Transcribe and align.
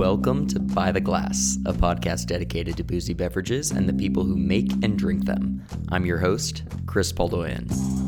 Welcome 0.00 0.46
to 0.46 0.58
By 0.58 0.92
the 0.92 1.00
Glass, 1.02 1.58
a 1.66 1.74
podcast 1.74 2.24
dedicated 2.24 2.78
to 2.78 2.82
boozy 2.82 3.12
beverages 3.12 3.70
and 3.70 3.86
the 3.86 3.92
people 3.92 4.24
who 4.24 4.34
make 4.34 4.72
and 4.82 4.98
drink 4.98 5.26
them. 5.26 5.62
I'm 5.90 6.06
your 6.06 6.16
host, 6.16 6.62
Chris 6.86 7.12
Poldoian. 7.12 7.99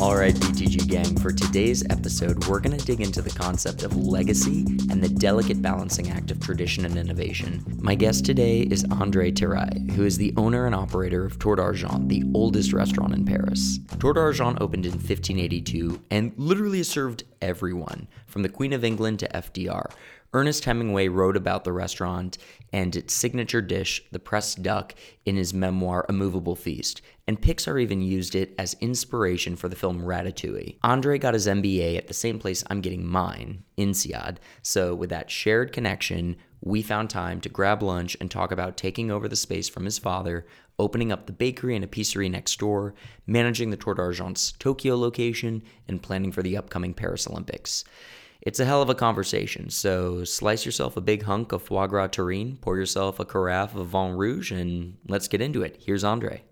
All 0.00 0.16
right, 0.16 0.34
BTG 0.34 0.88
gang, 0.88 1.14
for 1.18 1.30
today's 1.30 1.84
episode, 1.90 2.46
we're 2.46 2.60
going 2.60 2.74
to 2.74 2.82
dig 2.82 3.02
into 3.02 3.20
the 3.20 3.28
concept 3.28 3.82
of 3.82 3.94
legacy 3.94 4.64
and 4.88 5.02
the 5.04 5.10
delicate 5.10 5.60
balancing 5.60 6.10
act 6.10 6.30
of 6.30 6.40
tradition 6.40 6.86
and 6.86 6.96
innovation. 6.96 7.62
My 7.82 7.94
guest 7.96 8.24
today 8.24 8.62
is 8.62 8.86
Andre 8.90 9.30
Terrail, 9.30 9.90
who 9.90 10.06
is 10.06 10.16
the 10.16 10.32
owner 10.38 10.64
and 10.64 10.74
operator 10.74 11.26
of 11.26 11.38
Tour 11.38 11.56
d'Argent, 11.56 12.08
the 12.08 12.24
oldest 12.32 12.72
restaurant 12.72 13.12
in 13.12 13.26
Paris. 13.26 13.78
Tour 13.98 14.14
d'Argent 14.14 14.58
opened 14.62 14.86
in 14.86 14.92
1582 14.92 16.00
and 16.10 16.32
literally 16.38 16.82
served 16.82 17.24
everyone, 17.42 18.08
from 18.26 18.40
the 18.40 18.48
Queen 18.48 18.72
of 18.72 18.84
England 18.84 19.18
to 19.18 19.28
FDR. 19.28 19.90
Ernest 20.32 20.64
Hemingway 20.64 21.08
wrote 21.08 21.36
about 21.36 21.64
the 21.64 21.72
restaurant 21.72 22.38
and 22.72 22.94
its 22.94 23.12
signature 23.12 23.60
dish, 23.60 24.04
the 24.12 24.20
pressed 24.20 24.62
duck, 24.62 24.94
in 25.24 25.34
his 25.34 25.52
memoir 25.52 26.06
A 26.08 26.12
Movable 26.12 26.54
Feast, 26.54 27.02
and 27.26 27.40
Pixar 27.40 27.82
even 27.82 28.00
used 28.00 28.36
it 28.36 28.54
as 28.56 28.76
inspiration 28.80 29.56
for 29.56 29.68
the 29.68 29.74
film 29.74 30.02
Ratatouille. 30.02 30.76
Andre 30.84 31.18
got 31.18 31.34
his 31.34 31.48
MBA 31.48 31.96
at 31.96 32.06
the 32.06 32.14
same 32.14 32.38
place 32.38 32.62
I'm 32.70 32.80
getting 32.80 33.04
mine, 33.04 33.64
INSEAD, 33.76 34.38
so 34.62 34.94
with 34.94 35.10
that 35.10 35.30
shared 35.32 35.72
connection, 35.72 36.36
we 36.60 36.80
found 36.82 37.10
time 37.10 37.40
to 37.40 37.48
grab 37.48 37.82
lunch 37.82 38.16
and 38.20 38.30
talk 38.30 38.52
about 38.52 38.76
taking 38.76 39.10
over 39.10 39.26
the 39.26 39.34
space 39.34 39.68
from 39.68 39.84
his 39.84 39.98
father, 39.98 40.46
opening 40.78 41.10
up 41.10 41.26
the 41.26 41.32
bakery 41.32 41.74
and 41.74 41.84
epicerie 41.84 42.28
next 42.28 42.58
door, 42.60 42.94
managing 43.26 43.70
the 43.70 43.76
Tour 43.76 43.94
d'Argent's 43.94 44.52
Tokyo 44.52 44.96
location, 44.96 45.62
and 45.88 46.02
planning 46.02 46.30
for 46.30 46.42
the 46.42 46.56
upcoming 46.56 46.94
Paris 46.94 47.26
Olympics. 47.26 47.84
It's 48.42 48.58
a 48.58 48.64
hell 48.64 48.80
of 48.80 48.88
a 48.88 48.94
conversation, 48.94 49.68
so 49.68 50.24
slice 50.24 50.64
yourself 50.64 50.96
a 50.96 51.02
big 51.02 51.24
hunk 51.24 51.52
of 51.52 51.62
foie 51.62 51.86
gras 51.86 52.08
terrine, 52.08 52.58
pour 52.58 52.78
yourself 52.78 53.20
a 53.20 53.24
carafe 53.26 53.74
of 53.74 53.88
Vin 53.88 54.12
Rouge, 54.12 54.50
and 54.50 54.96
let's 55.06 55.28
get 55.28 55.42
into 55.42 55.62
it. 55.62 55.82
Here's 55.84 56.04
Andre. 56.04 56.42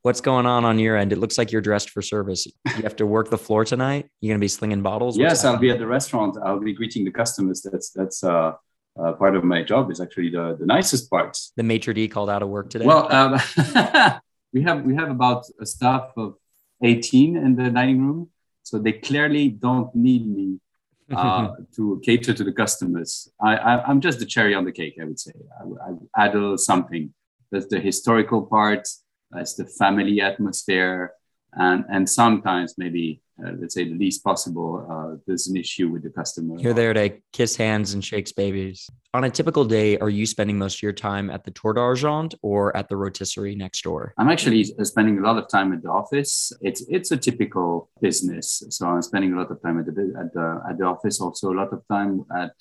What's 0.00 0.22
going 0.22 0.46
on 0.46 0.64
on 0.64 0.78
your 0.78 0.96
end? 0.96 1.12
It 1.12 1.18
looks 1.18 1.36
like 1.36 1.52
you're 1.52 1.60
dressed 1.60 1.90
for 1.90 2.00
service. 2.00 2.46
You 2.46 2.82
have 2.82 2.96
to 2.96 3.06
work 3.06 3.28
the 3.28 3.36
floor 3.36 3.66
tonight. 3.66 4.08
You're 4.22 4.32
gonna 4.32 4.40
be 4.40 4.48
slinging 4.48 4.80
bottles. 4.80 5.18
What's 5.18 5.28
yes, 5.28 5.44
I'll 5.44 5.58
be 5.58 5.68
at 5.68 5.78
the 5.78 5.86
restaurant. 5.86 6.38
I'll 6.42 6.58
be 6.58 6.72
greeting 6.72 7.04
the 7.04 7.10
customers. 7.10 7.60
That's 7.60 7.90
that's 7.90 8.24
uh, 8.24 8.52
uh, 8.98 9.12
part 9.12 9.36
of 9.36 9.44
my 9.44 9.62
job. 9.62 9.90
Is 9.90 10.00
actually 10.00 10.30
the, 10.30 10.56
the 10.58 10.64
nicest 10.64 11.10
part. 11.10 11.36
The 11.56 11.62
maitre 11.62 11.92
d 11.92 12.08
called 12.08 12.30
out 12.30 12.42
of 12.42 12.48
work 12.48 12.70
today. 12.70 12.86
Well, 12.86 13.12
um, 13.12 13.38
we 14.54 14.62
have 14.62 14.82
we 14.82 14.94
have 14.94 15.10
about 15.10 15.44
a 15.60 15.66
staff 15.66 16.12
of 16.16 16.36
18 16.82 17.36
in 17.36 17.56
the 17.56 17.68
dining 17.68 18.00
room, 18.00 18.30
so 18.70 18.78
they 18.78 18.92
clearly 18.92 19.48
don't 19.48 19.92
need 19.94 20.24
me 20.28 20.60
uh, 21.16 21.48
to 21.74 22.00
cater 22.04 22.32
to 22.32 22.44
the 22.44 22.52
customers. 22.52 23.28
I, 23.42 23.56
I, 23.56 23.90
am 23.90 24.00
just 24.00 24.20
the 24.20 24.26
cherry 24.26 24.54
on 24.54 24.64
the 24.64 24.70
cake, 24.70 24.94
I 25.02 25.04
would 25.04 25.18
say. 25.18 25.32
I, 25.60 25.90
I 25.90 26.24
add 26.24 26.34
a 26.36 26.38
little 26.38 26.56
something. 26.56 27.12
That's 27.50 27.66
the 27.66 27.80
historical 27.80 28.42
part. 28.46 28.86
That's 29.32 29.54
the 29.54 29.66
family 29.66 30.20
atmosphere, 30.20 31.12
and 31.52 31.84
and 31.88 32.08
sometimes 32.08 32.78
maybe 32.78 33.22
uh, 33.44 33.52
let's 33.58 33.74
say 33.74 33.84
the 33.84 33.96
least 33.96 34.22
possible, 34.24 34.86
uh, 34.90 35.16
there's 35.26 35.48
an 35.48 35.56
issue 35.56 35.88
with 35.88 36.02
the 36.02 36.10
customer. 36.10 36.56
You're 36.58 36.74
there 36.74 36.92
to 36.94 37.10
kiss 37.32 37.56
hands 37.56 37.94
and 37.94 38.04
shakes 38.04 38.32
babies. 38.32 38.88
On 39.14 39.24
a 39.24 39.30
typical 39.30 39.64
day, 39.64 39.98
are 39.98 40.08
you 40.10 40.26
spending 40.26 40.58
most 40.58 40.76
of 40.76 40.82
your 40.82 40.92
time 40.92 41.30
at 41.30 41.44
the 41.44 41.50
Tour 41.50 41.72
d'Argent 41.72 42.34
or 42.42 42.76
at 42.76 42.88
the 42.88 42.96
rotisserie 42.96 43.54
next 43.54 43.82
door? 43.82 44.14
I'm 44.18 44.28
actually 44.28 44.64
spending 44.64 45.18
a 45.18 45.22
lot 45.22 45.36
of 45.36 45.48
time 45.48 45.72
at 45.72 45.82
the 45.82 45.90
office. 45.90 46.52
It's 46.60 46.82
it's 46.88 47.10
a 47.10 47.16
typical 47.16 47.90
business, 48.00 48.62
so 48.70 48.86
I'm 48.86 49.02
spending 49.02 49.32
a 49.32 49.36
lot 49.36 49.50
of 49.50 49.60
time 49.62 49.78
at 49.80 49.86
the 49.86 50.14
at 50.18 50.32
the 50.32 50.62
at 50.68 50.78
the 50.78 50.84
office. 50.84 51.20
Also, 51.20 51.52
a 51.52 51.56
lot 51.56 51.72
of 51.72 51.82
time 51.88 52.24
at 52.36 52.54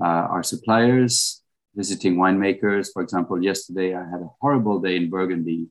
uh, 0.00 0.24
our 0.34 0.42
suppliers, 0.42 1.42
visiting 1.74 2.16
winemakers. 2.16 2.92
For 2.92 3.02
example, 3.02 3.42
yesterday 3.42 3.94
I 3.94 4.04
had 4.04 4.20
a 4.20 4.30
horrible 4.40 4.80
day 4.80 4.96
in 4.96 5.10
Burgundy. 5.10 5.66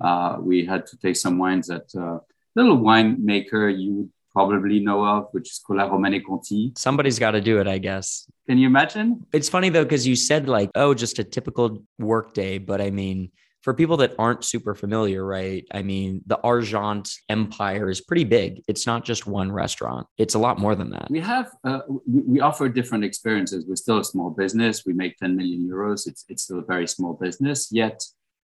Uh, 0.00 0.36
we 0.40 0.64
had 0.64 0.86
to 0.86 0.96
take 0.98 1.16
some 1.16 1.38
wines 1.38 1.70
at 1.70 1.86
uh, 1.98 2.18
little 2.56 2.78
winemaker 2.78 3.76
you 3.78 4.10
probably 4.32 4.80
know 4.80 5.04
of, 5.04 5.28
which 5.32 5.50
is 5.50 5.60
Colas 5.66 5.88
Romanée 5.90 6.22
Conti. 6.22 6.72
Somebody's 6.76 7.18
got 7.18 7.30
to 7.30 7.40
do 7.40 7.58
it, 7.58 7.66
I 7.66 7.78
guess. 7.78 8.28
Can 8.46 8.58
you 8.58 8.66
imagine? 8.66 9.24
It's 9.32 9.48
funny 9.48 9.70
though, 9.70 9.84
because 9.84 10.06
you 10.06 10.16
said 10.16 10.48
like, 10.48 10.70
oh, 10.74 10.92
just 10.92 11.18
a 11.18 11.24
typical 11.24 11.82
work 11.98 12.34
day. 12.34 12.58
But 12.58 12.80
I 12.80 12.90
mean, 12.90 13.30
for 13.62 13.74
people 13.74 13.96
that 13.96 14.14
aren't 14.16 14.44
super 14.44 14.76
familiar, 14.76 15.24
right? 15.24 15.66
I 15.72 15.82
mean, 15.82 16.22
the 16.26 16.38
Argent 16.44 17.10
empire 17.28 17.90
is 17.90 18.00
pretty 18.00 18.22
big. 18.22 18.62
It's 18.68 18.86
not 18.86 19.04
just 19.04 19.26
one 19.26 19.50
restaurant. 19.50 20.06
It's 20.18 20.34
a 20.34 20.38
lot 20.38 20.60
more 20.60 20.76
than 20.76 20.90
that. 20.90 21.08
We 21.10 21.20
have, 21.20 21.50
uh, 21.64 21.80
we, 21.88 22.20
we 22.20 22.40
offer 22.40 22.68
different 22.68 23.04
experiences. 23.04 23.64
We're 23.66 23.74
still 23.74 23.98
a 23.98 24.04
small 24.04 24.30
business. 24.30 24.84
We 24.86 24.92
make 24.92 25.16
10 25.16 25.34
million 25.34 25.68
euros. 25.68 26.06
It's, 26.06 26.24
it's 26.28 26.44
still 26.44 26.60
a 26.60 26.64
very 26.64 26.86
small 26.86 27.14
business. 27.14 27.72
Yet 27.72 28.04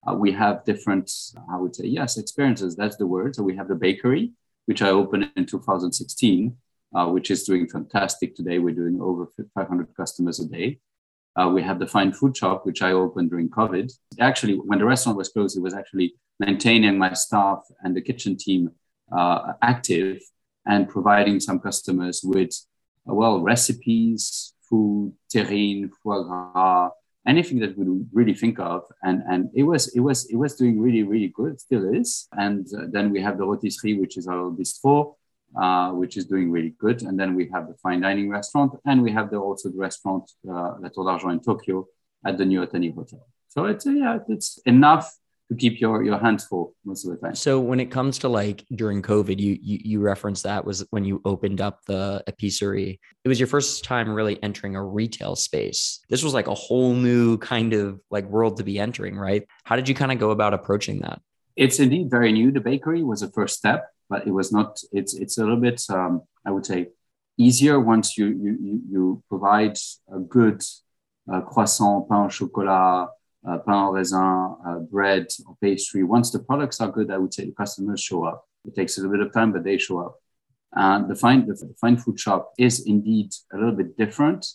uh, 0.08 0.14
we 0.14 0.32
have 0.32 0.64
different, 0.64 1.10
I 1.50 1.56
would 1.56 1.74
say, 1.74 1.86
yes, 1.86 2.18
experiences. 2.18 2.74
That's 2.74 2.96
the 2.96 3.06
word. 3.06 3.36
So 3.36 3.42
we 3.42 3.56
have 3.56 3.68
the 3.68 3.74
bakery, 3.74 4.32
which 4.66 4.82
I 4.82 4.88
opened 4.88 5.30
in 5.36 5.46
2016, 5.46 6.56
uh, 6.94 7.06
which 7.06 7.30
is 7.30 7.44
doing 7.44 7.68
fantastic 7.68 8.34
today. 8.34 8.58
We're 8.58 8.74
doing 8.74 9.00
over 9.00 9.28
500 9.54 9.96
customers 9.96 10.40
a 10.40 10.46
day. 10.46 10.78
Uh, 11.34 11.48
we 11.48 11.62
have 11.62 11.78
the 11.78 11.86
fine 11.86 12.12
food 12.12 12.36
shop, 12.36 12.66
which 12.66 12.82
I 12.82 12.92
opened 12.92 13.30
during 13.30 13.48
COVID. 13.48 13.90
Actually, 14.20 14.54
when 14.54 14.78
the 14.78 14.84
restaurant 14.84 15.16
was 15.16 15.30
closed, 15.30 15.56
it 15.56 15.62
was 15.62 15.72
actually 15.72 16.14
maintaining 16.38 16.98
my 16.98 17.12
staff 17.14 17.62
and 17.82 17.96
the 17.96 18.02
kitchen 18.02 18.36
team 18.36 18.70
uh, 19.16 19.52
active 19.62 20.20
and 20.66 20.88
providing 20.88 21.40
some 21.40 21.58
customers 21.58 22.20
with, 22.22 22.50
well, 23.04 23.40
recipes, 23.40 24.52
food, 24.69 25.14
terrine, 25.32 25.90
foie 26.02 26.22
gras, 26.22 26.90
anything 27.26 27.58
that 27.60 27.76
we 27.78 28.04
really 28.12 28.34
think 28.34 28.58
of. 28.58 28.84
And 29.02 29.22
and 29.28 29.50
it 29.54 29.62
was 29.62 29.88
it 29.94 30.00
was 30.00 30.26
it 30.30 30.36
was 30.36 30.56
doing 30.56 30.80
really 30.80 31.02
really 31.02 31.28
good 31.28 31.60
still 31.60 31.94
is. 31.94 32.28
And 32.32 32.66
uh, 32.76 32.86
then 32.90 33.10
we 33.10 33.20
have 33.20 33.38
the 33.38 33.46
rotisserie 33.46 33.98
which 33.98 34.16
is 34.16 34.26
our 34.26 34.50
bistro 34.50 35.14
uh, 35.60 35.90
which 35.90 36.16
is 36.16 36.26
doing 36.26 36.50
really 36.50 36.74
good. 36.78 37.02
And 37.02 37.18
then 37.18 37.34
we 37.34 37.48
have 37.52 37.68
the 37.68 37.74
fine 37.74 38.00
dining 38.00 38.28
restaurant 38.30 38.72
and 38.86 39.02
we 39.02 39.12
have 39.12 39.30
the 39.30 39.36
also 39.36 39.70
the 39.70 39.78
restaurant 39.78 40.30
uh, 40.48 40.74
La 40.80 40.88
Tour 40.92 41.04
d'Argent 41.04 41.32
in 41.32 41.40
Tokyo 41.40 41.86
at 42.24 42.38
the 42.38 42.44
new 42.44 42.64
Otani 42.64 42.94
Hotel. 42.94 43.26
So 43.48 43.66
it's 43.66 43.86
yeah 43.86 44.18
it's 44.28 44.58
enough 44.64 45.12
keep 45.56 45.80
your 45.80 46.02
your 46.02 46.18
hands 46.18 46.44
full 46.44 46.74
most 46.84 47.04
of 47.04 47.12
the 47.12 47.16
time. 47.18 47.34
So 47.34 47.60
when 47.60 47.80
it 47.80 47.90
comes 47.90 48.18
to 48.20 48.28
like 48.28 48.64
during 48.74 49.02
COVID, 49.02 49.38
you 49.38 49.58
you, 49.60 49.78
you 49.84 50.00
referenced 50.00 50.44
that 50.44 50.64
was 50.64 50.84
when 50.90 51.04
you 51.04 51.20
opened 51.24 51.60
up 51.60 51.84
the 51.86 52.22
epicerie. 52.26 53.00
It 53.24 53.28
was 53.28 53.40
your 53.40 53.46
first 53.46 53.84
time 53.84 54.10
really 54.10 54.42
entering 54.42 54.76
a 54.76 54.84
retail 54.84 55.36
space. 55.36 56.00
This 56.08 56.22
was 56.22 56.34
like 56.34 56.48
a 56.48 56.54
whole 56.54 56.94
new 56.94 57.38
kind 57.38 57.72
of 57.72 58.00
like 58.10 58.24
world 58.26 58.56
to 58.58 58.64
be 58.64 58.78
entering, 58.78 59.16
right? 59.16 59.46
How 59.64 59.76
did 59.76 59.88
you 59.88 59.94
kind 59.94 60.12
of 60.12 60.18
go 60.18 60.30
about 60.30 60.54
approaching 60.54 61.00
that? 61.00 61.20
It's 61.56 61.78
indeed 61.80 62.10
very 62.10 62.32
new. 62.32 62.50
The 62.50 62.60
bakery 62.60 63.02
was 63.02 63.20
the 63.20 63.28
first 63.28 63.58
step, 63.58 63.88
but 64.08 64.26
it 64.26 64.30
was 64.30 64.52
not. 64.52 64.80
It's 64.92 65.14
it's 65.14 65.38
a 65.38 65.42
little 65.42 65.60
bit 65.60 65.82
um, 65.90 66.22
I 66.46 66.50
would 66.50 66.66
say 66.66 66.88
easier 67.38 67.80
once 67.80 68.16
you 68.16 68.26
you 68.26 68.80
you 68.90 69.22
provide 69.28 69.78
a 70.12 70.19
good 70.19 70.62
uh, 71.32 71.40
croissant, 71.40 72.08
pain 72.08 72.24
au 72.24 72.28
chocolat 72.28 73.08
uh, 73.48 73.58
pain 73.58 73.75
au 73.75 73.92
raisin, 73.92 74.56
uh, 74.66 74.78
bread, 74.78 75.26
or 75.47 75.56
pastry. 75.60 76.03
Once 76.03 76.30
the 76.30 76.38
products 76.38 76.80
are 76.80 76.91
good, 76.91 77.10
I 77.10 77.19
would 77.19 77.34
say 77.34 77.44
the 77.44 77.53
customers 77.53 78.00
show 78.00 78.25
up. 78.25 78.47
It 78.64 78.75
takes 78.75 78.97
a 78.97 79.00
little 79.00 79.16
bit 79.16 79.26
of 79.26 79.32
time, 79.32 79.53
but 79.53 79.64
they 79.64 79.78
show 79.78 79.98
up. 79.98 80.16
And 80.75 81.08
the 81.10 81.14
fine, 81.14 81.47
the 81.47 81.75
fine 81.81 81.97
food 81.97 82.19
shop 82.19 82.52
is 82.58 82.86
indeed 82.86 83.31
a 83.52 83.56
little 83.56 83.75
bit 83.75 83.97
different. 83.97 84.47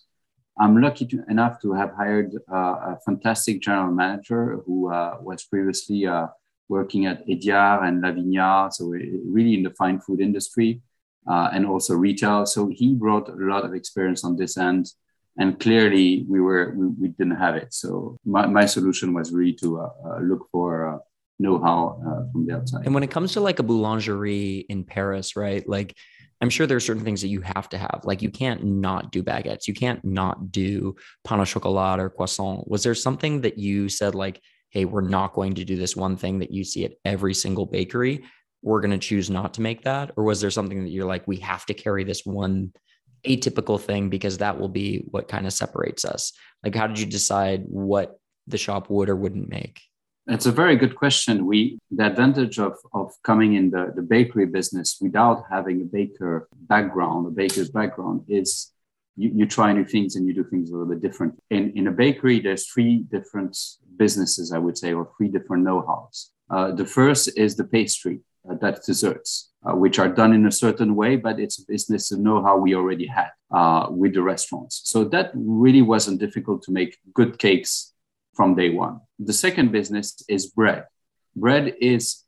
I'm 0.59 0.81
lucky 0.81 1.05
to, 1.07 1.23
enough 1.29 1.61
to 1.61 1.73
have 1.73 1.91
hired 1.95 2.33
uh, 2.51 2.95
a 2.95 2.99
fantastic 3.05 3.61
general 3.61 3.93
manager 3.93 4.59
who 4.65 4.91
uh, 4.91 5.17
was 5.21 5.43
previously 5.43 6.07
uh, 6.07 6.27
working 6.67 7.05
at 7.05 7.25
Hédiard 7.27 7.87
and 7.87 8.01
La 8.01 8.11
Vignard, 8.11 8.73
so 8.73 8.87
really 8.87 9.53
in 9.53 9.63
the 9.63 9.69
fine 9.71 9.99
food 9.99 10.19
industry 10.19 10.81
uh, 11.29 11.49
and 11.53 11.65
also 11.65 11.93
retail. 11.95 12.45
So 12.45 12.69
he 12.73 12.93
brought 12.93 13.29
a 13.29 13.35
lot 13.35 13.65
of 13.65 13.73
experience 13.73 14.23
on 14.23 14.35
this 14.35 14.57
end 14.57 14.91
and 15.37 15.59
clearly 15.59 16.25
we 16.27 16.39
were 16.41 16.73
we, 16.75 16.87
we 16.87 17.07
didn't 17.09 17.35
have 17.35 17.55
it. 17.55 17.73
So 17.73 18.17
my, 18.25 18.45
my 18.47 18.65
solution 18.65 19.13
was 19.13 19.31
really 19.31 19.53
to 19.53 19.81
uh, 19.81 19.89
uh, 20.05 20.19
look 20.19 20.47
for 20.51 20.95
uh, 20.95 20.97
know-how 21.39 22.01
uh, 22.01 22.31
from 22.31 22.47
the 22.47 22.55
outside. 22.55 22.85
And 22.85 22.93
when 22.93 23.03
it 23.03 23.11
comes 23.11 23.33
to 23.33 23.41
like 23.41 23.59
a 23.59 23.63
boulangerie 23.63 24.65
in 24.69 24.83
paris 24.83 25.35
right? 25.35 25.67
Like 25.67 25.95
i'm 26.41 26.49
sure 26.49 26.67
there 26.67 26.77
are 26.77 26.81
certain 26.81 27.03
things 27.03 27.21
that 27.21 27.29
you 27.29 27.41
have 27.41 27.69
to 27.69 27.77
have. 27.77 28.01
Like 28.03 28.21
you 28.21 28.31
can't 28.31 28.63
not 28.63 29.11
do 29.11 29.23
baguettes. 29.23 29.67
You 29.67 29.73
can't 29.73 30.03
not 30.03 30.51
do 30.51 30.95
pain 31.27 31.39
au 31.39 31.45
chocolat 31.45 31.99
or 31.99 32.09
croissant. 32.09 32.67
Was 32.67 32.83
there 32.83 32.95
something 32.95 33.41
that 33.41 33.57
you 33.57 33.89
said 33.89 34.15
like 34.15 34.41
hey 34.69 34.85
we're 34.85 35.01
not 35.01 35.33
going 35.33 35.55
to 35.55 35.65
do 35.65 35.75
this 35.75 35.95
one 35.95 36.17
thing 36.17 36.39
that 36.39 36.51
you 36.51 36.63
see 36.63 36.85
at 36.85 36.93
every 37.05 37.33
single 37.33 37.65
bakery. 37.65 38.25
We're 38.63 38.81
going 38.81 38.99
to 38.99 39.07
choose 39.09 39.29
not 39.29 39.53
to 39.55 39.61
make 39.61 39.83
that 39.83 40.11
or 40.17 40.23
was 40.23 40.41
there 40.41 40.51
something 40.51 40.83
that 40.83 40.89
you're 40.89 41.05
like 41.05 41.27
we 41.27 41.37
have 41.37 41.65
to 41.67 41.75
carry 41.75 42.03
this 42.03 42.25
one 42.25 42.73
atypical 43.25 43.79
thing 43.79 44.09
because 44.09 44.37
that 44.39 44.59
will 44.59 44.69
be 44.69 45.03
what 45.11 45.27
kind 45.27 45.45
of 45.45 45.53
separates 45.53 46.05
us. 46.05 46.33
Like, 46.63 46.75
how 46.75 46.87
did 46.87 46.99
you 46.99 47.05
decide 47.05 47.63
what 47.67 48.19
the 48.47 48.57
shop 48.57 48.89
would 48.89 49.09
or 49.09 49.15
wouldn't 49.15 49.49
make? 49.49 49.81
It's 50.29 50.45
a 50.45 50.51
very 50.51 50.75
good 50.75 50.95
question. 50.95 51.45
We 51.45 51.79
the 51.89 52.05
advantage 52.05 52.59
of, 52.59 52.73
of 52.93 53.11
coming 53.23 53.53
in 53.55 53.69
the, 53.69 53.93
the 53.95 54.01
bakery 54.01 54.45
business 54.45 54.97
without 54.99 55.43
having 55.49 55.81
a 55.81 55.85
baker 55.85 56.49
background, 56.51 57.27
a 57.27 57.29
baker's 57.29 57.69
background, 57.69 58.25
is 58.27 58.73
you, 59.15 59.31
you 59.33 59.45
try 59.45 59.71
new 59.71 59.85
things 59.85 60.15
and 60.15 60.27
you 60.27 60.33
do 60.33 60.43
things 60.43 60.69
a 60.69 60.73
little 60.73 60.89
bit 60.89 61.01
different. 61.01 61.39
In 61.49 61.71
in 61.77 61.87
a 61.87 61.91
bakery, 61.91 62.41
there's 62.41 62.67
three 62.67 63.05
different 63.09 63.57
businesses, 63.95 64.51
I 64.51 64.57
would 64.57 64.77
say, 64.77 64.93
or 64.93 65.09
three 65.17 65.29
different 65.29 65.63
know-hows. 65.63 66.31
Uh, 66.49 66.71
the 66.71 66.85
first 66.85 67.37
is 67.37 67.55
the 67.55 67.63
pastry, 67.63 68.19
uh, 68.49 68.71
desserts, 68.85 69.51
uh, 69.65 69.75
which 69.75 69.99
are 69.99 70.07
done 70.07 70.33
in 70.33 70.45
a 70.45 70.51
certain 70.51 70.95
way, 70.95 71.15
but 71.15 71.39
it's 71.39 71.59
a 71.59 71.65
business 71.65 72.09
to 72.09 72.17
know 72.17 72.41
how 72.41 72.57
we 72.57 72.75
already 72.75 73.07
had 73.07 73.29
uh, 73.51 73.87
with 73.89 74.13
the 74.13 74.21
restaurants. 74.21 74.81
So 74.85 75.03
that 75.05 75.31
really 75.33 75.81
wasn't 75.81 76.19
difficult 76.19 76.63
to 76.63 76.71
make 76.71 76.97
good 77.13 77.39
cakes 77.39 77.93
from 78.33 78.55
day 78.55 78.69
one. 78.69 79.01
The 79.19 79.33
second 79.33 79.71
business 79.71 80.23
is 80.27 80.47
bread. 80.47 80.85
Bread 81.35 81.75
is 81.81 82.23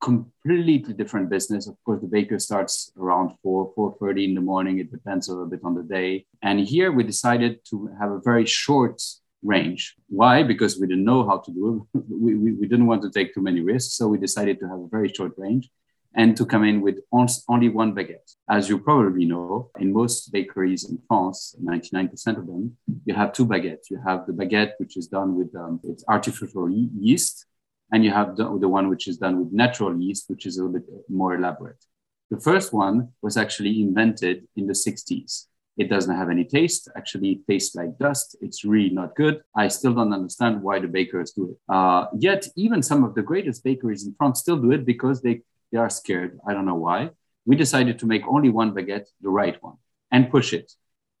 completely 0.00 0.92
different 0.92 1.30
business. 1.30 1.66
Of 1.66 1.76
course, 1.84 2.00
the 2.02 2.06
baker 2.06 2.38
starts 2.38 2.92
around 2.98 3.32
4, 3.42 3.72
4.30 3.74 4.28
in 4.28 4.34
the 4.34 4.42
morning. 4.42 4.78
It 4.78 4.90
depends 4.90 5.28
a 5.28 5.32
little 5.32 5.46
bit 5.46 5.60
on 5.64 5.74
the 5.74 5.82
day. 5.82 6.26
And 6.42 6.60
here 6.60 6.92
we 6.92 7.04
decided 7.04 7.60
to 7.70 7.90
have 7.98 8.10
a 8.10 8.20
very 8.20 8.44
short 8.44 9.02
range. 9.44 9.94
Why? 10.08 10.42
Because 10.42 10.80
we 10.80 10.86
didn't 10.86 11.04
know 11.04 11.26
how 11.26 11.38
to 11.38 11.50
do 11.52 11.86
it. 11.94 12.02
we, 12.10 12.34
we, 12.34 12.52
we 12.52 12.66
didn't 12.66 12.86
want 12.86 13.02
to 13.02 13.10
take 13.10 13.34
too 13.34 13.42
many 13.42 13.60
risks. 13.60 13.94
So 13.94 14.08
we 14.08 14.18
decided 14.18 14.58
to 14.60 14.68
have 14.68 14.80
a 14.80 14.88
very 14.88 15.12
short 15.12 15.34
range 15.36 15.70
and 16.16 16.36
to 16.36 16.46
come 16.46 16.64
in 16.64 16.80
with 16.80 17.00
only 17.12 17.68
one 17.68 17.94
baguette. 17.94 18.34
As 18.48 18.68
you 18.68 18.78
probably 18.78 19.24
know, 19.24 19.70
in 19.78 19.92
most 19.92 20.30
bakeries 20.32 20.88
in 20.88 20.98
France, 21.08 21.56
99% 21.62 22.38
of 22.38 22.46
them, 22.46 22.76
you 23.04 23.14
have 23.14 23.32
two 23.32 23.46
baguettes. 23.46 23.90
You 23.90 24.00
have 24.06 24.26
the 24.26 24.32
baguette, 24.32 24.72
which 24.78 24.96
is 24.96 25.08
done 25.08 25.34
with 25.34 25.54
um, 25.56 25.80
it's 25.82 26.04
artificial 26.08 26.70
yeast, 26.70 27.46
and 27.92 28.04
you 28.04 28.12
have 28.12 28.36
the, 28.36 28.44
the 28.58 28.68
one 28.68 28.88
which 28.88 29.08
is 29.08 29.18
done 29.18 29.40
with 29.40 29.52
natural 29.52 30.00
yeast, 30.00 30.30
which 30.30 30.46
is 30.46 30.56
a 30.56 30.64
little 30.64 30.80
bit 30.80 30.86
more 31.08 31.34
elaborate. 31.34 31.84
The 32.30 32.40
first 32.40 32.72
one 32.72 33.10
was 33.20 33.36
actually 33.36 33.82
invented 33.82 34.46
in 34.56 34.66
the 34.66 34.72
60s. 34.72 35.46
It 35.76 35.90
doesn't 35.90 36.14
have 36.14 36.30
any 36.30 36.44
taste. 36.44 36.88
Actually, 36.96 37.32
it 37.32 37.46
tastes 37.46 37.74
like 37.74 37.98
dust. 37.98 38.36
It's 38.40 38.64
really 38.64 38.90
not 38.90 39.16
good. 39.16 39.42
I 39.56 39.68
still 39.68 39.92
don't 39.92 40.12
understand 40.12 40.62
why 40.62 40.78
the 40.78 40.86
bakers 40.86 41.32
do 41.32 41.50
it. 41.50 41.56
Uh, 41.68 42.06
yet, 42.16 42.46
even 42.56 42.82
some 42.82 43.02
of 43.02 43.14
the 43.14 43.22
greatest 43.22 43.64
bakeries 43.64 44.06
in 44.06 44.14
France 44.16 44.40
still 44.40 44.56
do 44.56 44.70
it 44.70 44.84
because 44.84 45.20
they 45.20 45.42
they 45.72 45.78
are 45.78 45.90
scared. 45.90 46.38
I 46.46 46.52
don't 46.54 46.66
know 46.66 46.76
why. 46.76 47.10
We 47.46 47.56
decided 47.56 47.98
to 47.98 48.06
make 48.06 48.22
only 48.28 48.50
one 48.50 48.72
baguette, 48.72 49.08
the 49.20 49.30
right 49.30 49.60
one, 49.62 49.76
and 50.12 50.30
push 50.30 50.52
it. 50.52 50.72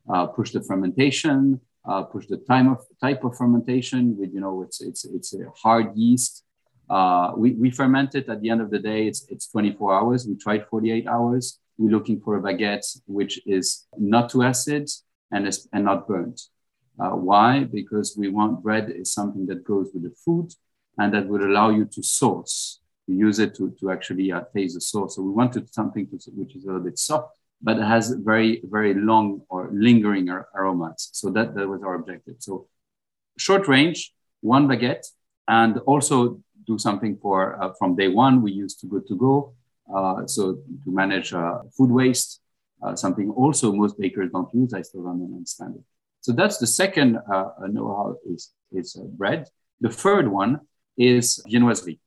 Uh, 0.08 0.26
push 0.26 0.52
the 0.52 0.62
fermentation, 0.62 1.60
uh, 1.88 2.02
push 2.02 2.26
the 2.26 2.36
time 2.36 2.68
of 2.68 2.78
type 3.00 3.24
of 3.24 3.36
fermentation 3.36 4.16
with 4.18 4.32
you 4.32 4.40
know 4.40 4.62
it's 4.62 4.80
it's 4.80 5.04
it's 5.04 5.34
a 5.34 5.50
hard 5.62 5.96
yeast. 5.96 6.44
Uh, 6.88 7.32
we, 7.36 7.52
we 7.52 7.70
ferment 7.70 8.14
it 8.14 8.28
at 8.28 8.42
the 8.42 8.50
end 8.50 8.60
of 8.60 8.70
the 8.70 8.78
day. 8.78 9.06
It's 9.06 9.26
it's 9.30 9.48
24 9.48 9.94
hours. 9.94 10.26
We 10.26 10.36
tried 10.36 10.66
48 10.68 11.06
hours. 11.06 11.58
We're 11.76 11.90
looking 11.90 12.20
for 12.20 12.36
a 12.36 12.42
baguette 12.42 12.86
which 13.06 13.40
is 13.46 13.86
not 13.98 14.30
too 14.30 14.42
acid 14.42 14.88
and 15.32 15.46
is, 15.46 15.68
and 15.72 15.84
not 15.84 16.06
burnt. 16.06 16.40
Uh, 16.98 17.10
why? 17.10 17.64
Because 17.64 18.16
we 18.16 18.28
want 18.28 18.62
bread 18.62 18.90
is 18.90 19.12
something 19.12 19.46
that 19.46 19.64
goes 19.64 19.90
with 19.92 20.04
the 20.04 20.14
food 20.24 20.52
and 20.98 21.12
that 21.12 21.26
would 21.26 21.42
allow 21.42 21.70
you 21.70 21.84
to 21.86 22.02
source 22.02 22.80
we 23.06 23.16
use 23.16 23.38
it 23.38 23.54
to, 23.56 23.74
to 23.80 23.90
actually 23.90 24.32
uh, 24.32 24.42
taste 24.54 24.74
the 24.74 24.80
sauce. 24.80 25.16
So 25.16 25.22
we 25.22 25.30
wanted 25.30 25.72
something 25.72 26.06
to, 26.08 26.30
which 26.32 26.56
is 26.56 26.64
a 26.64 26.68
little 26.68 26.82
bit 26.82 26.98
soft, 26.98 27.38
but 27.62 27.76
has 27.78 28.10
very, 28.10 28.62
very 28.64 28.94
long 28.94 29.42
or 29.48 29.70
lingering 29.72 30.30
ar- 30.30 30.48
aromas. 30.54 31.10
So 31.12 31.30
that, 31.30 31.54
that 31.54 31.68
was 31.68 31.82
our 31.82 31.96
objective. 31.96 32.36
So 32.38 32.66
short 33.38 33.68
range, 33.68 34.12
one 34.40 34.68
baguette, 34.68 35.06
and 35.48 35.78
also 35.78 36.40
do 36.66 36.78
something 36.78 37.18
for 37.20 37.62
uh, 37.62 37.72
from 37.78 37.94
day 37.96 38.08
one. 38.08 38.40
We 38.42 38.52
used 38.52 38.80
Too 38.80 38.88
Good 38.88 39.06
To 39.08 39.16
Go. 39.16 39.54
Uh, 39.92 40.26
so 40.26 40.54
to 40.84 40.90
manage 40.90 41.32
uh, 41.32 41.58
food 41.76 41.90
waste, 41.90 42.40
uh, 42.82 42.94
something 42.94 43.30
also 43.30 43.72
most 43.72 43.98
bakers 43.98 44.30
don't 44.32 44.52
use. 44.54 44.72
I 44.74 44.82
still 44.82 45.02
don't 45.02 45.22
understand 45.22 45.76
it. 45.76 45.82
So 46.20 46.32
that's 46.32 46.58
the 46.58 46.66
second 46.66 47.12
know-how 47.14 48.16
is, 48.26 48.52
is 48.72 48.96
bread. 49.12 49.46
The 49.80 49.90
third 49.90 50.28
one 50.28 50.60
is 50.96 51.44
viennoiserie. 51.50 51.98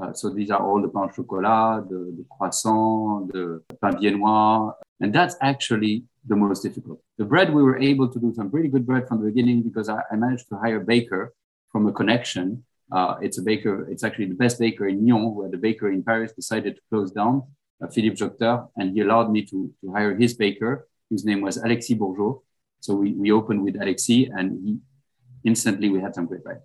Uh, 0.00 0.12
so 0.12 0.30
these 0.30 0.50
are 0.50 0.60
all 0.60 0.80
the 0.80 0.88
pain 0.88 1.02
au 1.04 1.08
chocolat, 1.08 1.88
the, 1.88 2.14
the 2.16 2.24
croissant, 2.30 3.32
the 3.32 3.62
pain 3.82 3.92
viennois, 3.92 4.72
and 5.00 5.12
that's 5.12 5.36
actually 5.40 6.04
the 6.26 6.36
most 6.36 6.62
difficult. 6.62 7.00
The 7.18 7.24
bread, 7.24 7.52
we 7.52 7.62
were 7.62 7.78
able 7.78 8.08
to 8.08 8.18
do 8.18 8.32
some 8.34 8.50
pretty 8.50 8.68
good 8.68 8.86
bread 8.86 9.08
from 9.08 9.20
the 9.20 9.26
beginning 9.26 9.62
because 9.62 9.88
I, 9.88 10.00
I 10.10 10.16
managed 10.16 10.48
to 10.50 10.56
hire 10.56 10.80
a 10.80 10.84
baker 10.84 11.34
from 11.70 11.86
a 11.86 11.92
connection. 11.92 12.64
Uh, 12.92 13.16
it's 13.20 13.38
a 13.38 13.42
baker, 13.42 13.88
it's 13.88 14.02
actually 14.02 14.26
the 14.26 14.34
best 14.34 14.58
baker 14.58 14.88
in 14.88 15.04
Nyon, 15.04 15.34
where 15.34 15.48
the 15.48 15.56
baker 15.56 15.90
in 15.90 16.02
Paris 16.02 16.32
decided 16.32 16.76
to 16.76 16.82
close 16.90 17.12
down, 17.12 17.44
uh, 17.82 17.86
Philippe 17.88 18.16
Jocteur, 18.16 18.68
and 18.76 18.92
he 18.94 19.00
allowed 19.00 19.30
me 19.30 19.42
to, 19.42 19.72
to 19.80 19.92
hire 19.92 20.16
his 20.16 20.34
baker, 20.34 20.88
whose 21.08 21.24
name 21.24 21.40
was 21.40 21.56
Alexis 21.56 21.96
Bourgeot. 21.96 22.40
So 22.80 22.94
we, 22.94 23.12
we 23.12 23.30
opened 23.30 23.62
with 23.62 23.76
Alexis, 23.76 24.28
and 24.32 24.58
he, 24.64 24.78
instantly 25.44 25.88
we 25.88 26.00
had 26.00 26.14
some 26.14 26.26
great 26.26 26.42
bread. 26.42 26.60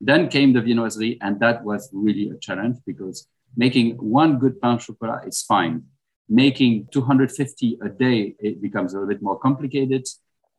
Then 0.00 0.28
came 0.28 0.52
the 0.52 0.60
viennoiserie, 0.60 1.18
and 1.22 1.40
that 1.40 1.64
was 1.64 1.88
really 1.92 2.30
a 2.30 2.36
challenge 2.36 2.76
because 2.84 3.26
making 3.56 3.92
one 3.96 4.38
good 4.38 4.60
pain 4.60 4.78
chocolat 4.78 5.26
is 5.26 5.42
fine. 5.42 5.84
Making 6.28 6.88
250 6.90 7.78
a 7.82 7.88
day, 7.88 8.34
it 8.38 8.60
becomes 8.60 8.92
a 8.92 8.96
little 8.96 9.08
bit 9.08 9.22
more 9.22 9.38
complicated. 9.38 10.06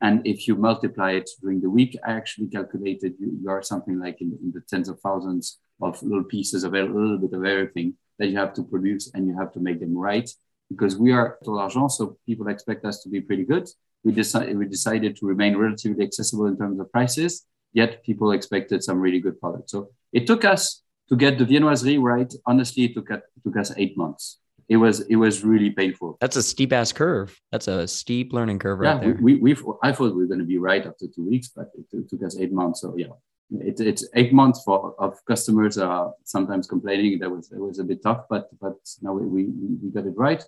And 0.01 0.25
if 0.27 0.47
you 0.47 0.55
multiply 0.55 1.11
it 1.11 1.29
during 1.41 1.61
the 1.61 1.69
week, 1.69 1.97
I 2.05 2.13
actually 2.13 2.47
calculated 2.47 3.13
you, 3.19 3.37
you 3.41 3.49
are 3.49 3.61
something 3.61 3.97
like 3.99 4.21
in, 4.21 4.37
in, 4.43 4.51
the 4.53 4.61
tens 4.69 4.89
of 4.89 4.99
thousands 4.99 5.59
of 5.81 6.01
little 6.03 6.23
pieces 6.23 6.63
of 6.63 6.73
a 6.73 6.81
little 6.83 7.17
bit 7.17 7.33
of 7.33 7.45
everything 7.45 7.95
that 8.19 8.27
you 8.27 8.37
have 8.37 8.53
to 8.53 8.63
produce 8.63 9.11
and 9.13 9.27
you 9.27 9.37
have 9.37 9.51
to 9.53 9.59
make 9.59 9.79
them 9.79 9.97
right. 9.97 10.29
Because 10.69 10.97
we 10.97 11.11
are 11.11 11.37
Total 11.45 11.89
so 11.89 12.17
people 12.25 12.47
expect 12.47 12.85
us 12.85 13.01
to 13.03 13.09
be 13.09 13.21
pretty 13.21 13.45
good. 13.45 13.69
We, 14.03 14.11
decided 14.11 14.57
we 14.57 14.67
decided 14.67 15.15
to 15.17 15.25
remain 15.25 15.57
relatively 15.57 16.03
accessible 16.03 16.47
in 16.47 16.57
terms 16.57 16.79
of 16.79 16.91
prices 16.91 17.45
yet 17.75 18.03
people 18.03 18.31
expected 18.31 18.81
some 18.83 18.99
really 18.99 19.19
good 19.19 19.39
products. 19.39 19.71
So 19.73 19.89
it 20.11 20.25
took 20.25 20.45
us 20.45 20.81
to 21.09 21.15
get 21.15 21.37
the 21.37 21.45
viennoiserie 21.45 22.01
right. 22.01 22.33
Honestly, 22.47 22.85
it 22.85 22.93
took, 22.95 23.11
it 23.11 23.23
took 23.43 23.57
us 23.57 23.71
eight 23.77 23.95
months. 23.95 24.39
It 24.67 24.77
was 24.77 25.01
it 25.01 25.15
was 25.15 25.43
really 25.43 25.69
painful. 25.69 26.17
That's 26.19 26.35
a 26.35 26.43
steep 26.43 26.73
ass 26.73 26.91
curve. 26.91 27.39
That's 27.51 27.67
a 27.67 27.87
steep 27.87 28.33
learning 28.33 28.59
curve 28.59 28.79
right 28.79 28.95
yeah, 28.95 28.99
there. 28.99 29.19
We, 29.21 29.35
we 29.35 29.55
I 29.83 29.91
thought 29.91 30.15
we 30.15 30.23
were 30.23 30.27
going 30.27 30.39
to 30.39 30.45
be 30.45 30.57
right 30.57 30.85
after 30.85 31.05
two 31.07 31.27
weeks, 31.27 31.49
but 31.49 31.67
it 31.91 32.09
took 32.09 32.23
us 32.23 32.37
eight 32.39 32.51
months. 32.51 32.81
So 32.81 32.95
yeah, 32.97 33.13
it, 33.51 33.79
it's 33.79 34.07
eight 34.15 34.33
months 34.33 34.63
for 34.63 34.95
of 34.97 35.23
customers 35.25 35.77
uh, 35.77 36.09
sometimes 36.23 36.67
complaining 36.67 37.19
that 37.19 37.29
was 37.29 37.51
it 37.51 37.59
was 37.59 37.79
a 37.79 37.83
bit 37.83 38.01
tough, 38.01 38.25
but 38.29 38.49
but 38.59 38.77
now 39.01 39.13
we, 39.13 39.25
we, 39.25 39.43
we 39.83 39.89
got 39.91 40.07
it 40.07 40.17
right. 40.17 40.43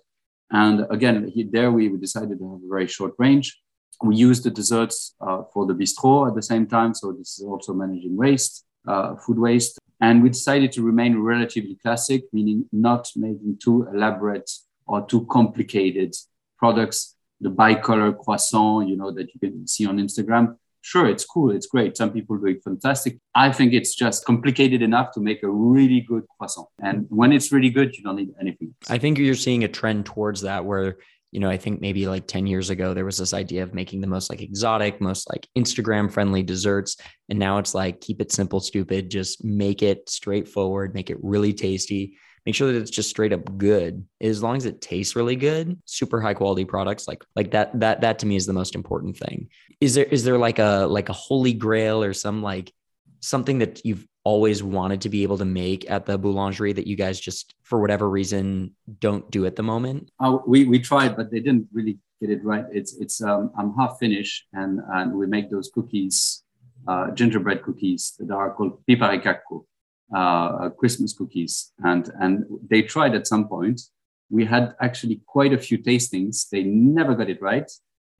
And 0.50 0.86
again, 0.90 1.30
he, 1.32 1.44
there 1.44 1.70
we 1.70 1.88
decided 1.96 2.38
to 2.38 2.52
have 2.52 2.62
a 2.64 2.68
very 2.68 2.86
short 2.86 3.14
range 3.18 3.56
we 4.02 4.16
use 4.16 4.42
the 4.42 4.50
desserts 4.50 5.14
uh, 5.20 5.42
for 5.52 5.66
the 5.66 5.74
bistro 5.74 6.28
at 6.28 6.34
the 6.34 6.42
same 6.42 6.66
time. 6.66 6.94
So 6.94 7.12
this 7.12 7.38
is 7.38 7.44
also 7.44 7.72
managing 7.74 8.16
waste, 8.16 8.64
uh, 8.86 9.16
food 9.16 9.38
waste. 9.38 9.78
And 10.00 10.22
we 10.22 10.28
decided 10.28 10.72
to 10.72 10.82
remain 10.82 11.18
relatively 11.18 11.76
classic, 11.82 12.24
meaning 12.32 12.66
not 12.72 13.10
making 13.16 13.58
too 13.62 13.86
elaborate 13.92 14.50
or 14.86 15.04
too 15.06 15.26
complicated 15.26 16.14
products. 16.56 17.16
The 17.40 17.50
bicolor 17.50 18.18
croissant, 18.18 18.88
you 18.88 18.96
know, 18.96 19.12
that 19.12 19.32
you 19.32 19.40
can 19.40 19.66
see 19.66 19.86
on 19.86 19.98
Instagram. 19.98 20.56
Sure, 20.80 21.06
it's 21.08 21.24
cool, 21.24 21.50
it's 21.50 21.66
great. 21.66 21.96
Some 21.96 22.12
people 22.12 22.36
do 22.38 22.46
it 22.46 22.62
fantastic. 22.64 23.18
I 23.34 23.52
think 23.52 23.72
it's 23.72 23.94
just 23.94 24.24
complicated 24.24 24.80
enough 24.80 25.12
to 25.12 25.20
make 25.20 25.42
a 25.42 25.50
really 25.50 26.00
good 26.00 26.24
croissant. 26.36 26.68
And 26.80 27.06
when 27.10 27.32
it's 27.32 27.52
really 27.52 27.70
good, 27.70 27.96
you 27.96 28.02
don't 28.04 28.16
need 28.16 28.30
anything. 28.40 28.74
I 28.88 28.98
think 28.98 29.18
you're 29.18 29.34
seeing 29.34 29.64
a 29.64 29.68
trend 29.68 30.06
towards 30.06 30.40
that 30.42 30.64
where 30.64 30.98
you 31.30 31.40
know, 31.40 31.50
I 31.50 31.58
think 31.58 31.80
maybe 31.80 32.06
like 32.06 32.26
10 32.26 32.46
years 32.46 32.70
ago, 32.70 32.94
there 32.94 33.04
was 33.04 33.18
this 33.18 33.34
idea 33.34 33.62
of 33.62 33.74
making 33.74 34.00
the 34.00 34.06
most 34.06 34.30
like 34.30 34.40
exotic, 34.40 35.00
most 35.00 35.28
like 35.28 35.46
Instagram 35.56 36.10
friendly 36.10 36.42
desserts. 36.42 36.96
And 37.28 37.38
now 37.38 37.58
it's 37.58 37.74
like, 37.74 38.00
keep 38.00 38.20
it 38.20 38.32
simple, 38.32 38.60
stupid, 38.60 39.10
just 39.10 39.44
make 39.44 39.82
it 39.82 40.08
straightforward, 40.08 40.94
make 40.94 41.10
it 41.10 41.18
really 41.22 41.52
tasty, 41.52 42.16
make 42.46 42.54
sure 42.54 42.72
that 42.72 42.78
it's 42.78 42.90
just 42.90 43.10
straight 43.10 43.34
up 43.34 43.58
good. 43.58 44.06
As 44.22 44.42
long 44.42 44.56
as 44.56 44.64
it 44.64 44.80
tastes 44.80 45.16
really 45.16 45.36
good, 45.36 45.78
super 45.84 46.20
high 46.20 46.34
quality 46.34 46.64
products 46.64 47.06
like, 47.06 47.22
like 47.36 47.50
that, 47.50 47.78
that, 47.80 48.00
that 48.00 48.20
to 48.20 48.26
me 48.26 48.36
is 48.36 48.46
the 48.46 48.54
most 48.54 48.74
important 48.74 49.18
thing. 49.18 49.48
Is 49.80 49.94
there, 49.94 50.06
is 50.06 50.24
there 50.24 50.38
like 50.38 50.58
a, 50.58 50.86
like 50.88 51.10
a 51.10 51.14
holy 51.14 51.52
grail 51.52 52.02
or 52.02 52.14
some 52.14 52.42
like 52.42 52.72
something 53.20 53.58
that 53.58 53.84
you've 53.84 54.06
always 54.24 54.62
wanted 54.62 55.00
to 55.02 55.08
be 55.08 55.22
able 55.22 55.38
to 55.38 55.44
make 55.44 55.90
at 55.90 56.06
the 56.06 56.18
boulangerie 56.18 56.74
that 56.74 56.86
you 56.86 56.96
guys 56.96 57.18
just 57.18 57.54
for 57.62 57.80
whatever 57.80 58.08
reason 58.08 58.74
don't 59.00 59.30
do 59.30 59.46
at 59.46 59.56
the 59.56 59.62
moment? 59.62 60.10
Uh, 60.20 60.38
we, 60.46 60.64
we 60.64 60.78
tried 60.78 61.16
but 61.16 61.30
they 61.30 61.40
didn't 61.40 61.68
really 61.72 61.98
get 62.20 62.30
it 62.30 62.44
right. 62.44 62.64
It's 62.72 62.96
it's 62.96 63.22
um, 63.22 63.52
i'm 63.56 63.74
half 63.74 63.98
finnish 63.98 64.46
and 64.52 64.80
and 64.92 65.12
we 65.14 65.26
make 65.26 65.50
those 65.50 65.70
cookies 65.72 66.42
uh, 66.86 67.10
gingerbread 67.12 67.62
cookies 67.62 68.14
that 68.18 68.34
are 68.34 68.52
called 68.54 68.82
piparkakku 68.86 69.64
uh, 70.14 70.18
uh, 70.18 70.70
christmas 70.70 71.12
cookies. 71.12 71.72
And 71.78 72.10
and 72.20 72.44
they 72.70 72.82
tried 72.82 73.14
at 73.14 73.26
some 73.26 73.48
point. 73.48 73.80
We 74.30 74.44
had 74.44 74.74
actually 74.80 75.22
quite 75.26 75.54
a 75.54 75.58
few 75.58 75.78
tastings. 75.78 76.48
They 76.50 76.62
never 76.62 77.14
got 77.14 77.30
it 77.30 77.40
right 77.40 77.70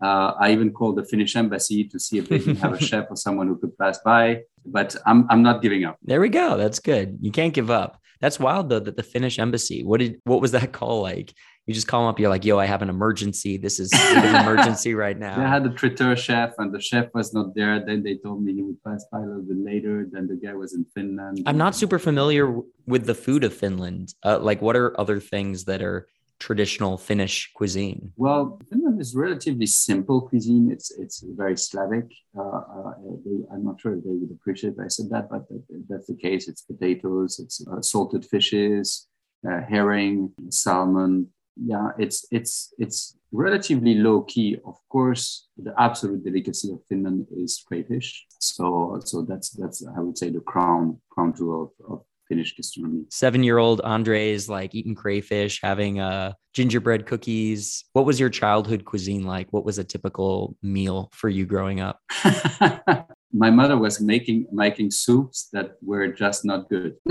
uh, 0.00 0.33
I 0.40 0.52
even 0.52 0.73
called 0.73 0.97
the 0.97 1.05
Finnish 1.05 1.35
embassy 1.37 1.85
to 1.85 1.99
see 1.99 2.19
if 2.19 2.28
they 2.28 2.38
didn't 2.38 2.57
have 2.57 2.73
a 2.75 2.81
chef 2.88 3.07
or 3.11 3.17
someone 3.17 3.47
who 3.49 3.57
could 3.59 3.76
pass 3.78 3.99
by. 4.05 4.43
but 4.67 4.95
I'm 5.07 5.26
I'm 5.31 5.43
not 5.43 5.62
giving 5.62 5.85
up. 5.85 5.97
There 6.02 6.21
we 6.21 6.28
go. 6.28 6.57
That's 6.57 6.78
good. 6.78 7.19
You 7.21 7.33
can't 7.33 7.55
give 7.55 7.71
up. 7.71 7.93
That's 8.21 8.38
wild 8.40 8.69
though 8.69 8.81
that 8.81 8.97
the 8.97 9.02
Finnish 9.14 9.38
embassy. 9.38 9.83
What 9.85 9.99
did 10.00 10.21
what 10.25 10.40
was 10.40 10.52
that 10.52 10.73
call 10.78 11.02
like? 11.02 11.33
You 11.67 11.75
just 11.75 11.87
call 11.87 12.00
them 12.02 12.09
up. 12.11 12.19
You're 12.19 12.31
like, 12.31 12.47
"Yo, 12.47 12.59
I 12.59 12.64
have 12.64 12.81
an 12.81 12.88
emergency. 12.88 13.59
This 13.59 13.78
is 13.78 13.90
an 13.93 14.35
emergency 14.43 14.95
right 14.95 15.19
now." 15.19 15.37
I 15.38 15.47
had 15.57 15.67
a 15.67 15.73
traiteur 15.81 16.17
chef, 16.17 16.50
and 16.59 16.73
the 16.75 16.81
chef 16.81 17.07
was 17.12 17.35
not 17.35 17.55
there. 17.55 17.85
Then 17.85 18.02
they 18.02 18.17
told 18.17 18.43
me 18.43 18.55
he 18.55 18.62
would 18.62 18.83
pass 18.83 19.05
by 19.12 19.19
a 19.19 19.26
little 19.31 19.43
bit 19.43 19.59
later. 19.71 20.07
Then 20.11 20.26
the 20.28 20.37
guy 20.37 20.55
was 20.55 20.73
in 20.75 20.87
Finland. 20.95 21.43
I'm 21.45 21.59
not 21.59 21.75
super 21.75 21.99
familiar 21.99 22.45
with 22.87 23.05
the 23.05 23.14
food 23.14 23.45
of 23.45 23.52
Finland. 23.52 24.14
Uh, 24.25 24.38
like, 24.38 24.62
what 24.62 24.76
are 24.76 24.99
other 24.99 25.21
things 25.21 25.64
that 25.67 25.83
are 25.83 26.09
traditional 26.38 26.97
Finnish 26.97 27.50
cuisine? 27.54 28.12
Well, 28.16 28.61
Finland 28.71 29.00
is 29.00 29.14
relatively 29.14 29.66
simple 29.66 30.21
cuisine. 30.23 30.71
It's 30.71 30.90
it's 30.90 31.21
very 31.21 31.57
Slavic. 31.57 32.12
Uh, 32.37 32.42
uh, 32.42 32.92
they, 33.25 33.38
I'm 33.52 33.64
not 33.64 33.80
sure 33.80 33.95
if 33.97 34.04
they 34.04 34.11
would 34.11 34.30
appreciate 34.30 34.75
if 34.75 34.80
I 34.80 34.88
said 34.88 35.11
that, 35.11 35.28
but 35.30 35.47
that's 35.88 36.07
the 36.07 36.16
case. 36.16 36.49
It's 36.49 36.62
potatoes, 36.62 37.38
it's 37.38 37.66
uh, 37.66 37.80
salted 37.83 38.25
fishes, 38.25 39.09
uh, 39.49 39.61
herring, 39.68 40.33
salmon. 40.50 41.28
Yeah, 41.57 41.90
it's 41.99 42.25
it's 42.30 42.73
it's 42.78 43.16
relatively 43.33 43.95
low 43.97 44.23
key. 44.23 44.59
Of 44.64 44.76
course, 44.88 45.49
the 45.57 45.75
absolute 45.76 46.25
delicacy 46.25 46.71
of 46.71 46.80
Finland 46.88 47.26
is 47.37 47.62
crayfish. 47.66 48.26
So 48.38 49.00
so 49.04 49.23
that's 49.23 49.50
that's 49.50 49.85
I 49.85 50.00
would 50.00 50.16
say 50.16 50.30
the 50.30 50.40
crown 50.40 51.00
crown 51.11 51.35
jewel 51.35 51.75
of, 51.80 51.92
of 51.92 52.04
Finnish 52.28 52.54
gastronomy. 52.56 53.04
Seven 53.11 53.42
year 53.42 53.58
old 53.58 53.80
Andres 53.80 54.49
like 54.49 54.75
eating 54.75 54.94
crayfish, 54.94 55.61
having 55.62 56.00
uh, 56.00 56.32
gingerbread 56.54 57.06
cookies. 57.06 57.85
What 57.92 58.04
was 58.04 58.20
your 58.20 58.30
childhood 58.30 58.85
cuisine 58.85 59.25
like? 59.25 59.49
What 59.50 59.64
was 59.64 59.78
a 59.78 59.85
typical 59.85 60.56
meal 60.62 61.11
for 61.12 61.28
you 61.28 61.47
growing 61.47 61.80
up? 61.80 62.00
My 63.32 63.50
mother 63.50 63.76
was 63.76 64.00
making 64.00 64.47
making 64.52 64.90
soups 64.90 65.49
that 65.52 65.73
were 65.82 66.08
just 66.08 66.47
not 66.47 66.68
good. 66.70 66.97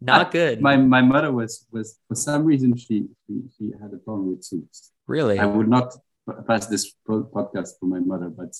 not 0.00 0.30
good. 0.30 0.60
My 0.60 0.76
my 0.76 1.00
mother 1.00 1.32
was 1.32 1.66
was 1.70 1.98
for 2.08 2.14
some 2.14 2.44
reason 2.44 2.76
she 2.76 3.06
she, 3.26 3.40
she 3.56 3.70
had 3.80 3.92
a 3.94 3.96
problem 3.96 4.30
with 4.30 4.44
soups. 4.44 4.92
Really? 5.06 5.38
I 5.38 5.46
would 5.46 5.68
not 5.68 5.94
pass 6.46 6.66
this 6.66 6.94
podcast 7.08 7.70
for 7.80 7.86
my 7.86 8.00
mother, 8.00 8.28
but 8.28 8.54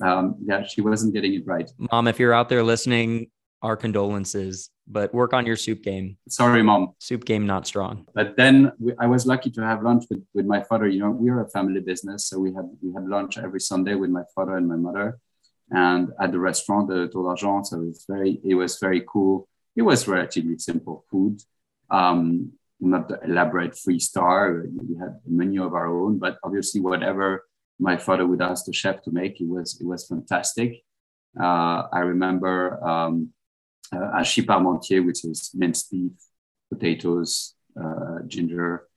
um, 0.00 0.36
yeah, 0.44 0.64
she 0.64 0.80
wasn't 0.80 1.14
getting 1.14 1.34
it 1.34 1.46
right. 1.46 1.70
Mom, 1.90 2.08
if 2.08 2.18
you're 2.18 2.34
out 2.34 2.48
there 2.48 2.62
listening, 2.62 3.30
our 3.62 3.76
condolences, 3.76 4.70
but 4.86 5.14
work 5.14 5.32
on 5.32 5.46
your 5.46 5.56
soup 5.56 5.82
game. 5.82 6.16
Sorry, 6.28 6.62
mom. 6.62 6.92
Soup 6.98 7.24
game 7.24 7.46
not 7.46 7.66
strong. 7.66 8.06
But 8.14 8.36
then 8.36 8.72
we, 8.78 8.92
I 8.98 9.06
was 9.06 9.26
lucky 9.26 9.50
to 9.52 9.62
have 9.62 9.82
lunch 9.82 10.04
with, 10.10 10.22
with 10.34 10.46
my 10.46 10.62
father. 10.62 10.86
You 10.86 11.00
know, 11.00 11.10
we 11.10 11.30
are 11.30 11.40
a 11.40 11.48
family 11.48 11.80
business, 11.80 12.26
so 12.26 12.38
we 12.38 12.52
had 12.52 12.68
we 12.82 12.92
had 12.92 13.06
lunch 13.06 13.38
every 13.38 13.60
Sunday 13.60 13.94
with 13.94 14.10
my 14.10 14.24
father 14.34 14.56
and 14.56 14.68
my 14.68 14.76
mother, 14.76 15.18
and 15.70 16.10
at 16.20 16.32
the 16.32 16.38
restaurant, 16.38 16.88
the 16.88 17.08
Tour 17.08 17.24
d'Argent. 17.24 17.66
So 17.66 17.82
it's 17.88 18.04
very 18.06 18.40
it 18.44 18.54
was 18.54 18.78
very 18.78 19.02
cool. 19.08 19.48
It 19.76 19.82
was 19.82 20.06
relatively 20.06 20.58
simple 20.58 21.04
food. 21.10 21.40
Um, 21.90 22.52
not 22.80 23.08
the 23.08 23.20
elaborate 23.24 23.76
three 23.76 23.98
star. 23.98 24.64
We 24.88 24.96
had 24.98 25.20
a 25.26 25.30
menu 25.30 25.64
of 25.64 25.74
our 25.74 25.86
own, 25.86 26.18
but 26.18 26.38
obviously 26.44 26.80
whatever 26.80 27.46
my 27.78 27.96
father 27.96 28.26
would 28.26 28.42
ask 28.42 28.66
the 28.66 28.72
chef 28.72 29.02
to 29.02 29.10
make, 29.10 29.40
it 29.40 29.48
was 29.48 29.80
it 29.80 29.86
was 29.86 30.06
fantastic. 30.06 30.84
Uh, 31.38 31.88
I 31.92 32.00
remember 32.00 32.82
um, 32.86 33.30
uh, 33.94 34.18
hachis 34.18 34.44
parmentier, 34.44 35.04
which 35.04 35.24
is 35.24 35.50
minced 35.54 35.90
beef, 35.90 36.12
potatoes, 36.72 37.54
uh, 37.80 38.18
ginger, 38.26 38.88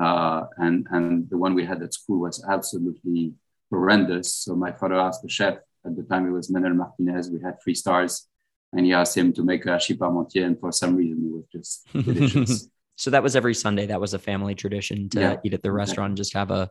uh, 0.00 0.44
and 0.58 0.86
and 0.90 1.28
the 1.30 1.36
one 1.36 1.54
we 1.54 1.64
had 1.64 1.82
at 1.82 1.94
school 1.94 2.20
was 2.20 2.44
absolutely 2.48 3.34
horrendous. 3.70 4.34
So 4.34 4.54
my 4.54 4.72
father 4.72 4.98
asked 4.98 5.22
the 5.22 5.28
chef 5.28 5.56
at 5.84 5.96
the 5.96 6.02
time 6.02 6.26
it 6.26 6.30
was 6.30 6.50
Manuel 6.50 6.74
Martinez. 6.74 7.30
We 7.30 7.40
had 7.40 7.60
three 7.62 7.74
stars, 7.74 8.28
and 8.72 8.86
he 8.86 8.92
asked 8.92 9.16
him 9.16 9.32
to 9.34 9.42
make 9.42 9.66
a 9.66 9.70
hachis 9.70 9.98
parmentier, 9.98 10.46
and 10.46 10.58
for 10.58 10.72
some 10.72 10.96
reason 10.96 11.24
it 11.24 11.32
was 11.32 11.44
just 11.52 11.86
delicious. 11.92 12.68
so 12.96 13.10
that 13.10 13.22
was 13.22 13.36
every 13.36 13.54
Sunday. 13.54 13.86
That 13.86 14.00
was 14.00 14.14
a 14.14 14.18
family 14.18 14.54
tradition 14.54 15.08
to 15.10 15.20
yeah, 15.20 15.36
eat 15.44 15.54
at 15.54 15.62
the 15.62 15.72
restaurant, 15.72 16.12
exactly. 16.12 16.20
just 16.20 16.34
have 16.34 16.50
a 16.50 16.70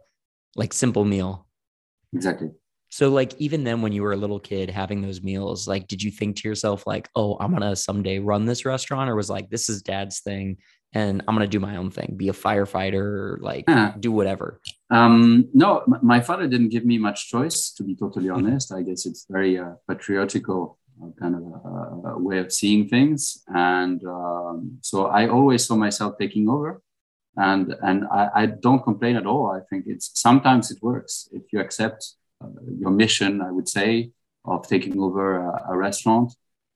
like 0.55 0.73
simple 0.73 1.05
meal. 1.05 1.47
Exactly. 2.13 2.51
So 2.91 3.09
like 3.09 3.33
even 3.39 3.63
then 3.63 3.81
when 3.81 3.93
you 3.93 4.03
were 4.03 4.11
a 4.11 4.17
little 4.17 4.39
kid 4.39 4.69
having 4.69 5.01
those 5.01 5.23
meals, 5.23 5.65
like 5.65 5.87
did 5.87 6.03
you 6.03 6.11
think 6.11 6.35
to 6.37 6.47
yourself 6.47 6.85
like, 6.85 7.09
"Oh, 7.15 7.37
I'm 7.39 7.51
going 7.51 7.61
to 7.61 7.75
someday 7.75 8.19
run 8.19 8.45
this 8.45 8.65
restaurant?" 8.65 9.09
or 9.09 9.15
was 9.15 9.29
like, 9.29 9.49
"This 9.49 9.69
is 9.69 9.81
dad's 9.81 10.19
thing 10.19 10.57
and 10.93 11.23
I'm 11.25 11.33
going 11.35 11.47
to 11.47 11.57
do 11.57 11.61
my 11.61 11.77
own 11.77 11.89
thing, 11.89 12.15
be 12.17 12.27
a 12.27 12.33
firefighter, 12.33 13.37
like 13.39 13.63
yeah. 13.67 13.93
do 13.97 14.11
whatever." 14.11 14.59
Um 14.89 15.47
no, 15.53 15.83
my 16.01 16.19
father 16.19 16.47
didn't 16.47 16.69
give 16.69 16.85
me 16.85 16.97
much 16.97 17.29
choice 17.29 17.71
to 17.77 17.83
be 17.83 17.95
totally 17.95 18.27
mm-hmm. 18.27 18.45
honest. 18.45 18.73
I 18.73 18.81
guess 18.81 19.05
it's 19.05 19.25
very 19.29 19.57
uh, 19.57 19.75
patriotical 19.89 20.77
uh, 21.01 21.11
kind 21.17 21.35
of 21.35 21.43
a, 21.43 22.09
a, 22.09 22.19
way 22.19 22.39
of 22.39 22.51
seeing 22.51 22.89
things 22.89 23.41
and 23.47 24.03
um, 24.05 24.79
so 24.81 25.07
I 25.07 25.29
always 25.29 25.65
saw 25.65 25.75
myself 25.75 26.15
taking 26.19 26.49
over 26.49 26.81
and 27.37 27.73
and 27.81 28.03
I, 28.11 28.29
I 28.35 28.45
don't 28.47 28.83
complain 28.83 29.15
at 29.15 29.25
all. 29.25 29.49
I 29.49 29.61
think 29.69 29.85
it's 29.87 30.11
sometimes 30.13 30.71
it 30.71 30.79
works 30.81 31.29
if 31.31 31.43
you 31.53 31.61
accept 31.61 32.15
your 32.79 32.91
mission, 32.91 33.41
I 33.41 33.51
would 33.51 33.69
say, 33.69 34.11
of 34.45 34.67
taking 34.67 34.99
over 34.99 35.47
a, 35.47 35.71
a, 35.73 35.77
restaurant. 35.77 36.33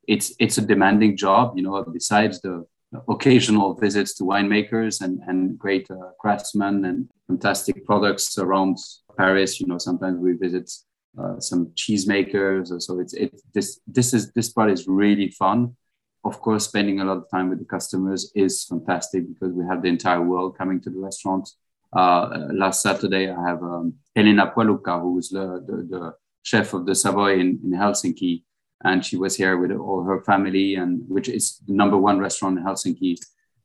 It's 0.08 0.34
it's 0.40 0.58
a 0.58 0.62
demanding 0.62 1.18
job, 1.18 1.54
you 1.56 1.64
know. 1.64 1.84
Besides 1.84 2.42
the 2.42 2.66
occasional 3.10 3.74
visits 3.74 4.14
to 4.16 4.24
winemakers 4.24 5.02
and 5.02 5.20
and 5.28 5.58
great 5.58 5.90
uh, 5.90 6.12
craftsmen 6.20 6.86
and 6.86 7.10
fantastic 7.28 7.86
products 7.86 8.38
around 8.38 8.78
Paris, 9.18 9.60
you 9.60 9.68
know, 9.68 9.78
sometimes 9.78 10.20
we 10.20 10.34
visit 10.34 10.70
uh, 11.18 11.40
some 11.40 11.68
cheesemakers. 11.76 12.82
So 12.82 13.00
it's 13.00 13.14
it 13.14 13.42
this 13.54 13.80
this 13.88 14.14
is 14.14 14.32
this 14.34 14.50
part 14.50 14.72
is 14.72 14.88
really 14.88 15.32
fun. 15.32 15.76
Of 16.24 16.42
course, 16.42 16.66
spending 16.66 17.00
a 17.00 17.06
lot 17.06 17.18
of 17.18 17.30
time 17.30 17.50
with 17.50 17.60
the 17.60 17.66
customers 17.66 18.32
is 18.36 18.64
fantastic 18.64 19.28
because 19.28 19.54
we 19.54 19.64
have 19.66 19.82
the 19.82 19.90
entire 19.90 20.22
world 20.22 20.58
coming 20.58 20.82
to 20.82 20.90
the 20.90 21.00
restaurant 21.00 21.50
uh, 21.96 22.48
last 22.52 22.82
Saturday, 22.82 23.30
I 23.30 23.48
have 23.48 23.64
um, 23.64 23.94
Elena 24.16 24.52
Puolakka, 24.56 25.02
who 25.02 25.18
is 25.18 25.30
the, 25.30 25.64
the, 25.66 25.88
the, 25.90 26.14
chef 26.44 26.76
of 26.76 26.86
the 26.86 26.94
Savoy 26.94 27.40
in, 27.40 27.60
in 27.64 27.72
Helsinki. 27.72 28.44
And 28.84 29.04
she 29.04 29.18
was 29.18 29.36
here 29.36 29.58
with 29.58 29.72
all 29.72 30.04
her 30.04 30.22
family, 30.22 30.76
and 30.76 31.02
which 31.08 31.28
is 31.28 31.60
the 31.66 31.74
number 31.74 31.98
one 31.98 32.20
restaurant 32.20 32.60
in 32.60 32.64
Helsinki. 32.64 33.18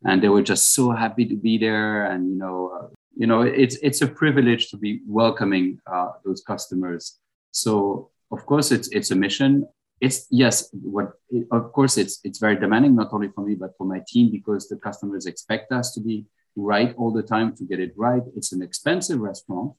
And 0.05 0.23
they 0.23 0.31
were 0.31 0.43
just 0.43 0.75
so 0.75 0.93
happy 0.93 1.27
to 1.27 1.37
be 1.37 1.59
there. 1.59 2.07
And, 2.07 2.31
you 2.31 2.37
know, 2.37 2.73
uh, 2.75 2.87
you 3.15 3.27
know, 3.27 3.43
it's, 3.43 3.77
it's 3.83 4.01
a 4.01 4.07
privilege 4.07 4.71
to 4.71 4.79
be 4.79 5.01
welcoming 5.07 5.79
uh, 5.93 6.13
those 6.25 6.43
customers. 6.43 7.19
So, 7.51 8.09
of 8.33 8.47
course, 8.47 8.73
it's, 8.73 8.89
it's 8.89 9.11
a 9.11 9.17
mission 9.17 9.67
it's 10.01 10.27
yes 10.31 10.71
what 10.73 11.13
of 11.53 11.73
course 11.73 11.99
it's 11.99 12.21
it's 12.25 12.39
very 12.39 12.57
demanding 12.57 12.95
not 12.95 13.13
only 13.13 13.29
for 13.29 13.45
me 13.45 13.55
but 13.55 13.77
for 13.77 13.85
my 13.85 14.01
team 14.09 14.31
because 14.31 14.69
the 14.69 14.77
customers 14.77 15.27
expect 15.27 15.71
us 15.73 15.93
to 15.93 16.01
be 16.01 16.25
right 16.57 16.95
all 16.97 17.13
the 17.13 17.23
time 17.23 17.55
to 17.57 17.65
get 17.65 17.81
it 17.81 17.93
right. 17.97 18.23
It's 18.37 18.53
an 18.53 18.63
expensive 18.63 19.21
restaurant. 19.21 19.73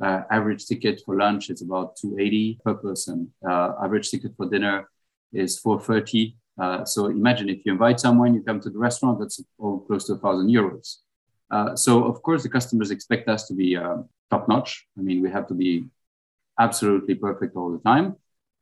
Uh, 0.00 0.22
average 0.30 0.66
ticket 0.66 1.02
for 1.04 1.16
lunch 1.16 1.50
is 1.50 1.60
about 1.62 1.96
280 1.96 2.60
per 2.64 2.74
person. 2.74 3.32
Uh, 3.48 3.72
average 3.82 4.10
ticket 4.10 4.32
for 4.36 4.48
dinner 4.48 4.88
is 5.32 5.58
430. 5.58 6.36
Uh, 6.60 6.84
so 6.84 7.06
imagine 7.06 7.48
if 7.48 7.64
you 7.64 7.72
invite 7.72 8.00
someone, 8.00 8.34
you 8.34 8.42
come 8.42 8.60
to 8.60 8.70
the 8.70 8.78
restaurant, 8.78 9.18
that's 9.18 9.40
all 9.58 9.80
close 9.80 10.06
to 10.06 10.14
a 10.14 10.18
thousand 10.18 10.48
euros. 10.48 10.96
Uh, 11.50 11.74
so 11.74 12.04
of 12.04 12.22
course 12.22 12.42
the 12.42 12.48
customers 12.48 12.90
expect 12.90 13.28
us 13.28 13.46
to 13.48 13.54
be 13.54 13.76
uh, 13.76 13.96
top 14.30 14.48
notch. 14.48 14.86
I 14.98 15.02
mean, 15.02 15.22
we 15.22 15.30
have 15.30 15.46
to 15.48 15.54
be 15.54 15.86
absolutely 16.58 17.14
perfect 17.14 17.56
all 17.56 17.72
the 17.72 17.78
time. 17.78 18.16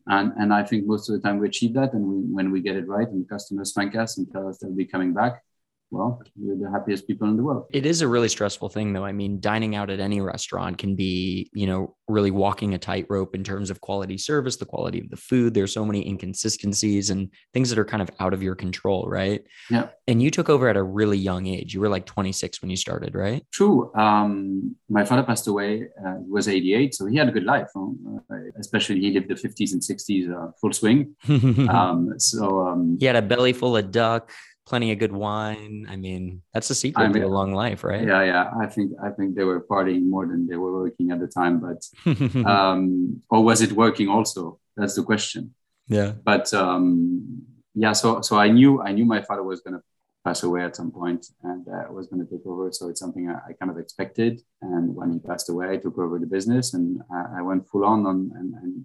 And, 0.07 0.33
and 0.39 0.55
I 0.55 0.63
think 0.63 0.87
most 0.87 1.09
of 1.09 1.17
the 1.17 1.27
time 1.27 1.39
we 1.39 1.49
achieve 1.49 1.75
that. 1.75 1.93
And 1.93 2.05
we, 2.07 2.17
when 2.33 2.53
we 2.53 2.61
get 2.61 2.77
it 2.77 2.87
right 2.87 3.09
and 3.09 3.25
the 3.25 3.29
customers 3.29 3.73
thank 3.73 3.97
us 3.97 4.19
and 4.19 4.31
tell 4.31 4.49
us 4.49 4.59
they'll 4.59 4.73
be 4.73 4.85
coming 4.85 5.13
back, 5.13 5.43
well, 5.91 6.21
you're 6.35 6.57
the 6.57 6.71
happiest 6.71 7.07
people 7.07 7.29
in 7.29 7.37
the 7.37 7.43
world. 7.43 7.67
It 7.73 7.87
is 7.87 8.01
a 8.01 8.09
really 8.09 8.29
stressful 8.29 8.69
thing, 8.71 8.93
though. 8.93 9.05
I 9.05 9.13
mean, 9.13 9.41
dining 9.41 9.77
out 9.77 9.89
at 9.89 10.01
any 10.01 10.21
restaurant 10.21 10.79
can 10.79 10.97
be, 10.97 11.49
you 11.55 11.67
know, 11.67 11.95
really 12.09 12.33
walking 12.33 12.75
a 12.75 12.79
tightrope 12.79 13.35
in 13.35 13.45
terms 13.45 13.71
of 13.71 13.81
quality 13.81 14.19
service, 14.19 14.57
the 14.57 14.67
quality 14.67 15.01
of 15.01 15.11
the 15.11 15.17
food. 15.17 15.55
There's 15.55 15.73
so 15.73 15.85
many 15.85 16.07
inconsistencies 16.07 17.11
and 17.11 17.31
things 17.55 17.71
that 17.71 17.79
are 17.79 17.85
kind 17.85 18.03
of 18.03 18.11
out 18.19 18.35
of 18.35 18.43
your 18.43 18.57
control, 18.57 19.07
right? 19.09 19.43
Yeah. 19.71 19.89
And 20.09 20.21
you 20.21 20.31
took 20.31 20.49
over 20.49 20.69
at 20.69 20.77
a 20.77 20.83
really 20.83 21.19
young 21.19 21.47
age. 21.47 21.73
You 21.73 21.81
were 21.81 21.89
like 21.89 22.07
26 22.07 22.63
when 22.63 22.71
you 22.71 22.77
started, 22.77 23.15
right? 23.15 23.45
True. 23.53 23.93
Um, 23.95 24.77
my 24.89 25.05
father 25.05 25.23
passed 25.23 25.47
away. 25.47 25.89
Uh, 26.05 26.17
he 26.25 26.31
was 26.31 26.49
88, 26.49 26.95
so 26.95 27.07
he 27.07 27.17
had 27.17 27.29
a 27.29 27.33
good 27.33 27.45
life. 27.45 27.69
Uh, 27.77 28.37
especially 28.59 29.01
he 29.01 29.13
lived 29.13 29.29
the 29.29 29.35
50s 29.35 29.73
and 29.73 29.83
60s, 29.83 30.33
uh, 30.33 30.51
full 30.61 30.73
swing. 30.73 31.15
um, 31.69 32.15
so 32.19 32.67
um, 32.67 32.97
he 32.99 33.07
had 33.07 33.17
a 33.17 33.23
belly 33.23 33.53
full 33.53 33.77
of 33.77 33.91
duck 33.93 34.31
plenty 34.67 34.93
of 34.93 34.99
good 34.99 35.13
wine. 35.13 35.87
I 35.89 35.97
mean, 35.97 36.43
that's 36.53 36.69
the 36.69 36.75
secret 36.75 37.03
I 37.03 37.09
mean, 37.09 37.23
to 37.23 37.29
a 37.29 37.29
long 37.29 37.53
life, 37.53 37.85
right? 37.85 38.07
Yeah, 38.07 38.23
yeah. 38.23 38.51
I 38.61 38.67
think 38.67 38.93
I 39.03 39.11
think 39.11 39.35
they 39.35 39.45
were 39.45 39.61
partying 39.61 40.09
more 40.09 40.27
than 40.27 40.47
they 40.47 40.57
were 40.57 40.83
working 40.83 41.11
at 41.11 41.21
the 41.21 41.29
time, 41.29 41.61
but 41.61 41.81
um, 42.47 43.23
or 43.31 43.43
was 43.43 43.63
it 43.63 43.73
working 43.73 44.09
also? 44.09 44.59
That's 44.77 44.95
the 44.95 45.03
question. 45.03 45.55
Yeah. 45.89 46.13
But 46.25 46.53
um, 46.53 47.43
yeah, 47.75 47.93
so 47.93 48.21
so 48.21 48.39
I 48.39 48.49
knew 48.49 48.83
I 48.83 48.93
knew 48.93 49.05
my 49.05 49.23
father 49.23 49.43
was 49.43 49.61
gonna 49.61 49.83
pass 50.27 50.43
away 50.43 50.65
at 50.65 50.75
some 50.75 50.91
point 50.91 51.25
and 51.45 51.65
uh, 51.69 51.93
was 51.93 52.09
going 52.09 52.27
to 52.27 52.29
take 52.29 52.45
over. 52.47 52.73
So 52.73 52.89
it's 52.89 52.99
something 52.99 53.31
I, 53.31 53.35
I, 53.49 53.53
kind 53.53 53.71
of 53.71 53.79
expected. 53.79 54.43
And 54.61 54.93
when 54.93 55.13
he 55.13 55.21
passed 55.21 55.49
away, 55.49 55.71
I 55.71 55.77
took 55.77 55.97
over 55.99 56.19
the 56.19 56.27
business 56.27 56.75
and 56.75 57.01
I, 57.13 57.39
I 57.39 57.43
went 57.43 57.69
full 57.69 57.85
on, 57.85 58.05
on 58.07 58.33
and, 58.35 58.55
and 58.55 58.85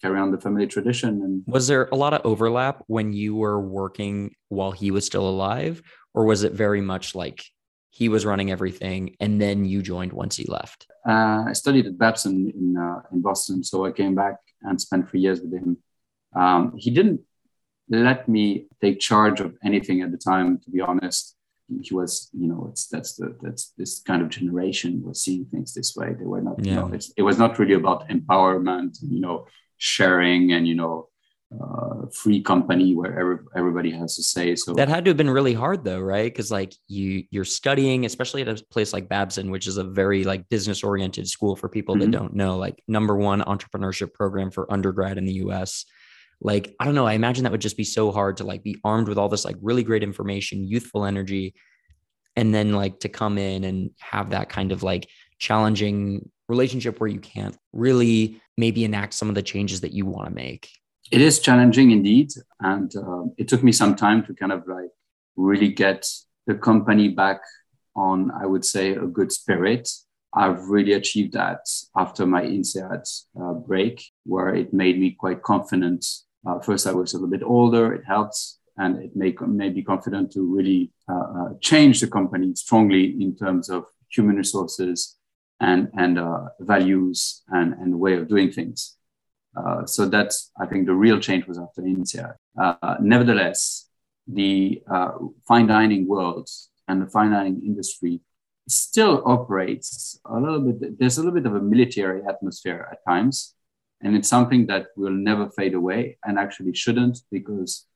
carry 0.00 0.18
on 0.18 0.30
the 0.30 0.40
family 0.40 0.66
tradition. 0.66 1.22
And 1.22 1.42
was 1.46 1.66
there 1.66 1.88
a 1.92 1.96
lot 1.96 2.14
of 2.14 2.22
overlap 2.24 2.82
when 2.86 3.12
you 3.12 3.34
were 3.34 3.60
working 3.60 4.34
while 4.48 4.72
he 4.72 4.90
was 4.90 5.04
still 5.04 5.28
alive, 5.28 5.82
or 6.14 6.24
was 6.24 6.42
it 6.42 6.52
very 6.52 6.80
much 6.80 7.14
like 7.14 7.44
he 7.90 8.08
was 8.08 8.24
running 8.24 8.50
everything 8.50 9.16
and 9.20 9.40
then 9.40 9.64
you 9.64 9.82
joined 9.82 10.12
once 10.12 10.36
he 10.36 10.44
left? 10.44 10.86
Uh, 11.06 11.44
I 11.48 11.52
studied 11.52 11.86
at 11.86 11.98
Babson 11.98 12.50
in 12.50 12.76
uh, 12.76 13.02
in 13.12 13.20
Boston, 13.20 13.64
so 13.64 13.86
I 13.86 13.92
came 13.92 14.14
back 14.14 14.36
and 14.62 14.80
spent 14.80 15.08
three 15.08 15.20
years 15.20 15.40
with 15.40 15.52
him. 15.52 15.78
Um, 16.34 16.74
he 16.76 16.90
didn't 16.90 17.20
let 17.88 18.28
me 18.28 18.66
take 18.80 19.00
charge 19.00 19.40
of 19.40 19.56
anything 19.64 20.00
at 20.02 20.12
the 20.12 20.18
time, 20.18 20.58
to 20.60 20.70
be 20.70 20.80
honest. 20.80 21.36
He 21.82 21.94
was, 21.94 22.30
you 22.32 22.48
know, 22.48 22.66
it's 22.70 22.88
that's 22.88 23.14
the 23.14 23.36
that's 23.40 23.72
this 23.78 24.00
kind 24.00 24.22
of 24.22 24.28
generation 24.28 25.02
was 25.04 25.22
seeing 25.22 25.44
things 25.44 25.72
this 25.72 25.94
way. 25.94 26.14
They 26.18 26.26
were 26.26 26.42
not, 26.42 26.64
yeah. 26.64 26.72
you 26.72 26.88
know, 26.88 26.98
it 27.16 27.22
was 27.22 27.38
not 27.38 27.58
really 27.58 27.74
about 27.74 28.08
empowerment, 28.08 28.98
you 29.02 29.20
know, 29.20 29.46
sharing 29.80 30.52
and 30.52 30.68
you 30.68 30.74
know 30.74 31.08
uh, 31.60 32.06
free 32.12 32.40
company 32.40 32.94
where 32.94 33.18
every, 33.18 33.38
everybody 33.56 33.90
has 33.90 34.14
to 34.14 34.22
say 34.22 34.54
so. 34.54 34.72
That 34.74 34.88
had 34.88 35.04
to 35.04 35.10
have 35.10 35.16
been 35.16 35.30
really 35.30 35.54
hard 35.54 35.82
though 35.82 35.98
right? 35.98 36.32
Because 36.32 36.52
like 36.52 36.74
you 36.86 37.24
you're 37.30 37.44
studying 37.44 38.04
especially 38.04 38.42
at 38.42 38.48
a 38.48 38.64
place 38.66 38.92
like 38.92 39.08
babson 39.08 39.50
which 39.50 39.66
is 39.66 39.76
a 39.76 39.84
very 39.84 40.22
like 40.22 40.48
business 40.48 40.84
oriented 40.84 41.26
school 41.26 41.56
for 41.56 41.68
people 41.68 41.96
mm-hmm. 41.96 42.10
that 42.10 42.16
don't 42.16 42.34
know 42.34 42.56
like 42.56 42.80
number 42.86 43.16
one 43.16 43.40
entrepreneurship 43.40 44.14
program 44.14 44.50
for 44.50 44.72
undergrad 44.72 45.18
in 45.18 45.24
the 45.24 45.34
us 45.34 45.86
like 46.40 46.74
i 46.78 46.84
don't 46.84 46.94
know 46.94 47.06
i 47.06 47.14
imagine 47.14 47.44
that 47.44 47.52
would 47.52 47.60
just 47.60 47.76
be 47.76 47.84
so 47.84 48.12
hard 48.12 48.36
to 48.36 48.44
like 48.44 48.62
be 48.62 48.76
armed 48.84 49.08
with 49.08 49.18
all 49.18 49.28
this 49.28 49.44
like 49.44 49.56
really 49.60 49.82
great 49.82 50.02
information 50.02 50.64
youthful 50.64 51.04
energy 51.04 51.54
and 52.36 52.54
then 52.54 52.72
like 52.72 53.00
to 53.00 53.08
come 53.08 53.38
in 53.38 53.64
and 53.64 53.90
have 53.98 54.30
that 54.30 54.48
kind 54.48 54.72
of 54.72 54.82
like 54.82 55.08
challenging 55.38 56.30
relationship 56.50 57.00
where 57.00 57.08
you 57.08 57.20
can't 57.20 57.56
really 57.72 58.40
maybe 58.56 58.84
enact 58.84 59.14
some 59.14 59.28
of 59.28 59.34
the 59.34 59.42
changes 59.42 59.80
that 59.80 59.92
you 59.92 60.04
want 60.04 60.28
to 60.28 60.34
make? 60.34 60.68
It 61.10 61.20
is 61.20 61.40
challenging 61.40 61.90
indeed. 61.90 62.30
And 62.60 62.94
uh, 62.94 63.24
it 63.38 63.48
took 63.48 63.62
me 63.62 63.72
some 63.72 63.96
time 63.96 64.24
to 64.26 64.34
kind 64.34 64.52
of 64.52 64.66
like 64.66 64.90
really 65.36 65.68
get 65.68 66.06
the 66.46 66.54
company 66.54 67.08
back 67.08 67.40
on 67.96 68.30
i 68.42 68.46
would 68.46 68.64
say 68.64 68.92
a 68.92 69.06
good 69.06 69.32
spirit. 69.32 69.88
I've 70.32 70.62
really 70.68 70.92
achieved 70.92 71.32
that 71.32 71.62
after 71.96 72.24
my 72.24 72.42
INSEAD 72.42 73.04
uh, 73.40 73.54
break 73.54 73.96
where 74.24 74.54
it 74.54 74.72
made 74.72 74.96
me 75.00 75.16
quite 75.18 75.42
confident. 75.42 76.06
Uh, 76.46 76.58
first 76.60 76.86
i 76.86 76.92
was 76.92 77.12
a 77.12 77.16
little 77.16 77.34
bit 77.36 77.42
older 77.42 77.92
it 77.96 78.04
helped 78.06 78.38
and 78.78 79.02
it 79.04 79.14
made, 79.14 79.38
made 79.42 79.74
me 79.74 79.82
confident 79.82 80.32
to 80.32 80.40
really 80.56 80.90
uh, 81.12 81.26
uh, 81.38 81.48
change 81.60 82.00
the 82.00 82.08
company 82.08 82.54
strongly 82.54 83.04
in 83.24 83.36
terms 83.36 83.68
of 83.68 83.84
human 84.08 84.36
resources 84.36 85.16
and, 85.60 85.88
and 85.96 86.18
uh, 86.18 86.46
values 86.60 87.42
and, 87.48 87.74
and 87.74 87.98
way 87.98 88.14
of 88.14 88.28
doing 88.28 88.50
things 88.50 88.96
uh, 89.56 89.84
so 89.84 90.06
that's, 90.06 90.50
I 90.58 90.66
think, 90.66 90.86
the 90.86 90.94
real 90.94 91.18
change 91.18 91.46
was 91.46 91.58
after 91.58 91.82
INSEAD. 91.82 92.34
Uh, 92.58 92.96
nevertheless, 93.00 93.88
the 94.26 94.82
uh, 94.90 95.12
fine 95.46 95.66
dining 95.66 96.06
world 96.06 96.48
and 96.86 97.02
the 97.02 97.06
fine 97.06 97.32
dining 97.32 97.62
industry 97.64 98.20
still 98.68 99.22
operates 99.26 100.20
a 100.24 100.38
little 100.38 100.60
bit. 100.60 100.98
There's 100.98 101.18
a 101.18 101.22
little 101.22 101.34
bit 101.34 101.46
of 101.46 101.56
a 101.56 101.60
military 101.60 102.22
atmosphere 102.28 102.88
at 102.92 103.04
times, 103.04 103.54
and 104.00 104.16
it's 104.16 104.28
something 104.28 104.66
that 104.66 104.88
will 104.96 105.12
never 105.12 105.50
fade 105.50 105.74
away, 105.74 106.18
and 106.24 106.38
actually 106.38 106.74
shouldn't, 106.74 107.18
because 107.30 107.86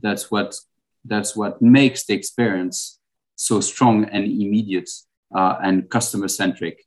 that's 0.00 0.30
what 0.30 0.56
that's 1.04 1.36
what 1.36 1.62
makes 1.62 2.06
the 2.06 2.14
experience 2.14 2.98
so 3.36 3.60
strong 3.60 4.04
and 4.06 4.24
immediate 4.24 4.90
uh, 5.34 5.58
and 5.62 5.88
customer 5.90 6.28
centric 6.28 6.84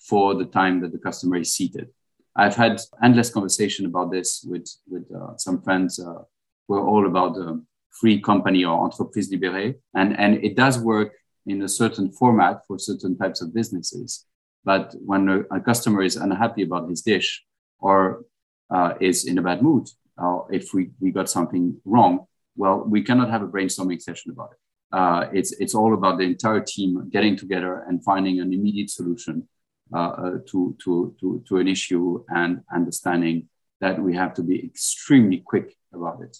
for 0.00 0.34
the 0.34 0.46
time 0.46 0.80
that 0.80 0.92
the 0.92 0.98
customer 0.98 1.36
is 1.36 1.52
seated. 1.52 1.88
I've 2.36 2.56
had 2.56 2.80
endless 3.02 3.30
conversation 3.30 3.86
about 3.86 4.10
this 4.10 4.44
with 4.48 4.68
with 4.88 5.06
uh, 5.14 5.36
some 5.36 5.62
friends 5.62 5.98
uh, 5.98 6.22
who 6.66 6.74
are 6.74 6.86
all 6.86 7.06
about 7.06 7.34
the 7.34 7.62
free 7.90 8.20
company 8.20 8.64
or 8.64 8.84
entreprise 8.84 9.30
libérée, 9.30 9.74
and 9.94 10.18
and 10.18 10.44
it 10.44 10.56
does 10.56 10.78
work 10.78 11.12
in 11.46 11.62
a 11.62 11.68
certain 11.68 12.10
format 12.12 12.64
for 12.66 12.78
certain 12.78 13.16
types 13.16 13.42
of 13.42 13.52
businesses. 13.52 14.26
But 14.64 14.94
when 15.04 15.28
a, 15.28 15.56
a 15.56 15.60
customer 15.60 16.02
is 16.02 16.16
unhappy 16.16 16.62
about 16.62 16.88
his 16.88 17.02
dish 17.02 17.44
or 17.78 18.24
uh, 18.70 18.94
is 19.00 19.24
in 19.24 19.38
a 19.38 19.42
bad 19.42 19.62
mood, 19.62 19.88
or 20.18 20.46
if 20.52 20.74
we, 20.74 20.90
we 21.00 21.10
got 21.10 21.30
something 21.30 21.80
wrong, 21.84 22.26
well, 22.56 22.84
we 22.86 23.02
cannot 23.02 23.30
have 23.30 23.42
a 23.42 23.48
brainstorming 23.48 24.00
session 24.00 24.30
about 24.32 24.50
it. 24.52 24.58
Uh, 24.92 25.28
it's 25.32 25.52
it's 25.52 25.74
all 25.74 25.94
about 25.94 26.18
the 26.18 26.24
entire 26.24 26.60
team 26.60 27.08
getting 27.10 27.36
together 27.36 27.84
and 27.88 28.04
finding 28.04 28.40
an 28.40 28.52
immediate 28.52 28.90
solution 28.90 29.48
to, 29.92 30.76
to, 30.82 31.14
to, 31.20 31.44
to 31.48 31.56
an 31.56 31.68
issue 31.68 32.24
and 32.28 32.62
understanding 32.72 33.48
that 33.80 34.00
we 34.00 34.14
have 34.14 34.34
to 34.34 34.42
be 34.42 34.64
extremely 34.64 35.38
quick 35.38 35.76
about 35.92 36.20
it. 36.22 36.36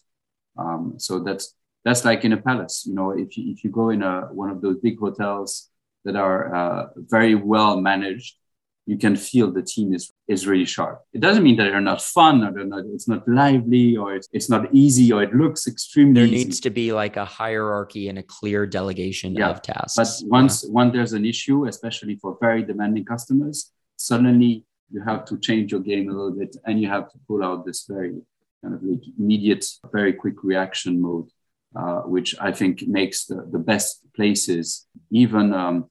Um, 0.59 0.95
so 0.99 1.21
that's 1.21 1.55
that's 1.85 2.05
like 2.05 2.25
in 2.25 2.33
a 2.33 2.37
palace. 2.37 2.85
You 2.87 2.95
know, 2.95 3.11
if 3.11 3.37
you, 3.37 3.51
if 3.53 3.65
you 3.65 3.71
go 3.71 3.91
in 3.91 4.03
a 4.03 4.29
one 4.33 4.51
of 4.51 4.61
those 4.61 4.79
big 4.79 4.99
hotels 4.99 5.71
that 6.05 6.17
are 6.17 6.55
uh, 6.55 6.87
very 6.97 7.35
well 7.35 7.81
managed, 7.81 8.37
you 8.87 8.99
can 8.99 9.17
feel 9.17 9.51
the 9.51 9.63
team 9.63 9.95
is, 9.95 10.13
is 10.31 10.47
really 10.47 10.65
sharp. 10.65 11.03
It 11.13 11.21
doesn't 11.21 11.43
mean 11.43 11.57
that 11.57 11.65
they're 11.65 11.81
not 11.81 12.01
fun 12.01 12.45
or 12.45 12.53
they're 12.53 12.65
not, 12.65 12.85
it's 12.95 13.09
not 13.09 13.27
lively 13.27 13.97
or 13.97 14.15
it's, 14.15 14.29
it's 14.33 14.49
not 14.49 14.73
easy 14.73 15.13
or 15.13 15.23
it 15.23 15.35
looks 15.35 15.67
extremely 15.67 16.15
There 16.15 16.25
easy. 16.25 16.45
needs 16.45 16.61
to 16.61 16.71
be 16.71 16.93
like 16.93 17.17
a 17.17 17.25
hierarchy 17.25 18.09
and 18.09 18.19
a 18.19 18.23
clear 18.23 18.65
delegation 18.65 19.35
yeah. 19.35 19.51
of 19.51 19.61
tasks. 19.61 19.97
But 19.97 20.31
once, 20.31 20.63
yeah. 20.63 20.71
when 20.71 20.93
there's 20.93 21.15
an 21.15 21.25
issue, 21.25 21.67
especially 21.67 22.15
for 22.23 22.39
very 22.41 22.63
demanding 22.63 23.05
customers, 23.05 23.73
suddenly 23.97 24.65
you 24.93 25.03
have 25.03 25.25
to 25.27 25.39
change 25.39 25.73
your 25.73 25.81
game 25.81 26.09
a 26.09 26.13
little 26.13 26.37
bit 26.39 26.57
and 26.65 26.81
you 26.81 26.89
have 26.89 27.11
to 27.11 27.19
pull 27.27 27.43
out 27.43 27.67
this 27.67 27.87
very 27.89 28.15
kind 28.63 28.75
of 28.75 28.83
like 28.85 29.03
immediate, 29.19 29.65
very 29.93 30.13
quick 30.13 30.45
reaction 30.45 31.03
mode, 31.03 31.29
uh, 31.75 32.03
which 32.03 32.37
I 32.41 32.53
think 32.53 32.87
makes 32.87 33.27
the, 33.27 33.49
the 33.51 33.59
best 33.59 34.07
places, 34.15 34.87
even 35.11 35.53
um, 35.53 35.91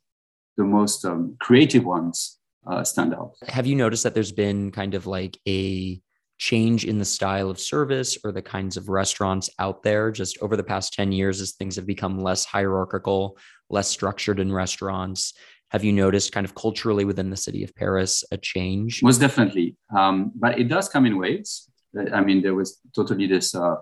the 0.55 0.63
most 0.63 1.03
um, 1.03 1.35
creative 1.41 1.85
ones, 1.85 2.38
uh, 2.69 2.83
stand 2.83 3.13
out. 3.13 3.33
Have 3.47 3.65
you 3.65 3.75
noticed 3.75 4.03
that 4.03 4.13
there's 4.13 4.31
been 4.31 4.71
kind 4.71 4.93
of 4.93 5.07
like 5.07 5.37
a 5.47 6.01
change 6.37 6.85
in 6.85 6.97
the 6.97 7.05
style 7.05 7.49
of 7.49 7.59
service 7.59 8.17
or 8.23 8.31
the 8.31 8.41
kinds 8.41 8.77
of 8.77 8.87
restaurants 8.87 9.49
out 9.59 9.83
there 9.83 10.09
just 10.09 10.37
over 10.41 10.55
the 10.55 10.63
past 10.63 10.93
10 10.93 11.11
years 11.11 11.41
as 11.41 11.51
things 11.51 11.75
have 11.75 11.85
become 11.85 12.17
less 12.17 12.45
hierarchical, 12.45 13.37
less 13.69 13.89
structured 13.89 14.39
in 14.39 14.51
restaurants? 14.51 15.33
Have 15.71 15.83
you 15.83 15.91
noticed 15.91 16.31
kind 16.31 16.45
of 16.45 16.55
culturally 16.55 17.05
within 17.05 17.29
the 17.29 17.37
city 17.37 17.63
of 17.63 17.75
Paris 17.75 18.23
a 18.31 18.37
change? 18.37 19.03
Most 19.03 19.19
definitely. 19.19 19.75
Um, 19.95 20.31
but 20.33 20.57
it 20.57 20.67
does 20.67 20.89
come 20.89 21.05
in 21.05 21.17
waves. 21.17 21.69
I 22.13 22.21
mean, 22.21 22.41
there 22.41 22.55
was 22.55 22.79
totally 22.95 23.27
this, 23.27 23.53
uh, 23.53 23.75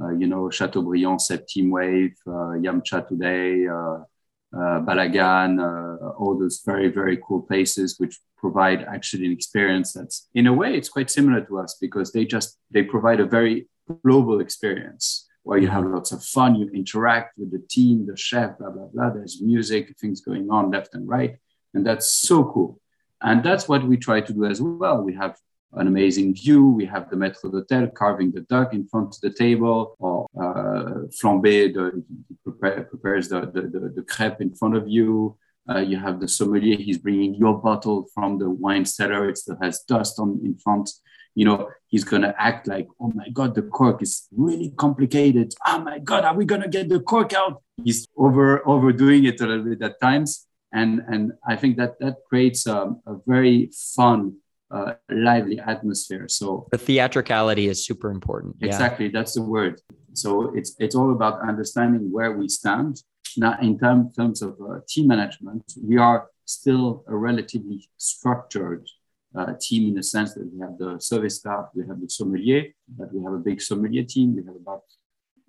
uh, 0.00 0.10
you 0.10 0.26
know, 0.26 0.50
Chateaubriand 0.50 1.18
Septime 1.18 1.70
Wave, 1.70 2.14
uh, 2.26 2.58
Yam'Tcha 2.60 3.08
today, 3.08 3.66
uh, 3.66 3.74
uh, 3.74 4.04
Balagan, 4.54 5.60
uh, 5.60 6.08
all 6.18 6.38
those 6.38 6.62
very, 6.64 6.88
very 6.88 7.18
cool 7.26 7.42
places 7.42 7.98
which 7.98 8.18
provide 8.36 8.82
actually 8.82 9.26
an 9.26 9.32
experience 9.32 9.92
that's 9.92 10.28
in 10.34 10.48
a 10.48 10.52
way 10.52 10.74
it's 10.74 10.88
quite 10.88 11.08
similar 11.08 11.40
to 11.40 11.58
us 11.58 11.76
because 11.80 12.10
they 12.10 12.24
just 12.24 12.58
they 12.72 12.82
provide 12.82 13.20
a 13.20 13.24
very 13.24 13.68
global 14.02 14.40
experience 14.40 15.28
where 15.44 15.58
you 15.58 15.68
have 15.68 15.84
lots 15.84 16.12
of 16.12 16.22
fun, 16.22 16.54
you 16.54 16.68
interact 16.72 17.36
with 17.36 17.50
the 17.50 17.62
team, 17.68 18.06
the 18.06 18.16
chef, 18.16 18.58
blah, 18.58 18.70
blah, 18.70 18.86
blah. 18.92 19.10
There's 19.10 19.40
music, 19.42 19.94
things 19.98 20.20
going 20.20 20.50
on 20.50 20.70
left 20.70 20.94
and 20.94 21.08
right. 21.08 21.36
And 21.74 21.84
that's 21.84 22.12
so 22.12 22.44
cool. 22.44 22.80
And 23.20 23.42
that's 23.42 23.68
what 23.68 23.84
we 23.84 23.96
try 23.96 24.20
to 24.20 24.32
do 24.32 24.44
as 24.44 24.60
well. 24.60 25.02
We 25.02 25.14
have 25.14 25.36
an 25.74 25.86
amazing 25.86 26.34
view. 26.34 26.68
We 26.70 26.84
have 26.86 27.08
the 27.08 27.16
maître 27.16 27.50
d'hôtel 27.50 27.94
carving 27.94 28.30
the 28.32 28.42
duck 28.42 28.74
in 28.74 28.86
front 28.86 29.14
of 29.14 29.20
the 29.20 29.30
table, 29.30 29.96
or 29.98 30.26
uh, 30.38 31.06
flambé, 31.18 31.72
the, 31.72 32.02
prepare, 32.44 32.84
prepares 32.84 33.28
the, 33.28 33.40
the, 33.40 33.62
the, 33.62 33.92
the, 33.96 34.02
crepe 34.02 34.40
in 34.40 34.54
front 34.54 34.76
of 34.76 34.88
you. 34.88 35.36
Uh, 35.68 35.78
you 35.78 35.96
have 35.96 36.20
the 36.20 36.28
sommelier, 36.28 36.76
he's 36.76 36.98
bringing 36.98 37.34
your 37.34 37.56
bottle 37.58 38.06
from 38.14 38.38
the 38.38 38.50
wine 38.50 38.84
cellar. 38.84 39.28
It 39.28 39.38
still 39.38 39.56
has 39.62 39.80
dust 39.80 40.18
on 40.18 40.40
in 40.44 40.56
front. 40.56 40.90
You 41.34 41.46
know, 41.46 41.70
he's 41.86 42.04
going 42.04 42.22
to 42.22 42.34
act 42.38 42.66
like, 42.66 42.88
oh 43.00 43.10
my 43.14 43.28
God, 43.30 43.54
the 43.54 43.62
cork 43.62 44.02
is 44.02 44.26
really 44.36 44.70
complicated. 44.76 45.54
Oh 45.66 45.78
my 45.78 45.98
God, 45.98 46.24
are 46.24 46.34
we 46.34 46.44
going 46.44 46.60
to 46.62 46.68
get 46.68 46.88
the 46.88 47.00
cork 47.00 47.32
out? 47.32 47.62
He's 47.82 48.06
over 48.16 48.66
overdoing 48.68 49.24
it 49.24 49.40
a 49.40 49.46
little 49.46 49.64
bit 49.64 49.82
at 49.82 50.00
times. 50.00 50.46
And, 50.74 51.02
and 51.08 51.32
I 51.46 51.56
think 51.56 51.76
that 51.76 51.98
that 52.00 52.16
creates 52.28 52.66
a, 52.66 52.94
a 53.06 53.16
very 53.26 53.70
fun 53.94 54.36
uh, 54.72 54.94
lively 55.10 55.60
atmosphere. 55.60 56.28
So 56.28 56.66
the 56.70 56.78
theatricality 56.78 57.68
is 57.68 57.84
super 57.84 58.10
important. 58.10 58.56
Exactly, 58.60 59.06
yeah. 59.06 59.12
that's 59.14 59.34
the 59.34 59.42
word. 59.42 59.80
So 60.14 60.54
it's 60.54 60.74
it's 60.78 60.94
all 60.94 61.12
about 61.12 61.40
understanding 61.46 62.10
where 62.10 62.32
we 62.32 62.48
stand. 62.48 63.02
Now, 63.36 63.56
in 63.60 63.78
term, 63.78 64.12
terms 64.12 64.42
of 64.42 64.58
uh, 64.60 64.80
team 64.88 65.08
management, 65.08 65.64
we 65.82 65.96
are 65.96 66.28
still 66.44 67.04
a 67.08 67.16
relatively 67.16 67.88
structured 67.96 68.86
uh, 69.34 69.54
team 69.58 69.88
in 69.88 69.94
the 69.94 70.02
sense 70.02 70.34
that 70.34 70.46
we 70.52 70.60
have 70.60 70.76
the 70.78 70.98
service 71.00 71.36
staff, 71.36 71.66
we 71.74 71.86
have 71.86 72.00
the 72.00 72.10
sommelier, 72.10 72.64
but 72.88 73.12
we 73.14 73.22
have 73.22 73.32
a 73.32 73.38
big 73.38 73.62
sommelier 73.62 74.04
team. 74.04 74.36
We 74.36 74.44
have 74.44 74.56
about 74.56 74.82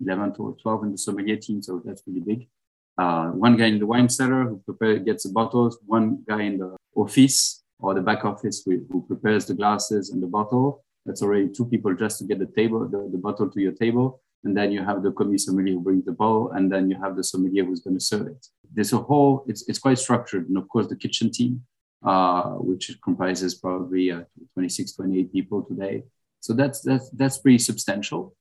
11 0.00 0.34
or 0.38 0.56
12 0.62 0.84
in 0.84 0.92
the 0.92 0.98
sommelier 0.98 1.36
team, 1.36 1.60
so 1.60 1.82
that's 1.84 2.02
really 2.06 2.20
big. 2.20 2.48
Uh, 2.96 3.30
one 3.30 3.56
guy 3.56 3.66
in 3.66 3.78
the 3.78 3.86
wine 3.86 4.08
cellar 4.08 4.44
who 4.44 4.62
prepare, 4.64 4.98
gets 4.98 5.24
the 5.24 5.32
bottles, 5.32 5.78
one 5.84 6.22
guy 6.26 6.42
in 6.42 6.58
the 6.58 6.76
office 6.94 7.63
or 7.84 7.94
the 7.94 8.00
back 8.00 8.24
office 8.24 8.62
who, 8.64 8.84
who 8.90 9.04
prepares 9.06 9.44
the 9.46 9.54
glasses 9.54 10.10
and 10.10 10.22
the 10.22 10.26
bottle. 10.26 10.84
That's 11.04 11.22
already 11.22 11.48
two 11.48 11.66
people 11.66 11.94
just 11.94 12.18
to 12.18 12.24
get 12.24 12.38
the 12.38 12.46
table, 12.46 12.88
the, 12.88 13.10
the 13.12 13.18
bottle 13.18 13.50
to 13.50 13.60
your 13.60 13.72
table. 13.72 14.22
And 14.44 14.56
then 14.56 14.72
you 14.72 14.82
have 14.82 15.02
the 15.02 15.12
commis 15.12 15.44
sommelier 15.46 15.74
who 15.74 15.80
brings 15.80 16.04
the 16.04 16.12
bowl, 16.12 16.50
and 16.54 16.70
then 16.72 16.90
you 16.90 16.96
have 17.02 17.16
the 17.16 17.24
sommelier 17.24 17.64
who's 17.64 17.80
going 17.80 17.98
to 17.98 18.04
serve 18.04 18.26
it. 18.26 18.46
There's 18.72 18.92
a 18.92 18.98
whole, 18.98 19.44
it's, 19.46 19.68
it's 19.68 19.78
quite 19.78 19.98
structured. 19.98 20.48
And 20.48 20.56
of 20.56 20.68
course, 20.68 20.86
the 20.86 20.96
kitchen 20.96 21.30
team, 21.30 21.62
uh, 22.04 22.52
which 22.70 22.90
comprises 23.02 23.54
probably 23.54 24.10
uh, 24.10 24.22
26, 24.54 24.92
28 24.92 25.32
people 25.32 25.62
today. 25.62 26.04
So 26.40 26.52
that's, 26.52 26.80
that's, 26.80 27.08
that's 27.10 27.38
pretty 27.38 27.58
substantial. 27.58 28.34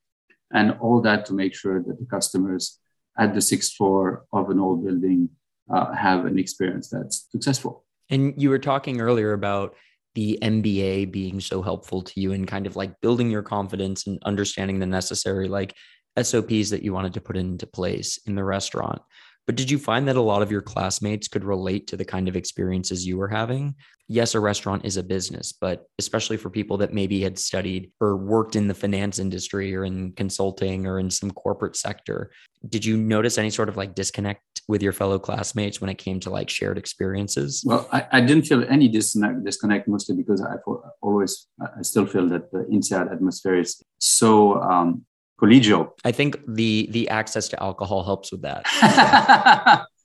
And 0.54 0.78
all 0.82 1.02
that 1.02 1.26
to 1.28 1.34
make 1.34 1.56
sure 1.56 1.82
that 1.82 2.00
the 2.00 2.06
customers 2.06 2.80
at 3.18 3.34
the 3.34 3.42
sixth 3.42 3.74
floor 3.74 4.26
of 4.34 4.50
an 4.50 4.60
old 4.60 4.86
building 4.86 5.30
uh, 5.74 5.94
have 5.94 6.26
an 6.26 6.38
experience 6.38 6.90
that's 6.90 7.28
successful. 7.32 7.86
And 8.13 8.39
you 8.39 8.52
were 8.52 8.60
talking 8.60 9.02
earlier 9.02 9.34
about 9.34 9.76
the 10.13 10.38
MBA 10.39 11.12
being 11.12 11.39
so 11.39 11.63
helpful 11.63 12.04
to 12.04 12.21
you 12.21 12.34
and 12.34 12.47
kind 12.47 12.67
of 12.67 12.76
like 12.76 13.02
building 13.02 13.32
your 13.32 13.41
confidence 13.41 14.06
and 14.06 14.21
understanding 14.23 14.78
the 14.78 14.86
necessary 14.86 15.47
like 15.47 15.76
SOPs 16.21 16.69
that 16.69 16.84
you 16.84 16.93
wanted 16.93 17.15
to 17.15 17.21
put 17.21 17.38
into 17.38 17.65
place 17.65 18.19
in 18.28 18.36
the 18.36 18.43
restaurant. 18.43 19.02
But 19.46 19.56
did 19.56 19.70
you 19.70 19.78
find 19.78 20.08
that 20.08 20.16
a 20.16 20.22
lot 20.22 20.42
of 20.42 20.52
your 20.52 20.62
classmates 20.62 21.28
could 21.28 21.44
relate 21.44 21.88
to 21.88 21.98
the 21.98 22.06
kind 22.06 22.30
of 22.30 22.36
experiences 22.36 23.06
you 23.06 23.18
were 23.18 23.28
having? 23.28 23.76
Yes, 24.08 24.36
a 24.36 24.40
restaurant 24.40 24.86
is 24.86 24.98
a 24.98 25.04
business, 25.04 25.52
but 25.52 25.86
especially 26.00 26.38
for 26.38 26.50
people 26.50 26.78
that 26.78 26.94
maybe 26.94 27.22
had 27.22 27.38
studied 27.38 27.92
or 28.00 28.16
worked 28.16 28.56
in 28.56 28.68
the 28.68 28.74
finance 28.74 29.20
industry 29.20 29.76
or 29.76 29.86
in 29.86 30.12
consulting 30.14 30.86
or 30.86 31.00
in 31.00 31.10
some 31.10 31.32
corporate 31.32 31.76
sector, 31.76 32.32
did 32.70 32.86
you 32.86 32.96
notice 32.96 33.38
any 33.38 33.50
sort 33.50 33.70
of 33.70 33.78
like 33.78 33.96
disconnect 33.96 34.62
with 34.68 34.82
your 34.82 34.94
fellow 34.94 35.20
classmates 35.20 35.82
when 35.82 35.90
it 35.90 35.98
came 35.98 36.20
to 36.22 36.30
like 36.30 36.50
shared 36.50 36.78
experiences? 36.78 37.64
Well, 37.66 37.88
I, 37.92 38.08
I 38.12 38.22
didn't 38.22 38.46
feel 38.46 38.64
any 38.70 38.88
disconnect, 38.88 39.44
disconnect 39.44 39.88
mostly 39.88 40.16
because 40.16 40.42
I 40.42 40.56
always, 41.02 41.48
I 41.62 41.82
still 41.82 42.06
feel 42.06 42.28
that 42.30 42.52
the 42.52 42.66
INSEAD 42.72 43.12
atmosphere 43.12 43.56
is 43.56 43.82
so 44.00 44.62
um, 44.62 45.06
collegial. 45.41 45.91
I 46.04 46.12
think 46.12 46.38
the 46.48 46.88
the 46.91 47.10
access 47.10 47.48
to 47.50 47.62
alcohol 47.62 48.04
helps 48.04 48.32
with 48.32 48.41
that. 48.41 48.63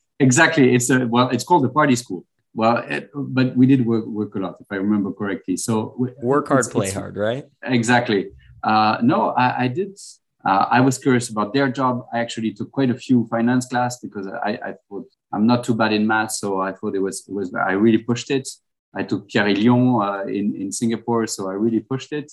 exactly. 0.21 0.75
It's 0.75 0.91
a 0.91 1.07
well, 1.07 1.29
it's 1.29 1.45
called 1.45 1.65
the 1.65 1.69
party 1.69 1.97
school. 1.97 2.25
Well, 2.55 2.79
it, 2.89 3.11
but 3.15 3.57
we 3.57 3.67
did 3.67 3.87
work 3.87 4.07
work 4.07 4.35
a 4.35 4.39
lot, 4.39 4.57
if 4.61 4.67
I 4.71 4.77
remember 4.77 5.13
correctly. 5.13 5.57
So 5.57 5.95
work 6.23 6.49
hard, 6.49 6.67
play 6.71 6.91
hard, 6.91 7.17
right? 7.17 7.45
Exactly. 7.63 8.31
Uh, 8.63 8.99
no, 9.03 9.31
I, 9.31 9.65
I 9.65 9.69
did. 9.69 9.97
Uh, 10.45 10.67
I 10.71 10.81
was 10.81 10.99
curious 10.99 11.29
about 11.29 11.53
their 11.53 11.69
job. 11.71 12.07
I 12.13 12.21
actually 12.21 12.53
took 12.53 12.71
quite 12.73 12.91
a 12.91 12.95
few 12.95 13.27
finance 13.27 13.67
class 13.67 13.99
because 13.99 14.27
I, 14.27 14.59
I 14.65 14.75
thought 14.89 15.07
I'm 15.33 15.47
not 15.47 15.63
too 15.65 15.75
bad 15.75 15.93
in 15.93 16.07
math, 16.07 16.33
so 16.33 16.61
I 16.61 16.73
thought 16.73 16.95
it 16.95 17.01
was 17.01 17.25
it 17.29 17.35
was. 17.35 17.55
I 17.55 17.73
really 17.73 17.99
pushed 17.99 18.31
it. 18.31 18.49
I 18.95 19.03
took 19.03 19.29
Pierre 19.29 19.47
Hillion 19.47 20.01
uh, 20.03 20.25
in 20.27 20.57
in 20.57 20.73
Singapore, 20.73 21.27
so 21.27 21.49
I 21.49 21.53
really 21.53 21.81
pushed 21.81 22.13
it 22.13 22.33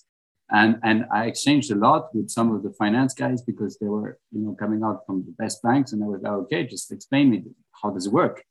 and 0.52 0.80
and 0.84 1.06
I 1.12 1.26
exchanged 1.26 1.72
a 1.72 1.76
lot 1.76 2.14
with 2.14 2.30
some 2.30 2.54
of 2.54 2.64
the 2.64 2.72
finance 2.72 3.14
guys 3.14 3.42
because 3.42 3.78
they 3.80 3.88
were 3.88 4.20
you 4.32 4.42
know 4.42 4.56
coming 4.60 4.84
out 4.84 5.06
from 5.06 5.24
the 5.26 5.32
best 5.32 5.62
banks, 5.64 5.92
and 5.92 6.04
I 6.04 6.08
was 6.08 6.22
like, 6.22 6.32
okay, 6.32 6.66
just 6.68 6.92
explain 6.92 7.32
me 7.32 7.44
how 7.82 7.90
does 7.90 8.06
it 8.08 8.14
work, 8.14 8.44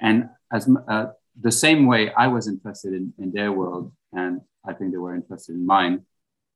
and 0.00 0.28
as 0.52 0.68
uh, 0.88 1.06
the 1.40 1.52
same 1.52 1.86
way 1.86 2.12
I 2.12 2.28
was 2.28 2.46
interested 2.46 2.92
in, 2.94 3.12
in 3.18 3.32
their 3.32 3.52
world, 3.52 3.92
and 4.12 4.40
I 4.66 4.72
think 4.72 4.92
they 4.92 4.98
were 4.98 5.14
interested 5.14 5.54
in 5.54 5.66
mine. 5.66 6.02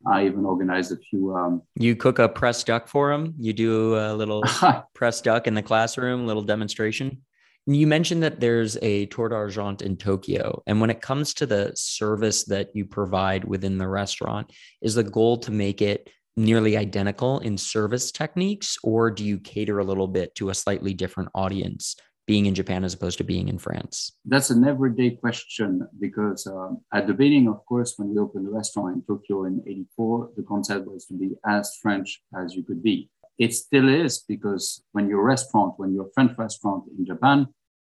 I 0.07 0.27
even 0.27 0.45
organized 0.45 0.93
a 0.93 0.97
few. 0.97 1.35
Um, 1.35 1.63
you 1.75 1.97
cook 1.97 2.21
a 2.21 2.29
press 2.29 2.63
duck 2.63 2.87
for 2.87 3.11
them. 3.11 3.35
You 3.39 3.53
do 3.53 3.97
a 3.97 4.15
little 4.15 4.45
press 4.95 5.21
duck 5.21 5.49
in 5.49 5.55
the 5.55 5.63
classroom, 5.63 6.27
little 6.27 6.45
demonstration. 6.45 7.23
You 7.71 7.87
mentioned 7.87 8.23
that 8.23 8.41
there's 8.41 8.79
a 8.81 9.05
Tour 9.07 9.29
d'Argent 9.29 9.83
in 9.83 9.99
Tokyo. 9.99 10.63
And 10.67 10.81
when 10.81 10.89
it 10.89 11.03
comes 11.03 11.35
to 11.35 11.45
the 11.45 11.73
service 11.75 12.45
that 12.45 12.71
you 12.75 12.87
provide 12.87 13.45
within 13.45 13.77
the 13.77 13.87
restaurant, 13.87 14.51
is 14.81 14.95
the 14.95 15.05
goal 15.05 15.37
to 15.41 15.51
make 15.51 15.83
it 15.83 16.09
nearly 16.35 16.79
identical 16.79 17.41
in 17.41 17.59
service 17.59 18.11
techniques, 18.11 18.79
or 18.83 19.11
do 19.11 19.23
you 19.23 19.39
cater 19.39 19.81
a 19.81 19.85
little 19.85 20.09
bit 20.09 20.35
to 20.37 20.49
a 20.49 20.55
slightly 20.55 20.95
different 20.95 21.29
audience 21.35 21.95
being 22.27 22.47
in 22.47 22.55
Japan 22.55 22.85
as 22.85 22.95
opposed 22.95 23.19
to 23.19 23.25
being 23.25 23.49
in 23.49 23.59
France? 23.59 24.13
That's 24.25 24.49
an 24.49 24.67
everyday 24.67 25.11
question 25.17 25.87
because 26.01 26.47
um, 26.47 26.81
at 26.95 27.07
the 27.07 27.13
beginning, 27.13 27.49
of 27.49 27.67
course, 27.67 27.95
when 27.99 28.09
we 28.09 28.19
opened 28.19 28.47
the 28.47 28.51
restaurant 28.51 28.97
in 28.97 29.03
Tokyo 29.03 29.45
in 29.45 29.63
84, 29.67 30.31
the 30.37 30.43
concept 30.45 30.87
was 30.87 31.05
to 31.07 31.15
be 31.19 31.33
as 31.47 31.77
French 31.83 32.23
as 32.35 32.55
you 32.55 32.63
could 32.63 32.83
be. 32.83 33.11
It 33.39 33.53
still 33.53 33.89
is 33.89 34.25
because 34.27 34.83
when 34.93 35.09
you're 35.09 35.21
a 35.21 35.25
restaurant, 35.25 35.75
when 35.77 35.95
you're 35.95 36.07
a 36.07 36.13
French 36.15 36.33
restaurant 36.37 36.85
in 36.99 37.07
Japan, 37.07 37.47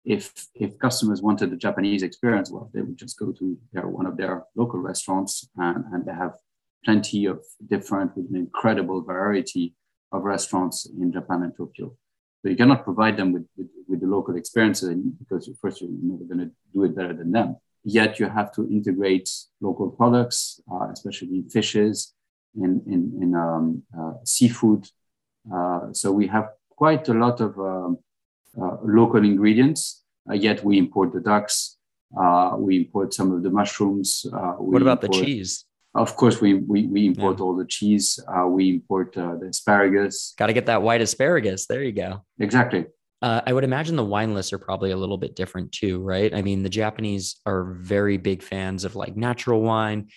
if 0.06 0.48
if 0.56 0.78
customers 0.80 1.22
wanted 1.22 1.52
the 1.52 1.58
Japanese 1.58 2.04
experience, 2.04 2.52
well, 2.52 2.70
they 2.74 2.82
would 2.82 2.98
just 2.98 3.20
go 3.20 3.32
to 3.32 3.58
their, 3.74 3.88
one 3.88 4.06
of 4.06 4.18
their 4.18 4.44
local 4.56 4.80
restaurants, 4.80 5.48
and, 5.58 5.86
and 5.92 6.06
they 6.06 6.14
have 6.14 6.34
plenty 6.86 7.26
of 7.26 7.44
different, 7.68 8.16
with 8.16 8.30
an 8.30 8.36
incredible 8.36 9.02
variety 9.02 9.76
of 10.12 10.24
restaurants 10.24 10.86
in 10.86 11.12
Japan 11.12 11.44
and 11.44 11.56
Tokyo. 11.56 11.96
So 12.42 12.50
you 12.50 12.56
cannot 12.56 12.86
provide 12.86 13.18
them 13.18 13.34
with, 13.34 13.46
with, 13.58 13.68
with 13.88 14.00
the 14.00 14.08
local 14.08 14.38
experiences 14.38 14.96
because 15.20 15.50
first 15.62 15.82
you're 15.82 15.90
never 15.92 16.24
going 16.24 16.40
to 16.40 16.52
do 16.74 16.86
it 16.86 16.96
better 16.96 17.14
than 17.14 17.32
them. 17.32 17.58
Yet 17.84 18.20
you 18.20 18.30
have 18.30 18.54
to 18.54 18.68
integrate 18.70 19.30
local 19.60 19.90
products, 19.90 20.62
uh, 20.72 20.88
especially 20.92 21.44
fishes, 21.50 22.14
in 22.56 22.82
in, 22.88 23.02
in 23.22 23.36
um, 23.36 23.84
uh, 23.98 24.14
seafood. 24.24 24.88
Uh, 25.54 25.92
so 25.94 26.12
we 26.12 26.28
have 26.28 26.50
quite 26.70 27.08
a 27.10 27.14
lot 27.14 27.42
of 27.42 27.58
um, 27.60 27.98
local 28.84 29.24
ingredients, 29.24 30.04
uh, 30.30 30.34
yet 30.34 30.64
we 30.64 30.78
import 30.78 31.14
the 31.14 31.20
ducks. 31.20 31.78
Uh, 32.20 32.56
we 32.58 32.78
import 32.78 33.14
some 33.14 33.32
of 33.32 33.44
the 33.44 33.50
mushrooms. 33.50 34.26
what 34.58 34.82
about 34.82 35.04
import, 35.04 35.20
the 35.20 35.26
cheese? 35.26 35.66
Of 35.96 36.16
course, 36.16 36.42
we 36.42 36.56
we, 36.56 36.88
we 36.88 37.08
import 37.08 37.40
yeah. 37.40 37.46
all 37.46 37.56
the 37.56 37.66
cheese. 37.66 38.20
we 38.48 38.70
import 38.70 39.14
the 39.14 39.48
asparagus. 39.50 40.34
Got 40.38 40.48
to 40.48 40.54
get 40.54 40.68
that 40.68 40.82
white 40.82 41.02
asparagus. 41.02 41.68
There 41.68 41.84
you 41.84 41.92
go. 41.92 42.24
Exactly. 42.40 42.86
Uh, 43.22 43.42
I 43.46 43.52
would 43.52 43.66
imagine 43.66 43.96
the 43.96 44.06
wine 44.06 44.34
lists 44.34 44.54
are 44.54 44.60
probably 44.60 44.92
a 44.92 44.98
little 44.98 45.18
bit 45.18 45.36
different 45.36 45.72
too, 45.74 46.00
right? 46.00 46.34
I 46.34 46.42
mean, 46.42 46.64
the 46.64 46.70
Japanese 46.70 47.36
are 47.46 47.76
very 47.82 48.18
big 48.18 48.42
fans 48.42 48.86
of 48.86 48.96
like 48.96 49.18
natural 49.18 49.62
wine. 49.62 50.08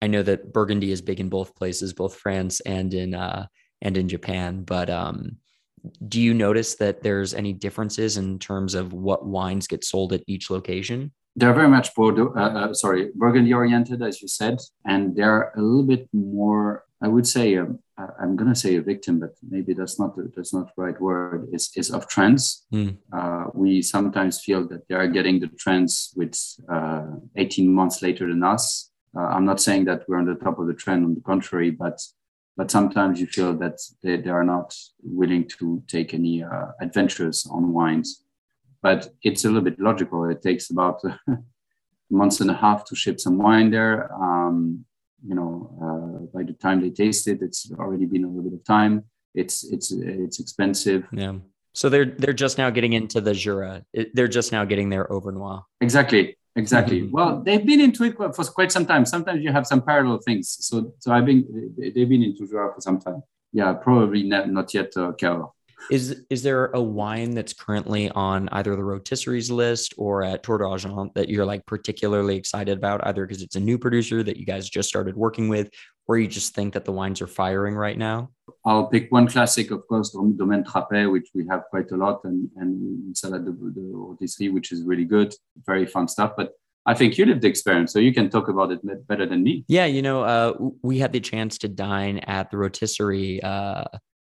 I 0.00 0.06
know 0.06 0.22
that 0.22 0.52
Burgundy 0.52 0.92
is 0.92 1.02
big 1.02 1.18
in 1.18 1.28
both 1.28 1.56
places, 1.56 1.92
both 1.92 2.16
France 2.16 2.60
and 2.60 2.94
in 2.94 3.14
uh, 3.14 3.46
and 3.80 3.96
in 3.96 4.08
Japan. 4.08 4.62
But 4.62 4.90
um, 4.90 5.38
do 6.08 6.20
you 6.20 6.34
notice 6.34 6.76
that 6.76 7.02
there's 7.02 7.34
any 7.34 7.52
differences 7.52 8.16
in 8.16 8.38
terms 8.38 8.74
of 8.74 8.92
what 8.92 9.26
wines 9.26 9.66
get 9.66 9.84
sold 9.84 10.12
at 10.12 10.22
each 10.26 10.50
location? 10.50 11.12
They're 11.34 11.54
very 11.54 11.68
much 11.68 11.94
Bordeaux, 11.94 12.32
uh, 12.36 12.70
uh, 12.70 12.74
sorry, 12.74 13.10
Burgundy 13.14 13.54
oriented, 13.54 14.02
as 14.02 14.20
you 14.20 14.28
said, 14.28 14.58
and 14.84 15.16
they're 15.16 15.52
a 15.56 15.60
little 15.60 15.84
bit 15.84 16.08
more. 16.12 16.84
I 17.00 17.08
would 17.08 17.26
say 17.26 17.56
um, 17.56 17.78
I'm 18.20 18.36
going 18.36 18.52
to 18.52 18.58
say 18.58 18.76
a 18.76 18.82
victim, 18.82 19.18
but 19.18 19.30
maybe 19.48 19.74
that's 19.74 19.98
not 19.98 20.14
that's 20.36 20.54
not 20.54 20.74
the 20.74 20.82
right 20.82 21.00
word. 21.00 21.48
Is 21.52 21.70
is 21.76 21.90
of 21.90 22.06
trends. 22.08 22.66
Mm. 22.72 22.96
Uh, 23.12 23.46
we 23.54 23.82
sometimes 23.82 24.40
feel 24.40 24.66
that 24.68 24.86
they 24.88 24.94
are 24.94 25.08
getting 25.08 25.40
the 25.40 25.48
trends 25.58 26.12
with 26.16 26.34
uh, 26.70 27.06
18 27.36 27.72
months 27.72 28.02
later 28.02 28.28
than 28.28 28.42
us. 28.42 28.90
Uh, 29.16 29.22
I'm 29.22 29.44
not 29.44 29.60
saying 29.60 29.84
that 29.86 30.04
we're 30.08 30.18
on 30.18 30.26
the 30.26 30.34
top 30.34 30.58
of 30.58 30.66
the 30.66 30.74
trend. 30.74 31.04
On 31.04 31.14
the 31.14 31.20
contrary, 31.20 31.70
but 31.70 31.98
but 32.56 32.70
sometimes 32.70 33.20
you 33.20 33.26
feel 33.26 33.54
that 33.58 33.78
they, 34.02 34.16
they 34.16 34.30
are 34.30 34.44
not 34.44 34.74
willing 35.02 35.48
to 35.58 35.82
take 35.88 36.14
any 36.14 36.42
uh, 36.42 36.66
adventures 36.80 37.46
on 37.50 37.72
wines. 37.72 38.24
But 38.82 39.10
it's 39.22 39.44
a 39.44 39.48
little 39.48 39.62
bit 39.62 39.80
logical. 39.80 40.28
It 40.28 40.42
takes 40.42 40.70
about 40.70 41.00
a 41.28 41.38
month 42.10 42.40
and 42.40 42.50
a 42.50 42.54
half 42.54 42.84
to 42.86 42.96
ship 42.96 43.20
some 43.20 43.38
wine 43.38 43.70
there. 43.70 44.12
Um, 44.12 44.84
you 45.24 45.34
know, 45.34 45.70
uh, 45.80 46.26
by 46.36 46.42
the 46.42 46.52
time 46.52 46.80
they 46.80 46.90
taste 46.90 47.28
it, 47.28 47.42
it's 47.42 47.70
already 47.78 48.06
been 48.06 48.24
a 48.24 48.28
little 48.28 48.42
bit 48.42 48.54
of 48.54 48.64
time. 48.64 49.04
It's 49.34 49.64
it's 49.64 49.92
it's 49.92 50.40
expensive. 50.40 51.06
Yeah. 51.12 51.36
So 51.74 51.88
they're 51.88 52.04
they're 52.04 52.34
just 52.34 52.58
now 52.58 52.70
getting 52.70 52.92
into 52.92 53.20
the 53.20 53.32
Jura. 53.32 53.84
They're 54.12 54.28
just 54.28 54.52
now 54.52 54.64
getting 54.64 54.90
their 54.90 55.06
Auvernois. 55.06 55.62
Exactly. 55.80 56.36
Exactly. 56.54 57.02
Mm-hmm. 57.02 57.12
Well, 57.12 57.42
they've 57.42 57.64
been 57.64 57.80
into 57.80 58.04
it 58.04 58.16
for 58.16 58.44
quite 58.44 58.70
some 58.70 58.84
time. 58.84 59.06
Sometimes 59.06 59.42
you 59.42 59.52
have 59.52 59.66
some 59.66 59.80
parallel 59.80 60.18
things. 60.18 60.56
So, 60.60 60.92
so 60.98 61.12
I've 61.12 61.24
been 61.24 61.74
they've 61.78 62.08
been 62.08 62.22
into 62.22 62.46
Jura 62.46 62.74
for 62.74 62.80
some 62.80 63.00
time. 63.00 63.22
Yeah, 63.52 63.72
probably 63.74 64.22
not, 64.24 64.50
not 64.50 64.72
yet 64.74 64.96
uh, 64.96 65.12
Is 65.90 66.24
is 66.30 66.42
there 66.42 66.66
a 66.66 66.80
wine 66.80 67.34
that's 67.34 67.52
currently 67.52 68.10
on 68.10 68.48
either 68.50 68.76
the 68.76 68.82
rotisseries 68.82 69.50
list 69.50 69.94
or 69.98 70.22
at 70.22 70.42
Tour 70.42 70.58
d'Argent 70.58 71.14
that 71.14 71.28
you're 71.28 71.44
like 71.44 71.66
particularly 71.66 72.36
excited 72.36 72.78
about, 72.78 73.06
either 73.06 73.26
because 73.26 73.42
it's 73.42 73.56
a 73.56 73.60
new 73.60 73.78
producer 73.78 74.22
that 74.22 74.36
you 74.36 74.46
guys 74.46 74.68
just 74.68 74.88
started 74.88 75.16
working 75.16 75.48
with, 75.48 75.70
or 76.06 76.18
you 76.18 76.28
just 76.28 76.54
think 76.54 76.74
that 76.74 76.84
the 76.84 76.92
wines 76.92 77.20
are 77.20 77.26
firing 77.26 77.74
right 77.74 77.98
now? 77.98 78.30
I'll 78.64 78.86
pick 78.86 79.10
one 79.10 79.28
classic, 79.28 79.70
of 79.70 79.86
course, 79.88 80.12
from 80.12 80.36
Domaine 80.36 80.64
Trapet, 80.64 81.10
which 81.10 81.28
we 81.34 81.46
have 81.48 81.64
quite 81.70 81.90
a 81.90 81.96
lot, 81.96 82.20
and 82.24 82.48
and 82.56 83.14
Salade 83.14 83.44
de, 83.44 83.52
de 83.52 83.80
Rotisserie, 83.92 84.50
which 84.50 84.72
is 84.72 84.82
really 84.82 85.04
good, 85.04 85.34
very 85.66 85.86
fun 85.86 86.08
stuff. 86.08 86.32
But 86.36 86.52
I 86.84 86.94
think 86.94 87.16
you 87.16 87.26
lived 87.26 87.42
the 87.42 87.48
experience, 87.48 87.92
so 87.92 87.98
you 87.98 88.12
can 88.12 88.28
talk 88.28 88.48
about 88.48 88.72
it 88.72 88.80
better 89.06 89.26
than 89.26 89.42
me. 89.42 89.64
Yeah, 89.68 89.86
you 89.86 90.02
know, 90.02 90.22
uh, 90.22 90.54
we 90.82 90.98
had 90.98 91.12
the 91.12 91.20
chance 91.20 91.58
to 91.58 91.68
dine 91.68 92.18
at 92.18 92.50
the 92.50 92.56
rotisserie 92.56 93.42
uh, 93.42 93.84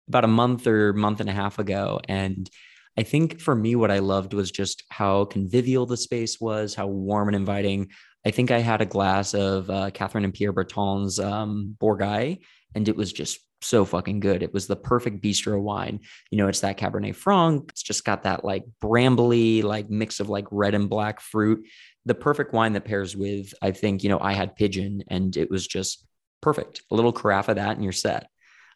about 0.08 0.26
a 0.26 0.30
month 0.30 0.68
or 0.68 0.94
month 0.94 1.20
and 1.20 1.30
a 1.30 1.34
half 1.34 1.60
ago, 1.60 2.00
and 2.08 2.50
I 2.98 3.04
think 3.04 3.42
for 3.42 3.54
me, 3.56 3.76
what 3.76 3.92
I 3.92 4.00
loved 4.00 4.34
was 4.34 4.52
just 4.52 4.84
how 4.90 5.26
convivial 5.26 5.86
the 5.86 5.98
space 5.98 6.40
was, 6.40 6.76
how 6.76 6.88
warm 6.88 7.28
and 7.28 7.36
inviting. 7.36 7.90
I 8.26 8.32
think 8.32 8.52
I 8.52 8.60
had 8.60 8.82
a 8.82 8.86
glass 8.86 9.34
of 9.34 9.70
uh, 9.70 9.92
Catherine 9.92 10.24
and 10.24 10.34
Pierre 10.34 10.54
Breton's 10.54 11.20
um, 11.20 11.76
and 11.82 12.90
it 12.90 12.96
was 12.96 13.12
just 13.12 13.40
so 13.62 13.86
fucking 13.86 14.20
good. 14.20 14.44
It 14.44 14.54
was 14.54 14.68
the 14.68 14.76
perfect 14.76 15.22
bistro 15.22 15.60
wine. 15.60 16.02
You 16.32 16.38
know, 16.38 16.48
it's 16.48 16.62
that 16.62 16.78
Cabernet 16.78 17.16
Franc. 17.16 17.70
It's 17.72 17.84
just 17.84 18.06
got 18.06 18.24
that 18.24 18.46
like 18.46 18.64
brambly, 18.82 19.64
like 19.64 19.90
mix 19.90 20.20
of 20.20 20.30
like 20.30 20.46
red 20.52 20.76
and 20.76 20.90
black 20.90 21.20
fruit. 21.20 21.66
The 22.06 22.16
perfect 22.16 22.54
wine 22.54 22.74
that 22.74 22.86
pairs 22.86 23.16
with, 23.16 23.54
I 23.62 23.72
think, 23.72 24.04
you 24.04 24.10
know, 24.10 24.20
I 24.20 24.34
had 24.34 24.56
pigeon 24.56 25.04
and 25.08 25.36
it 25.36 25.50
was 25.50 25.66
just 25.68 26.06
perfect. 26.42 26.84
A 26.92 26.96
little 26.96 27.14
carafe 27.14 27.50
of 27.50 27.56
that 27.56 27.76
and 27.76 27.84
you're 27.84 27.94
set. 27.94 28.28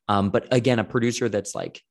Um, 0.10 0.30
but 0.32 0.48
again, 0.52 0.80
a 0.80 0.84
producer 0.84 1.30
that's 1.30 1.56
like, 1.56 1.82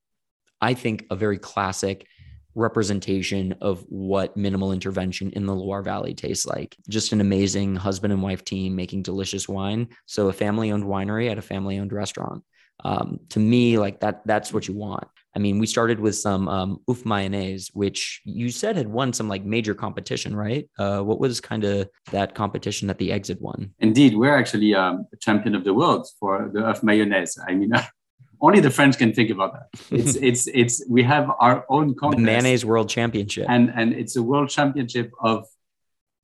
I 0.60 0.74
think, 0.74 1.06
a 1.10 1.16
very 1.16 1.38
classic 1.38 2.06
representation 2.54 3.54
of 3.60 3.84
what 3.88 4.36
minimal 4.36 4.72
intervention 4.72 5.30
in 5.30 5.46
the 5.46 5.54
Loire 5.54 5.82
Valley 5.82 6.12
tastes 6.12 6.44
like. 6.44 6.76
Just 6.88 7.12
an 7.12 7.20
amazing 7.20 7.76
husband 7.76 8.12
and 8.12 8.22
wife 8.22 8.44
team 8.44 8.76
making 8.76 9.02
delicious 9.02 9.48
wine. 9.48 9.88
So 10.06 10.28
a 10.28 10.32
family 10.32 10.72
owned 10.72 10.84
winery 10.84 11.30
at 11.30 11.38
a 11.38 11.42
family 11.42 11.78
owned 11.78 11.92
restaurant 11.92 12.42
um, 12.84 13.20
to 13.30 13.40
me, 13.40 13.78
like 13.78 14.00
that, 14.00 14.22
that's 14.24 14.52
what 14.52 14.68
you 14.68 14.74
want. 14.74 15.06
I 15.34 15.40
mean, 15.40 15.58
we 15.58 15.66
started 15.66 16.00
with 16.00 16.16
some 16.16 16.48
um, 16.48 16.80
Oeuf 16.88 17.04
mayonnaise, 17.04 17.70
which 17.72 18.20
you 18.24 18.50
said 18.50 18.76
had 18.76 18.88
won 18.88 19.12
some 19.12 19.28
like 19.28 19.44
major 19.44 19.74
competition, 19.74 20.34
right? 20.34 20.68
Uh, 20.78 21.00
what 21.00 21.20
was 21.20 21.40
kind 21.40 21.64
of 21.64 21.88
that 22.10 22.34
competition 22.34 22.88
that 22.88 22.98
the 22.98 23.12
exit 23.12 23.40
won? 23.40 23.72
Indeed, 23.78 24.16
we're 24.16 24.36
actually 24.36 24.74
um, 24.74 25.06
a 25.12 25.16
champion 25.16 25.54
of 25.54 25.64
the 25.64 25.74
world 25.74 26.08
for 26.18 26.50
the 26.52 26.60
Oeuf 26.60 26.82
mayonnaise. 26.82 27.38
I 27.46 27.54
mean, 27.54 27.70
only 28.40 28.60
the 28.60 28.70
French 28.70 28.98
can 28.98 29.12
think 29.12 29.30
about 29.30 29.52
that. 29.54 29.80
It's 29.90 30.16
it's 30.30 30.46
it's 30.48 30.84
we 30.88 31.02
have 31.02 31.30
our 31.40 31.64
own 31.68 31.94
contest, 31.94 32.18
the 32.18 32.24
mayonnaise 32.24 32.64
world 32.64 32.88
championship, 32.88 33.46
and 33.48 33.72
and 33.74 33.92
it's 33.92 34.16
a 34.16 34.22
world 34.22 34.48
championship 34.48 35.10
of 35.20 35.46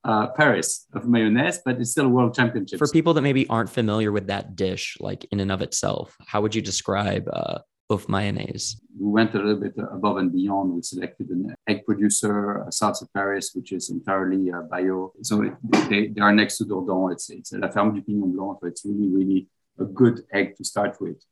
uh, 0.05 0.29
Paris 0.29 0.87
of 0.92 1.07
mayonnaise, 1.09 1.61
but 1.64 1.81
it's 1.81 1.92
still 1.92 2.07
a 2.07 2.09
world 2.09 2.35
championship. 2.35 2.79
For 2.79 2.88
people 2.88 3.14
that 3.14 3.22
maybe 3.22 3.46
aren't 3.48 3.70
familiar 3.70 4.12
with 4.12 4.27
that 4.27 4.55
dish, 4.55 4.96
like 5.00 5.27
in 5.31 5.40
and 5.40 5.50
of 5.50 5.62
itself, 5.62 6.16
how 6.27 6.40
would 6.42 6.55
you 6.55 6.62
describe 6.62 7.29
uh, 7.33 7.59
Oeuf 7.90 8.09
mayonnaise? 8.09 8.81
We 8.98 9.11
went 9.11 9.35
a 9.35 9.38
little 9.38 9.57
bit 9.57 9.74
above 9.79 10.18
and 10.18 10.33
beyond. 10.33 10.74
We 10.74 10.83
selected 10.83 11.31
an 11.31 11.55
egg 11.68 11.85
producer, 11.87 12.66
South 12.70 13.00
of 13.03 13.12
Paris, 13.12 13.53
which 13.55 13.72
is 13.72 13.90
entirely 13.90 14.53
uh, 14.53 14.62
bio. 14.62 15.12
So 15.22 15.42
it, 15.42 15.55
they, 15.88 16.09
they 16.09 16.20
are 16.20 16.33
next 16.33 16.59
to 16.59 16.64
Dourdan. 16.64 17.12
It's, 17.12 17.31
it's 17.31 17.53
La 17.53 17.68
Ferme 17.68 17.94
du 17.94 18.03
Pignon 18.03 18.33
Blanc. 18.33 18.59
So 18.61 18.68
it's 18.68 18.85
really, 18.85 19.09
really 19.09 19.48
a 19.79 19.85
good 19.85 20.22
egg 20.33 20.57
to 20.57 20.64
start 20.64 21.00
with. 21.00 21.24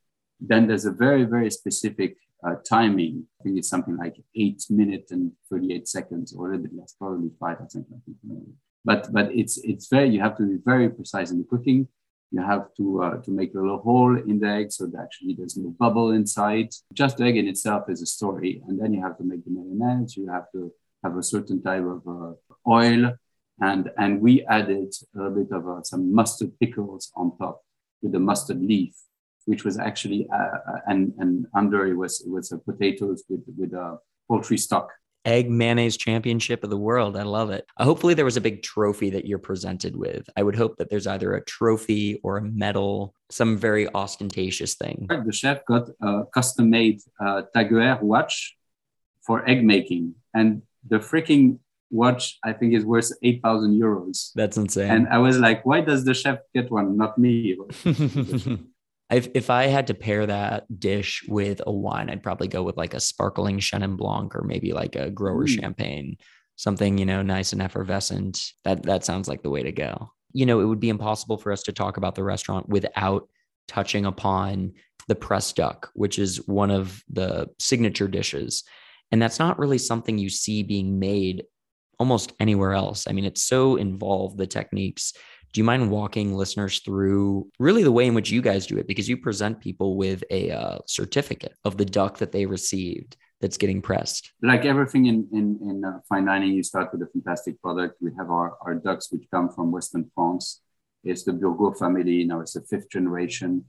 Then 0.44 0.66
there's 0.66 0.87
a 0.87 0.90
very, 0.90 1.24
very 1.24 1.50
specific 1.50 2.16
uh, 2.44 2.57
timing. 2.68 3.24
I 3.40 3.44
think 3.44 3.59
it's 3.59 3.68
something 3.68 3.96
like 3.96 4.16
eight 4.35 4.64
minutes 4.68 5.12
and 5.12 5.33
38 5.50 5.87
seconds, 5.87 6.35
or 6.35 6.46
a 6.46 6.50
little 6.50 6.64
bit 6.64 6.76
less, 6.76 6.94
probably 6.98 7.31
five, 7.38 7.59
I 7.61 7.66
think. 7.66 7.87
But 8.85 9.12
but 9.12 9.31
it's 9.33 9.59
it's 9.59 9.87
very 9.88 10.09
you 10.09 10.20
have 10.20 10.37
to 10.38 10.42
be 10.42 10.59
very 10.64 10.90
precise 10.90 11.31
in 11.31 11.38
the 11.38 11.44
cooking. 11.44 11.87
You 12.33 12.42
have 12.42 12.74
to 12.78 13.02
uh, 13.02 13.16
to 13.18 13.31
make 13.31 13.55
a 13.55 13.61
little 13.61 13.78
hole 13.78 14.18
in 14.18 14.40
the 14.40 14.48
egg 14.48 14.72
so 14.72 14.87
that 14.87 15.00
actually 15.00 15.35
there's 15.35 15.57
no 15.57 15.70
bubble 15.78 16.11
inside. 16.11 16.70
Just 16.92 17.18
the 17.18 17.24
egg 17.24 17.37
in 17.37 17.46
itself 17.46 17.88
is 17.88 18.02
a 18.02 18.07
story, 18.07 18.61
and 18.66 18.81
then 18.81 18.92
you 18.92 19.00
have 19.02 19.16
to 19.18 19.24
make 19.24 19.44
the 19.44 19.52
mayonnaise. 19.52 20.16
You 20.16 20.28
have 20.28 20.50
to 20.52 20.72
have 21.05 21.16
a 21.16 21.22
certain 21.22 21.62
type 21.62 21.85
of 21.85 22.02
uh, 22.09 22.33
oil, 22.68 23.12
and 23.61 23.92
and 23.96 24.20
we 24.20 24.44
added 24.46 24.92
a 25.14 25.31
bit 25.31 25.52
of 25.52 25.68
uh, 25.68 25.83
some 25.85 26.12
mustard 26.12 26.59
pickles 26.59 27.12
on 27.14 27.38
top 27.38 27.62
with 28.02 28.11
the 28.11 28.18
mustard 28.18 28.61
leaf 28.61 28.94
which 29.46 29.64
was 29.64 29.78
actually 29.78 30.28
uh, 30.33 30.72
uh, 30.72 30.81
and 30.87 31.12
and 31.18 31.46
under 31.55 31.87
it 31.87 31.94
was 31.94 32.20
it 32.20 32.31
was 32.31 32.52
potatoes 32.64 33.24
with 33.28 33.42
with 33.57 33.72
a 33.72 33.98
poultry 34.28 34.59
stock. 34.59 34.90
Egg 35.24 35.48
mayonnaise 35.48 35.96
championship 35.96 36.64
of 36.64 36.70
the 36.70 36.76
world. 36.76 37.16
I 37.16 37.22
love 37.22 37.50
it. 37.50 37.64
Uh, 37.76 37.85
hopefully, 37.85 38.14
there 38.14 38.24
was 38.24 38.37
a 38.37 38.40
big 38.40 38.62
trophy 38.62 39.11
that 39.11 39.24
you're 39.24 39.38
presented 39.38 39.94
with. 39.94 40.28
I 40.37 40.42
would 40.42 40.57
hope 40.57 40.78
that 40.78 40.90
there's 40.90 41.07
either 41.07 41.35
a 41.35 41.44
trophy 41.44 42.18
or 42.24 42.38
a 42.38 42.42
medal, 42.42 43.14
some 43.31 43.57
very 43.57 43.87
ostentatious 43.94 44.74
thing. 44.74 45.07
The 45.09 45.33
chef 45.33 45.64
got 45.64 45.90
a 46.00 46.24
custom 46.35 46.70
made 46.70 47.00
uh, 47.24 47.42
TAG 47.55 47.70
Heuer 47.70 48.02
watch 48.02 48.57
for 49.22 49.48
egg 49.48 49.64
making. 49.64 50.14
And 50.35 50.62
the 50.88 50.98
freaking 50.98 51.59
watch, 51.90 52.38
I 52.42 52.52
think, 52.52 52.74
is 52.74 52.85
worth 52.85 53.12
8,000 53.22 53.81
euros. 53.81 54.33
That's 54.35 54.57
insane. 54.57 54.90
And 54.90 55.09
I 55.09 55.18
was 55.18 55.38
like, 55.38 55.64
why 55.64 55.81
does 55.81 56.05
the 56.05 56.14
chef 56.14 56.38
get 56.55 56.70
one, 56.70 56.96
not 56.96 57.18
me? 57.18 57.57
If 59.12 59.29
if 59.35 59.51
I 59.51 59.66
had 59.66 59.87
to 59.88 59.94
pair 59.94 60.27
that 60.27 60.81
dish 60.81 61.22
with 61.29 61.61
a 61.66 61.72
wine, 61.72 62.11
I'd 62.11 62.22
probably 62.22 62.48
go 62.48 62.62
with 62.62 62.77
like 62.77 62.94
a 62.94 63.01
sparkling 63.01 63.59
Chenin 63.59 63.96
Blanc 63.96 64.35
or 64.35 64.42
maybe 64.42 64.72
like 64.72 64.96
a 64.96 65.11
grower 65.11 65.46
mm. 65.46 65.61
champagne, 65.61 66.16
something 66.57 66.98
you 66.98 67.07
know 67.07 67.22
nice 67.22 67.53
and 67.53 67.62
effervescent. 67.62 68.53
That 68.64 68.83
that 68.85 69.05
sounds 69.05 69.29
like 69.29 69.42
the 69.42 69.51
way 69.51 69.62
to 69.62 69.72
go. 69.72 70.11
You 70.33 70.46
know, 70.46 70.61
it 70.61 70.64
would 70.64 70.81
be 70.81 70.88
impossible 70.88 71.37
for 71.37 71.53
us 71.53 71.62
to 71.64 71.72
talk 71.72 71.98
about 71.98 72.14
the 72.14 72.25
restaurant 72.25 72.68
without 72.68 73.29
touching 73.68 74.07
upon 74.07 74.72
the 75.09 75.14
press 75.14 75.53
duck, 75.53 75.90
which 75.94 76.18
is 76.18 76.46
one 76.48 76.70
of 76.70 77.03
the 77.09 77.48
signature 77.59 78.09
dishes. 78.09 78.64
And 79.11 79.20
that's 79.20 79.38
not 79.38 79.59
really 79.59 79.79
something 79.79 80.16
you 80.16 80.31
see 80.31 80.62
being 80.62 80.98
made 80.98 81.44
almost 81.98 82.33
anywhere 82.40 82.72
else. 82.72 83.07
I 83.07 83.12
mean, 83.12 83.24
it's 83.24 83.42
so 83.42 83.76
involved, 83.76 84.38
the 84.38 84.46
techniques 84.46 85.12
do 85.52 85.61
you 85.61 85.64
mind 85.64 85.90
walking 85.90 86.35
listeners 86.35 86.81
through 86.81 87.50
really 87.59 87.83
the 87.83 87.92
way 87.92 88.07
in 88.07 88.14
which 88.14 88.31
you 88.31 88.40
guys 88.40 88.66
do 88.66 88.78
it? 88.78 88.87
Because 88.87 89.09
you 89.09 89.16
present 89.18 89.61
people 89.61 89.96
with 89.96 90.24
a 90.31 90.50
uh, 90.50 90.78
certificate 90.87 91.55
of 91.64 91.76
the 91.76 91.85
duck 91.85 92.18
that 92.18 92.33
they 92.33 92.46
received 92.46 93.16
that's 93.40 93.59
getting 93.59 93.83
pressed. 93.83 94.33
Like 94.42 94.64
everything 94.64 95.07
in 95.07 95.28
in, 95.33 95.59
in 95.68 95.85
uh, 95.85 96.00
fine 96.09 96.24
dining, 96.24 96.52
you 96.52 96.62
start 96.62 96.90
with 96.92 97.02
a 97.02 97.07
fantastic 97.07 97.61
product. 97.61 97.96
We 98.00 98.12
have 98.16 98.31
our, 98.31 98.57
our 98.62 98.74
ducks 98.74 99.12
which 99.12 99.24
come 99.31 99.50
from 99.50 99.72
Western 99.72 100.11
France. 100.14 100.62
It's 101.05 101.24
the 101.24 101.33
Burgaud 101.33 101.78
family. 101.78 102.24
Now 102.24 102.40
it's 102.40 102.55
the 102.55 102.62
fifth 102.62 102.88
generation, 102.88 103.64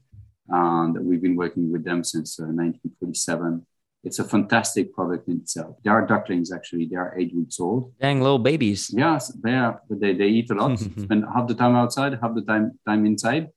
and 0.48 0.98
we've 1.04 1.22
been 1.22 1.36
working 1.36 1.70
with 1.70 1.84
them 1.84 2.02
since 2.02 2.38
uh, 2.38 2.44
1947 2.44 3.66
it's 4.04 4.18
a 4.18 4.24
fantastic 4.24 4.92
product 4.92 5.28
in 5.28 5.38
itself. 5.38 5.76
There 5.82 5.92
are 5.92 6.06
ducklings 6.06 6.52
actually; 6.52 6.86
they 6.86 6.96
are 6.96 7.14
eight 7.18 7.34
weeks 7.34 7.58
old. 7.58 7.92
Dang 7.98 8.20
little 8.20 8.38
babies. 8.38 8.90
Yes, 8.94 9.28
they 9.42 9.54
are. 9.54 9.80
They, 9.88 10.14
they 10.14 10.28
eat 10.28 10.50
a 10.50 10.54
lot. 10.54 10.78
Spend 11.04 11.24
half 11.34 11.48
the 11.48 11.54
time 11.54 11.74
outside, 11.74 12.18
half 12.20 12.34
the 12.34 12.42
time 12.42 12.78
time 12.86 13.06
inside, 13.06 13.48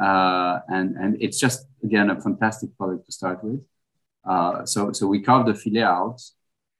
uh, 0.00 0.60
and 0.68 0.96
and 0.96 1.16
it's 1.20 1.38
just 1.38 1.66
again 1.82 2.10
a 2.10 2.20
fantastic 2.20 2.76
product 2.76 3.06
to 3.06 3.12
start 3.12 3.42
with. 3.42 3.60
Uh, 4.28 4.64
so 4.66 4.92
so 4.92 5.06
we 5.06 5.22
carve 5.22 5.46
the 5.46 5.54
fillet 5.54 5.82
out, 5.82 6.20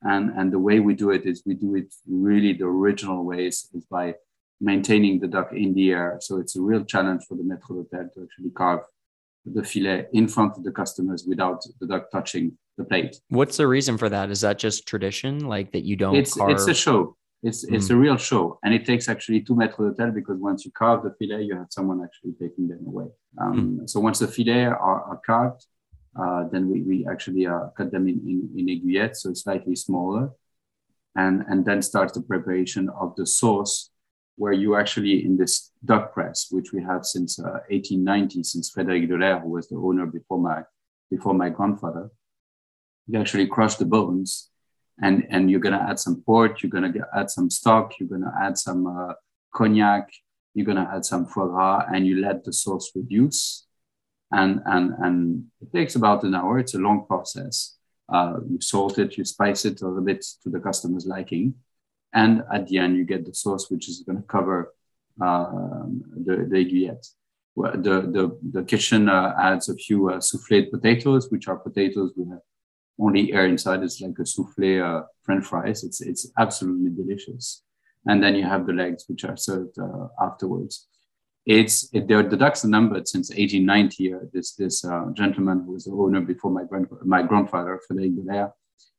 and 0.03 0.31
and 0.39 0.53
the 0.53 0.59
way 0.59 0.81
we 0.81 0.95
do 0.95 1.11
it 1.11 1.25
is 1.25 1.43
we 1.47 1.55
do 1.55 1.75
it 1.75 1.93
really 2.07 2.53
the 2.53 2.67
original 2.67 3.25
ways 3.25 3.69
is 3.75 3.87
by 3.87 4.15
maintaining 4.61 5.21
the 5.21 5.29
duck 5.29 5.53
in 5.53 5.75
the 5.75 5.91
air. 5.91 6.19
So 6.21 6.39
it's 6.39 6.57
a 6.57 6.61
real 6.61 6.85
challenge 6.85 7.25
for 7.29 7.37
the 7.37 7.43
maître 7.43 7.69
d'hôtel 7.69 8.13
to 8.15 8.23
actually 8.25 8.51
carve 8.51 8.85
the 9.45 9.63
filet 9.63 10.07
in 10.13 10.29
front 10.29 10.57
of 10.57 10.65
the 10.65 10.73
customers 10.73 11.25
without 11.27 11.63
the 11.81 11.87
duck 11.87 12.11
touching 12.11 12.57
the 12.77 12.85
plate. 12.85 13.17
What's 13.29 13.57
the 13.57 13.67
reason 13.67 13.99
for 13.99 14.09
that? 14.09 14.31
Is 14.31 14.41
that 14.43 14.59
just 14.59 14.87
tradition, 14.87 15.47
like 15.47 15.73
that 15.73 15.85
you 15.85 15.97
don't? 15.97 16.17
It's 16.17 16.35
carve... 16.35 16.51
it's 16.51 16.67
a 16.67 16.75
show. 16.75 17.17
It's 17.43 17.65
mm. 17.67 17.75
it's 17.75 17.91
a 17.91 17.97
real 17.97 18.17
show, 18.17 18.59
and 18.65 18.75
it 18.75 18.85
takes 18.85 19.09
actually 19.09 19.41
two 19.41 19.55
maîtres 19.55 19.79
d'hôtel 19.79 20.15
because 20.15 20.39
once 20.41 20.65
you 20.65 20.73
carve 20.73 21.03
the 21.03 21.15
filet, 21.19 21.43
you 21.43 21.57
have 21.57 21.69
someone 21.71 22.03
actually 22.03 22.33
taking 22.41 22.69
them 22.69 22.85
away. 22.87 23.07
Um, 23.39 23.81
mm. 23.81 23.91
So 23.91 24.01
once 24.01 24.19
the 24.19 24.29
filet 24.29 24.65
are, 24.65 25.01
are 25.11 25.21
carved, 25.25 25.67
uh, 26.21 26.45
then 26.51 26.71
we, 26.71 26.83
we 26.83 27.07
actually 27.11 27.47
uh, 27.47 27.69
cut 27.77 27.91
them 27.91 28.09
in, 28.09 28.19
in, 28.27 28.39
in 28.59 28.67
aiguillettes, 28.67 29.17
so 29.17 29.35
slightly 29.35 29.77
smaller, 29.77 30.31
and 31.15 31.45
and 31.49 31.65
then 31.65 31.83
starts 31.83 32.13
the 32.15 32.23
preparation 32.23 32.89
of 32.89 33.15
the 33.17 33.27
sauce 33.27 33.91
where 34.37 34.53
you 34.53 34.77
actually 34.77 35.25
in 35.25 35.37
this 35.37 35.73
duck 35.85 36.13
press, 36.13 36.49
which 36.51 36.73
we 36.73 36.83
have 36.83 37.05
since 37.05 37.39
uh, 37.39 37.61
1890, 37.71 38.43
since 38.43 38.71
Frédéric 38.71 39.09
Delair, 39.09 39.41
who 39.41 39.51
was 39.51 39.69
the 39.69 39.77
owner 39.77 40.07
before 40.07 40.39
my 40.39 40.63
before 41.11 41.35
my 41.35 41.49
grandfather, 41.49 42.11
you 43.07 43.19
actually 43.21 43.47
crush 43.47 43.77
the 43.77 43.85
bones, 43.85 44.51
and 45.03 45.27
and 45.31 45.51
you're 45.51 45.61
gonna 45.61 45.85
add 45.89 45.99
some 45.99 46.23
port, 46.23 46.63
you're 46.63 46.71
gonna 46.71 46.93
add 47.15 47.31
some 47.31 47.51
stock, 47.51 47.95
you're 47.99 48.09
gonna 48.09 48.35
add 48.41 48.59
some 48.59 48.87
uh, 48.87 49.15
cognac, 49.55 50.11
you're 50.55 50.67
gonna 50.67 50.91
add 50.93 51.05
some 51.05 51.27
foie 51.27 51.47
gras, 51.47 51.87
and 51.93 52.07
you 52.07 52.21
let 52.21 52.45
the 52.45 52.53
sauce 52.53 52.91
reduce, 52.95 53.67
and 54.33 54.61
and 54.67 54.95
and 54.99 55.45
it 55.61 55.73
takes 55.73 55.97
about 55.97 56.25
an 56.25 56.35
hour. 56.35 56.59
It's 56.59 56.75
a 56.75 56.79
long 56.79 57.07
process. 57.07 57.77
Uh, 58.09 58.39
you 58.49 58.61
salt 58.61 58.99
it, 58.99 59.19
you 59.19 59.25
spice 59.25 59.65
it 59.65 59.83
a 59.83 59.89
little 59.89 60.05
bit 60.05 60.25
to 60.43 60.49
the 60.49 60.61
customer's 60.61 61.07
liking 61.07 61.55
and 62.17 62.43
at 62.51 62.67
the 62.67 62.79
end, 62.79 62.97
you 62.97 63.05
get 63.05 63.27
the 63.27 63.35
sauce, 63.35 63.71
which 63.71 63.89
is 63.91 64.03
going 64.07 64.17
to 64.17 64.27
cover 64.27 64.73
um, 65.21 66.03
the, 66.25 66.37
the 66.49 66.57
aiguillette. 66.65 67.07
The, 67.57 68.01
the, 68.17 68.39
the 68.53 68.65
kitchen 68.65 69.09
uh, 69.09 69.35
adds 69.39 69.69
a 69.69 69.77
few 69.77 70.11
uh, 70.11 70.19
souffled 70.19 70.71
potatoes, 70.71 71.31
which 71.31 71.47
are 71.47 71.57
potatoes 71.57 72.13
with 72.17 72.29
only 72.99 73.33
air 73.33 73.47
inside. 73.47 73.83
It's 73.83 74.01
like 74.01 74.19
a 74.19 74.27
souffle 74.27 74.83
uh, 74.83 75.03
French 75.23 75.45
fries. 75.45 75.85
It's, 75.85 76.01
it's 76.01 76.31
absolutely 76.39 76.91
delicious. 76.91 77.63
And 78.07 78.23
then 78.23 78.35
you 78.35 78.45
have 78.45 78.67
the 78.67 78.73
legs, 78.73 79.05
which 79.09 79.25
are 79.25 79.37
served 79.37 79.79
uh, 79.79 80.09
afterwards. 80.21 80.87
It's 81.45 81.89
it, 81.93 82.09
the, 82.09 82.23
ducks 82.23 82.65
are 82.65 82.69
numbered 82.69 83.07
since 83.07 83.31
1890. 83.31 84.15
Uh, 84.15 84.19
this 84.33 84.55
this 84.55 84.85
uh, 84.85 85.07
gentleman 85.13 85.63
who 85.65 85.73
was 85.73 85.85
the 85.85 85.93
owner 85.93 86.21
before 86.21 86.51
my 86.51 86.65
grand 86.65 86.89
my 87.05 87.23
grandfather, 87.23 87.81
Frédéric 87.89 88.17
Delair, 88.17 88.53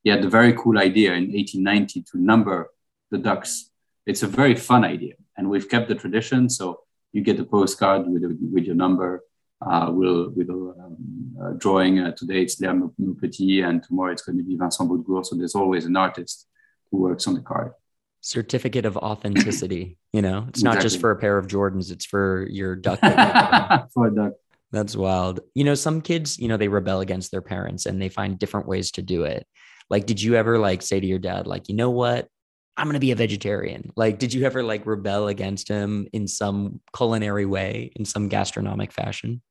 he 0.04 0.10
had 0.10 0.24
a 0.24 0.30
very 0.30 0.54
cool 0.54 0.78
idea 0.78 1.12
in 1.14 1.32
1890 1.32 2.04
to 2.04 2.18
number 2.18 2.70
the 3.12 3.18
ducks. 3.18 3.72
It's 4.06 4.24
a 4.24 4.28
very 4.28 4.56
fun 4.56 4.86
idea, 4.86 5.16
and 5.36 5.50
we've 5.50 5.68
kept 5.68 5.90
the 5.90 5.96
tradition. 5.96 6.50
So 6.50 6.80
you 7.12 7.22
get 7.22 7.40
a 7.40 7.44
postcard 7.44 8.08
with, 8.08 8.24
with 8.54 8.64
your 8.64 8.76
number, 8.76 9.24
uh, 9.62 9.90
will 9.92 10.32
with 10.36 10.50
a 10.50 10.54
um, 10.54 10.98
uh, 11.42 11.52
drawing. 11.58 12.00
Uh, 12.00 12.12
today 12.12 12.42
it's 12.42 12.60
Léa 12.62 12.92
Maupetit, 13.00 13.68
and 13.68 13.84
tomorrow 13.84 14.12
it's 14.12 14.22
going 14.22 14.38
to 14.38 14.44
be 14.44 14.56
Vincent 14.56 14.90
Boudgour. 14.90 15.24
So 15.24 15.36
there's 15.36 15.56
always 15.56 15.86
an 15.86 15.96
artist 15.96 16.48
who 16.92 17.00
works 17.00 17.28
on 17.28 17.34
the 17.34 17.42
card. 17.42 17.74
Certificate 18.22 18.86
of 18.86 18.98
authenticity. 18.98 19.98
you 20.14 20.22
know, 20.22 20.46
it's 20.50 20.60
exactly. 20.60 20.76
not 20.76 20.82
just 20.82 21.00
for 21.00 21.12
a 21.12 21.16
pair 21.16 21.38
of 21.38 21.48
Jordans; 21.48 21.92
it's 21.92 22.06
for 22.06 22.48
your 22.50 22.76
duck. 22.76 23.00
for 23.94 24.08
a 24.08 24.16
duck. 24.16 24.34
That's 24.72 24.96
wild. 24.96 25.40
You 25.56 25.64
know, 25.64 25.76
some 25.76 26.02
kids, 26.02 26.38
you 26.38 26.48
know, 26.48 26.58
they 26.58 26.68
rebel 26.68 27.00
against 27.00 27.32
their 27.32 27.42
parents 27.42 27.86
and 27.86 28.02
they 28.02 28.10
find 28.10 28.38
different 28.38 28.68
ways 28.68 28.92
to 28.92 29.02
do 29.02 29.24
it. 29.24 29.48
Like, 29.90 30.06
did 30.06 30.22
you 30.22 30.36
ever 30.36 30.60
like 30.60 30.82
say 30.82 31.00
to 31.00 31.08
your 31.08 31.20
dad, 31.20 31.48
like, 31.48 31.70
you 31.70 31.76
know 31.76 31.90
what? 31.90 32.28
I'm 32.78 32.86
going 32.86 32.94
to 32.94 33.00
be 33.00 33.12
a 33.12 33.16
vegetarian. 33.16 33.92
Like, 33.96 34.20
did 34.20 34.34
you 34.34 34.46
ever 34.46 34.64
like 34.64 34.86
rebel 34.86 35.28
against 35.28 35.68
him 35.68 36.08
in 36.14 36.28
some 36.28 36.80
culinary 36.96 37.46
way, 37.46 37.92
in 37.96 38.06
some 38.06 38.30
gastronomic 38.30 38.92
fashion? 38.92 39.42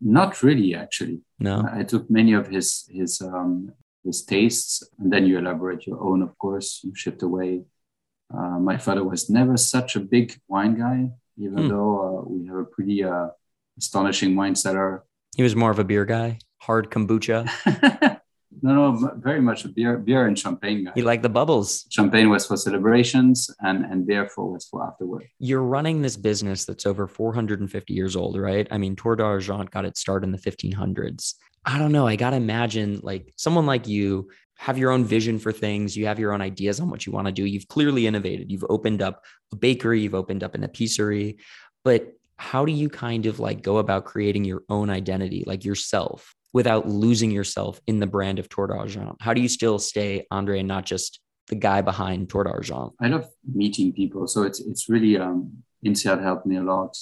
Not 0.00 0.42
really, 0.42 0.74
actually. 0.74 1.20
No. 1.40 1.68
I 1.70 1.82
took 1.82 2.08
many 2.10 2.32
of 2.32 2.46
his 2.46 2.88
his 2.88 3.20
um 3.20 3.72
his 4.04 4.24
tastes, 4.24 4.82
and 4.98 5.12
then 5.12 5.26
you 5.26 5.36
elaborate 5.38 5.86
your 5.86 6.00
own. 6.00 6.22
Of 6.22 6.38
course, 6.38 6.80
you 6.82 6.92
shift 6.94 7.22
away. 7.22 7.64
Uh, 8.32 8.58
my 8.60 8.78
father 8.78 9.04
was 9.04 9.28
never 9.28 9.56
such 9.56 9.96
a 9.96 10.00
big 10.00 10.38
wine 10.48 10.78
guy, 10.78 11.10
even 11.36 11.64
hmm. 11.64 11.68
though 11.68 11.94
uh, 12.00 12.28
we 12.28 12.46
have 12.46 12.56
a 12.56 12.64
pretty 12.64 13.04
uh, 13.04 13.28
astonishing 13.76 14.36
wine 14.36 14.54
cellar. 14.54 15.04
He 15.36 15.42
was 15.42 15.56
more 15.56 15.70
of 15.70 15.78
a 15.78 15.84
beer 15.84 16.04
guy, 16.04 16.38
hard 16.58 16.90
kombucha. 16.90 17.50
no, 18.62 18.92
no, 18.92 19.14
very 19.16 19.40
much 19.40 19.64
a 19.64 19.68
beer, 19.68 19.98
beer 19.98 20.26
and 20.26 20.38
champagne 20.38 20.84
guy. 20.84 20.92
He 20.94 21.02
liked 21.02 21.22
the 21.22 21.28
bubbles. 21.28 21.86
Champagne 21.90 22.28
was 22.28 22.46
for 22.46 22.56
celebrations, 22.56 23.50
and 23.60 23.84
and 23.84 24.06
therefore 24.06 24.52
was 24.52 24.66
for 24.66 24.86
afterward. 24.86 25.26
You're 25.38 25.62
running 25.62 26.02
this 26.02 26.16
business 26.16 26.64
that's 26.64 26.86
over 26.86 27.06
450 27.06 27.92
years 27.92 28.16
old, 28.16 28.36
right? 28.38 28.66
I 28.70 28.78
mean, 28.78 28.96
Tour 28.96 29.16
d'Argent 29.16 29.70
got 29.70 29.84
its 29.84 30.00
start 30.00 30.24
in 30.24 30.32
the 30.32 30.38
1500s. 30.38 31.34
I 31.64 31.78
don't 31.78 31.92
know. 31.92 32.06
I 32.06 32.16
gotta 32.16 32.36
imagine 32.36 33.00
like 33.02 33.32
someone 33.36 33.66
like 33.66 33.86
you 33.86 34.30
have 34.56 34.76
your 34.76 34.90
own 34.90 35.04
vision 35.04 35.38
for 35.38 35.52
things. 35.52 35.96
You 35.96 36.06
have 36.06 36.18
your 36.18 36.32
own 36.32 36.42
ideas 36.42 36.80
on 36.80 36.90
what 36.90 37.06
you 37.06 37.12
want 37.12 37.26
to 37.26 37.32
do. 37.32 37.46
You've 37.46 37.68
clearly 37.68 38.06
innovated. 38.06 38.52
You've 38.52 38.66
opened 38.68 39.00
up 39.00 39.24
a 39.52 39.56
bakery. 39.56 40.02
You've 40.02 40.14
opened 40.14 40.44
up 40.44 40.54
an 40.54 40.64
epicerie, 40.64 41.38
but 41.82 42.12
how 42.36 42.64
do 42.64 42.72
you 42.72 42.88
kind 42.88 43.26
of 43.26 43.38
like 43.38 43.62
go 43.62 43.78
about 43.78 44.06
creating 44.06 44.44
your 44.44 44.62
own 44.70 44.88
identity, 44.88 45.44
like 45.46 45.64
yourself, 45.64 46.34
without 46.52 46.88
losing 46.88 47.30
yourself 47.30 47.80
in 47.86 48.00
the 48.00 48.06
brand 48.06 48.38
of 48.38 48.48
Tour 48.48 48.66
d'Argent? 48.68 49.16
How 49.20 49.34
do 49.34 49.40
you 49.40 49.48
still 49.48 49.78
stay 49.78 50.26
Andre 50.30 50.60
and 50.60 50.68
not 50.68 50.84
just 50.84 51.20
the 51.48 51.54
guy 51.54 51.80
behind 51.82 52.28
Tour 52.28 52.44
d'Argent? 52.44 52.92
I 53.00 53.08
love 53.08 53.28
meeting 53.52 53.92
people. 53.92 54.26
So 54.26 54.42
it's 54.42 54.60
it's 54.60 54.88
really 54.88 55.16
um 55.16 55.62
INSEAD 55.84 56.22
helped 56.22 56.46
me 56.46 56.56
a 56.56 56.62
lot. 56.62 56.96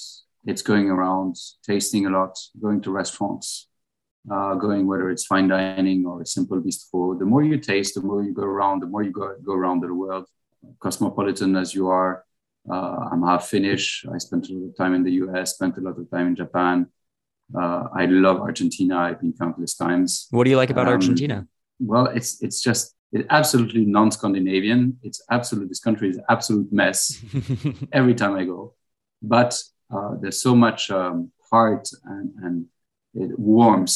It's 0.45 0.61
going 0.61 0.89
around, 0.89 1.35
tasting 1.65 2.05
a 2.05 2.09
lot, 2.09 2.37
going 2.61 2.81
to 2.81 2.91
restaurants, 2.91 3.67
uh, 4.31 4.55
going 4.55 4.87
whether 4.87 5.09
it's 5.09 5.25
fine 5.25 5.47
dining 5.49 6.05
or 6.05 6.21
a 6.21 6.25
simple 6.25 6.61
bistro. 6.61 7.17
The 7.19 7.25
more 7.25 7.43
you 7.43 7.57
taste, 7.57 7.95
the 7.95 8.01
more 8.01 8.23
you 8.23 8.33
go 8.33 8.43
around, 8.43 8.81
the 8.81 8.87
more 8.87 9.03
you 9.03 9.11
go, 9.11 9.35
go 9.43 9.53
around 9.53 9.81
the 9.81 9.93
world. 9.93 10.25
Cosmopolitan 10.79 11.55
as 11.55 11.73
you 11.73 11.87
are, 11.87 12.23
uh, 12.69 13.09
I'm 13.11 13.23
half 13.23 13.47
Finnish. 13.47 14.05
I 14.13 14.17
spent 14.17 14.49
a 14.49 14.53
lot 14.53 14.69
of 14.69 14.77
time 14.77 14.93
in 14.93 15.03
the 15.03 15.11
US, 15.23 15.55
spent 15.55 15.77
a 15.77 15.81
lot 15.81 15.97
of 15.97 16.09
time 16.09 16.27
in 16.27 16.35
Japan. 16.35 16.87
Uh, 17.57 17.87
I 17.95 18.05
love 18.05 18.41
Argentina. 18.41 18.97
I've 18.97 19.21
been 19.21 19.33
countless 19.33 19.75
times. 19.75 20.27
What 20.31 20.43
do 20.43 20.49
you 20.49 20.57
like 20.57 20.69
about 20.69 20.87
um, 20.87 20.93
Argentina? 20.93 21.47
Well, 21.79 22.07
it's 22.07 22.41
it's 22.41 22.61
just 22.61 22.95
it's 23.11 23.27
absolutely 23.29 23.85
non-Scandinavian. 23.85 24.97
It's 25.01 25.21
absolute. 25.31 25.69
This 25.69 25.79
country 25.79 26.09
is 26.09 26.19
absolute 26.29 26.71
mess 26.71 27.19
every 27.91 28.13
time 28.13 28.35
I 28.35 28.45
go. 28.45 28.75
But 29.21 29.61
uh, 29.93 30.15
there's 30.21 30.41
so 30.41 30.55
much 30.55 30.91
um, 30.91 31.31
heart 31.49 31.89
and, 32.05 32.31
and 32.43 32.65
it 33.15 33.37
warmth 33.39 33.95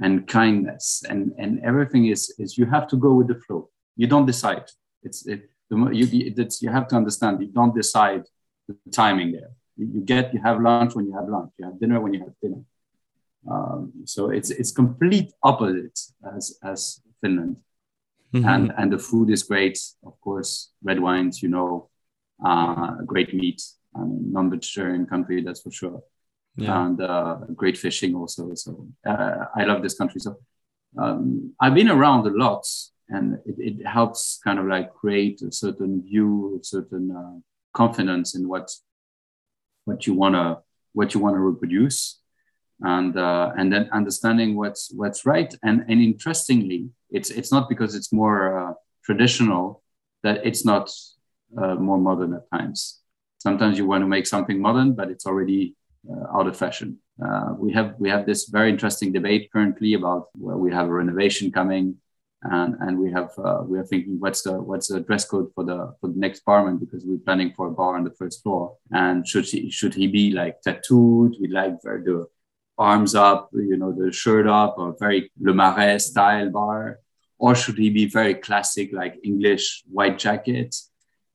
and 0.00 0.26
kindness 0.26 1.02
and 1.08 1.32
and 1.38 1.60
everything 1.64 2.06
is 2.06 2.34
is 2.38 2.56
you 2.56 2.66
have 2.66 2.86
to 2.88 2.96
go 2.96 3.12
with 3.14 3.28
the 3.28 3.34
flow. 3.46 3.68
You 3.96 4.06
don't 4.06 4.26
decide. 4.26 4.64
It's 5.02 5.26
it, 5.26 5.50
you, 5.70 6.06
it's, 6.36 6.62
you 6.62 6.70
have 6.70 6.88
to 6.88 6.96
understand 6.96 7.40
you 7.40 7.48
don't 7.48 7.74
decide 7.74 8.24
the 8.66 8.76
timing 8.90 9.32
there. 9.32 9.50
You 9.76 10.00
get 10.00 10.32
you 10.32 10.40
have 10.42 10.60
lunch 10.60 10.94
when 10.94 11.06
you 11.06 11.14
have 11.14 11.28
lunch. 11.28 11.52
You 11.58 11.66
have 11.66 11.78
dinner 11.80 12.00
when 12.00 12.14
you 12.14 12.20
have 12.20 12.32
dinner. 12.40 12.62
Um, 13.50 13.92
so 14.04 14.30
it's 14.30 14.50
it's 14.50 14.72
complete 14.72 15.32
opposite 15.42 15.98
as 16.36 16.58
as 16.62 17.00
Finland, 17.20 17.56
mm-hmm. 18.34 18.48
and 18.48 18.72
and 18.76 18.92
the 18.92 18.98
food 18.98 19.30
is 19.30 19.42
great. 19.42 19.78
Of 20.04 20.20
course, 20.20 20.70
red 20.82 21.00
wines, 21.00 21.42
you 21.42 21.48
know, 21.48 21.88
uh, 22.44 23.02
great 23.06 23.34
meat. 23.34 23.62
I 23.94 24.00
mean, 24.00 24.32
non-vegetarian 24.32 25.06
country, 25.06 25.42
that's 25.42 25.62
for 25.62 25.70
sure. 25.70 26.02
Yeah. 26.56 26.86
And 26.86 27.00
uh, 27.00 27.38
great 27.54 27.78
fishing 27.78 28.14
also. 28.14 28.54
So 28.54 28.88
uh, 29.06 29.46
I 29.54 29.64
love 29.64 29.82
this 29.82 29.96
country. 29.96 30.20
So 30.20 30.38
um, 30.96 31.54
I've 31.60 31.74
been 31.74 31.88
around 31.88 32.26
a 32.26 32.30
lot, 32.30 32.66
and 33.08 33.38
it, 33.46 33.54
it, 33.58 33.86
helps 33.86 34.40
kind 34.42 34.58
of 34.58 34.66
like 34.66 34.92
create 34.92 35.40
a 35.42 35.52
certain 35.52 36.02
view, 36.02 36.58
a 36.60 36.64
certain 36.64 37.10
uh, 37.10 37.38
confidence 37.74 38.34
in 38.34 38.48
what 38.48 38.70
what 39.84 40.06
you 40.06 40.14
wanna 40.14 40.58
what 40.92 41.14
you 41.14 41.20
wanna 41.20 41.38
reproduce, 41.38 42.17
and 42.82 43.16
uh, 43.16 43.52
and 43.56 43.72
then 43.72 43.88
understanding 43.92 44.56
what's 44.56 44.92
what's 44.94 45.26
right. 45.26 45.52
And 45.62 45.84
and 45.88 46.00
interestingly, 46.00 46.90
it's 47.10 47.30
it's 47.30 47.52
not 47.52 47.68
because 47.68 47.94
it's 47.94 48.12
more 48.12 48.58
uh, 48.58 48.72
traditional 49.04 49.82
that 50.22 50.46
it's 50.46 50.64
not 50.64 50.90
uh, 51.56 51.74
more 51.76 51.98
modern 51.98 52.34
at 52.34 52.50
times. 52.50 53.00
Sometimes 53.38 53.78
you 53.78 53.86
want 53.86 54.02
to 54.02 54.06
make 54.06 54.26
something 54.26 54.60
modern, 54.60 54.94
but 54.94 55.10
it's 55.10 55.26
already 55.26 55.76
uh, 56.10 56.36
out 56.36 56.46
of 56.46 56.56
fashion. 56.56 56.98
Uh, 57.24 57.54
we 57.58 57.72
have 57.72 57.94
we 57.98 58.08
have 58.08 58.26
this 58.26 58.48
very 58.48 58.70
interesting 58.70 59.12
debate 59.12 59.50
currently 59.52 59.94
about 59.94 60.28
where 60.34 60.56
we 60.56 60.72
have 60.72 60.86
a 60.86 60.92
renovation 60.92 61.50
coming 61.50 61.96
and 62.42 62.76
and 62.80 62.98
we 62.98 63.10
have 63.10 63.30
uh, 63.38 63.62
we 63.64 63.78
are 63.78 63.84
thinking 63.84 64.20
what's 64.20 64.42
the 64.42 64.52
what's 64.52 64.88
the 64.88 65.00
dress 65.00 65.24
code 65.24 65.50
for 65.54 65.64
the 65.64 65.92
for 66.00 66.08
the 66.08 66.18
next 66.18 66.44
barman 66.44 66.78
because 66.78 67.04
we're 67.04 67.18
planning 67.18 67.52
for 67.56 67.66
a 67.66 67.70
bar 67.70 67.96
on 67.96 68.04
the 68.04 68.12
first 68.12 68.42
floor 68.42 68.76
and 68.92 69.26
should 69.26 69.44
he 69.44 69.68
should 69.70 69.94
he 69.94 70.06
be 70.06 70.30
like 70.30 70.60
tattooed 70.62 71.34
we 71.40 71.48
like 71.48 71.74
very 71.82 72.02
the 72.02 72.26
arms 72.78 73.14
up 73.14 73.50
you 73.52 73.76
know 73.76 73.92
the 73.92 74.12
shirt 74.12 74.46
up 74.46 74.76
or 74.78 74.96
very 74.98 75.30
le 75.40 75.52
marais 75.52 75.98
style 75.98 76.50
bar 76.50 77.00
or 77.38 77.54
should 77.54 77.78
he 77.78 77.90
be 77.90 78.06
very 78.06 78.34
classic 78.34 78.92
like 78.92 79.16
english 79.24 79.82
white 79.90 80.18
jacket 80.18 80.74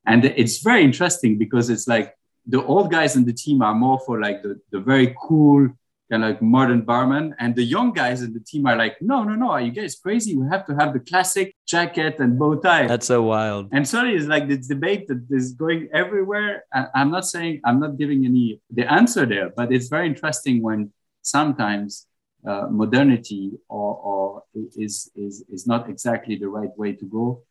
and 0.06 0.26
it's 0.26 0.60
very 0.60 0.84
interesting 0.84 1.38
because 1.38 1.70
it's 1.70 1.88
like 1.88 2.16
the 2.46 2.64
old 2.66 2.92
guys 2.92 3.16
in 3.16 3.26
the 3.26 3.34
team 3.34 3.62
are 3.62 3.74
more 3.74 4.00
for 4.06 4.20
like 4.20 4.44
the, 4.44 4.60
the 4.72 4.80
very 4.80 5.16
cool 5.22 5.70
kind 6.12 6.24
of 6.24 6.30
like 6.32 6.42
modern 6.42 6.82
barman. 6.82 7.34
And 7.40 7.56
the 7.56 7.64
young 7.64 7.92
guys 7.94 8.22
in 8.22 8.34
the 8.34 8.40
team 8.40 8.66
are 8.68 8.76
like, 8.76 9.02
no, 9.02 9.24
no, 9.24 9.36
no, 9.36 9.52
are 9.52 9.62
you 9.62 9.72
guys 9.72 9.96
crazy? 9.96 10.36
We 10.36 10.48
have 10.50 10.66
to 10.68 10.76
have 10.76 10.94
the 10.94 11.00
classic 11.00 11.56
jacket 11.66 12.20
and 12.20 12.38
bow 12.38 12.56
tie. 12.56 12.88
That's 12.88 13.08
so 13.08 13.24
wild. 13.24 13.70
And 13.72 13.88
sorry, 13.88 14.16
it's 14.16 14.28
like 14.28 14.48
this 14.48 14.68
debate 14.68 15.08
that 15.08 15.26
is 15.30 15.54
going 15.54 15.90
everywhere. 15.94 16.66
I'm 16.94 17.10
not 17.10 17.26
saying, 17.26 17.62
I'm 17.64 17.80
not 17.80 17.98
giving 17.98 18.26
any 18.26 18.62
the 18.70 18.92
answer 18.92 19.26
there, 19.26 19.50
but 19.56 19.72
it's 19.72 19.88
very 19.88 20.08
interesting 20.08 20.62
when 20.62 20.92
sometimes 21.24 22.08
uh, 22.48 22.68
modernity 22.70 23.52
or, 23.70 23.96
or 23.96 24.44
is, 24.76 25.10
is, 25.16 25.44
is 25.50 25.66
not 25.66 25.90
exactly 25.90 26.36
the 26.36 26.48
right 26.48 26.76
way 26.78 26.94
to 26.94 27.06
go. 27.06 27.42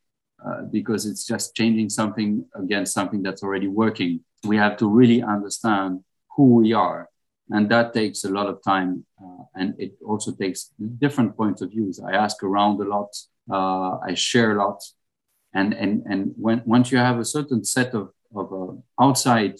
Uh, 0.45 0.63
because 0.63 1.07
it's 1.07 1.25
just 1.25 1.55
changing 1.55 1.89
something 1.89 2.45
against 2.57 2.93
something 2.93 3.23
that's 3.23 3.45
already 3.45 3.69
working. 3.69 4.19
We 4.43 4.57
have 4.57 4.77
to 4.79 4.89
really 4.89 5.23
understand 5.23 6.01
who 6.37 6.57
we 6.57 6.73
are 6.73 7.09
and 7.51 7.69
that 7.71 7.93
takes 7.93 8.25
a 8.25 8.31
lot 8.31 8.47
of 8.47 8.63
time 8.63 9.05
uh, 9.23 9.45
and 9.55 9.75
it 9.79 9.93
also 10.05 10.33
takes 10.33 10.71
different 10.99 11.37
points 11.37 11.61
of 11.63 11.71
views 11.71 12.01
i 12.01 12.13
ask 12.13 12.43
around 12.43 12.81
a 12.81 12.85
lot 12.85 13.11
uh, 13.51 13.99
i 14.09 14.15
share 14.15 14.53
a 14.53 14.65
lot 14.65 14.83
and 15.55 15.73
and 15.75 16.03
and 16.07 16.33
when 16.37 16.63
once 16.65 16.91
you 16.91 16.99
have 16.99 17.19
a 17.19 17.25
certain 17.25 17.65
set 17.65 17.95
of, 17.95 18.11
of 18.35 18.53
uh, 18.53 18.73
outside 19.05 19.55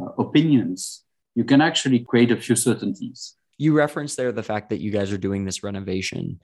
uh, 0.00 0.10
opinions 0.18 1.04
you 1.38 1.44
can 1.44 1.60
actually 1.60 2.00
create 2.00 2.32
a 2.32 2.36
few 2.36 2.56
certainties. 2.56 3.36
You 3.58 3.72
referenced 3.72 4.16
there 4.16 4.32
the 4.32 4.42
fact 4.42 4.70
that 4.70 4.80
you 4.80 4.90
guys 4.90 5.12
are 5.12 5.24
doing 5.28 5.44
this 5.44 5.62
renovation 5.62 6.40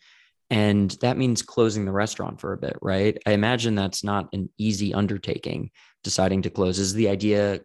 and 0.51 0.93
that 1.01 1.17
means 1.17 1.43
closing 1.43 1.85
the 1.85 1.91
restaurant 2.05 2.41
for 2.41 2.53
a 2.53 2.57
bit 2.57 2.77
right? 2.81 3.15
I 3.27 3.33
imagine 3.33 3.75
that's 3.75 4.05
not 4.05 4.29
an 4.33 4.51
easy 4.57 4.95
undertaking 4.95 5.73
deciding 6.05 6.43
to 6.43 6.51
close. 6.51 6.79
Is 6.79 6.95
the 6.95 7.09
idea 7.09 7.61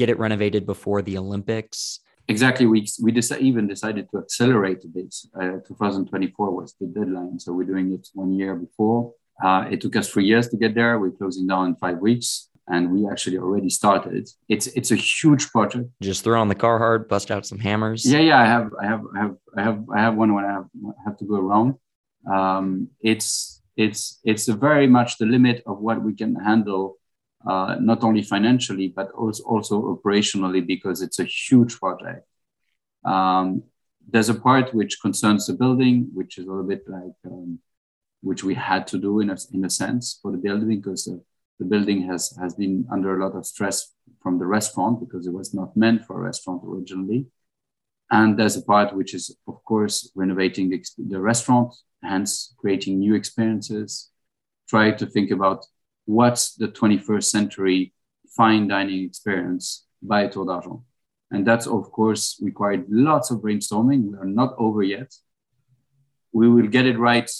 get 0.00 0.08
it 0.08 0.20
renovated 0.20 0.66
before 0.66 1.02
the 1.02 1.18
olympics? 1.18 1.98
Exactly. 2.28 2.66
We 2.66 2.80
we 3.02 3.10
dec- 3.10 3.40
even 3.48 3.66
decided 3.74 4.04
to 4.10 4.18
accelerate 4.18 4.84
a 4.84 4.88
bit. 4.96 5.12
Uh, 5.34 5.58
2024 5.66 6.54
was 6.58 6.76
the 6.80 6.86
deadline 6.86 7.40
so 7.40 7.52
we're 7.56 7.72
doing 7.74 7.92
it 7.92 8.06
one 8.14 8.32
year 8.40 8.54
before. 8.54 9.14
Uh, 9.42 9.62
it 9.72 9.80
took 9.80 9.96
us 9.96 10.08
three 10.12 10.26
years 10.32 10.46
to 10.50 10.56
get 10.56 10.76
there. 10.76 11.00
We're 11.00 11.18
closing 11.20 11.48
down 11.48 11.66
in 11.70 11.74
five 11.74 11.98
weeks 11.98 12.48
and 12.70 12.90
we 12.92 13.08
actually 13.08 13.38
already 13.38 13.70
started. 13.70 14.28
It's 14.48 14.66
it's 14.68 14.90
a 14.90 14.96
huge 14.96 15.50
project. 15.50 15.90
Just 16.02 16.24
throw 16.24 16.40
on 16.40 16.48
the 16.48 16.54
car 16.54 16.78
hard, 16.78 17.08
bust 17.08 17.30
out 17.30 17.46
some 17.46 17.58
hammers. 17.58 18.04
Yeah 18.04 18.20
yeah 18.20 18.38
i 18.38 18.46
have 18.46 18.70
i 18.82 18.86
have 18.86 19.02
i 19.14 19.18
have 19.20 19.36
i 19.56 19.62
have 19.62 19.84
i 19.96 20.00
have 20.00 20.14
one 20.16 20.34
when 20.34 20.44
i 20.44 20.52
have, 20.52 20.66
have 21.04 21.16
to 21.18 21.24
go 21.24 21.36
around. 21.36 21.74
Um, 22.30 22.88
it's 23.00 23.62
it's 23.76 24.20
it's 24.24 24.46
very 24.48 24.86
much 24.86 25.18
the 25.18 25.26
limit 25.26 25.62
of 25.66 25.78
what 25.78 26.02
we 26.02 26.14
can 26.14 26.34
handle, 26.34 26.96
uh, 27.48 27.76
not 27.80 28.02
only 28.02 28.22
financially 28.22 28.88
but 28.88 29.10
also 29.12 29.42
also 29.44 29.74
operationally 29.94 30.66
because 30.66 31.02
it's 31.02 31.18
a 31.18 31.24
huge 31.24 31.78
project. 31.78 32.26
Um, 33.04 33.62
there's 34.10 34.30
a 34.30 34.34
part 34.34 34.74
which 34.74 35.00
concerns 35.00 35.46
the 35.46 35.54
building, 35.54 36.08
which 36.14 36.38
is 36.38 36.46
a 36.46 36.48
little 36.48 36.64
bit 36.64 36.82
like 36.88 37.18
um, 37.26 37.60
which 38.20 38.42
we 38.42 38.54
had 38.54 38.86
to 38.88 38.98
do 38.98 39.20
in 39.20 39.30
a, 39.30 39.36
in 39.52 39.64
a 39.64 39.70
sense 39.70 40.18
for 40.20 40.32
the 40.32 40.38
building 40.38 40.80
because 40.80 41.04
the, 41.04 41.22
the 41.58 41.64
building 41.64 42.02
has 42.02 42.36
has 42.40 42.54
been 42.54 42.86
under 42.90 43.16
a 43.16 43.24
lot 43.24 43.36
of 43.36 43.46
stress 43.46 43.92
from 44.22 44.38
the 44.38 44.46
restaurant 44.46 45.00
because 45.00 45.26
it 45.26 45.32
was 45.32 45.54
not 45.54 45.76
meant 45.76 46.04
for 46.04 46.18
a 46.18 46.24
restaurant 46.24 46.62
originally. 46.64 47.26
And 48.10 48.38
there's 48.38 48.56
a 48.56 48.62
part 48.62 48.96
which 48.96 49.12
is, 49.14 49.36
of 49.46 49.62
course, 49.64 50.10
renovating 50.14 50.70
the, 50.70 50.82
the 50.96 51.20
restaurant, 51.20 51.74
hence 52.02 52.54
creating 52.56 52.98
new 52.98 53.14
experiences. 53.14 54.10
Try 54.68 54.92
to 54.92 55.06
think 55.06 55.30
about 55.30 55.66
what's 56.06 56.54
the 56.54 56.68
21st 56.68 57.24
century 57.24 57.92
fine 58.30 58.68
dining 58.68 59.04
experience 59.04 59.84
by 60.02 60.26
Tour 60.28 60.46
d'Argent. 60.46 60.80
And 61.30 61.46
that's, 61.46 61.66
of 61.66 61.90
course, 61.92 62.38
required 62.42 62.86
lots 62.88 63.30
of 63.30 63.40
brainstorming. 63.40 64.10
We 64.10 64.18
are 64.18 64.24
not 64.24 64.54
over 64.58 64.82
yet. 64.82 65.14
We 66.32 66.48
will 66.48 66.68
get 66.68 66.86
it 66.86 66.98
right 66.98 67.30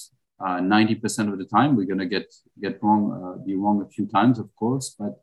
90% 0.41 1.33
of 1.33 1.39
the 1.39 1.45
time. 1.45 1.77
We're 1.77 1.87
going 1.87 1.99
to 1.99 2.07
get, 2.07 2.33
get 2.61 2.83
wrong, 2.83 3.03
uh, 3.13 3.45
be 3.45 3.55
wrong 3.57 3.83
a 3.83 3.89
few 3.89 4.07
times, 4.07 4.39
of 4.39 4.55
course, 4.57 4.95
but 4.99 5.21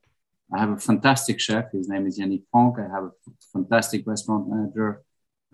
I 0.54 0.60
have 0.60 0.70
a 0.70 0.78
fantastic 0.78 1.40
chef. 1.40 1.72
His 1.72 1.90
name 1.90 2.06
is 2.06 2.20
Yannick 2.20 2.44
Franck. 2.52 2.78
I 2.80 2.94
have 2.94 3.06
a 3.06 3.12
fantastic 3.54 4.06
restaurant 4.06 4.48
manager, 4.48 5.04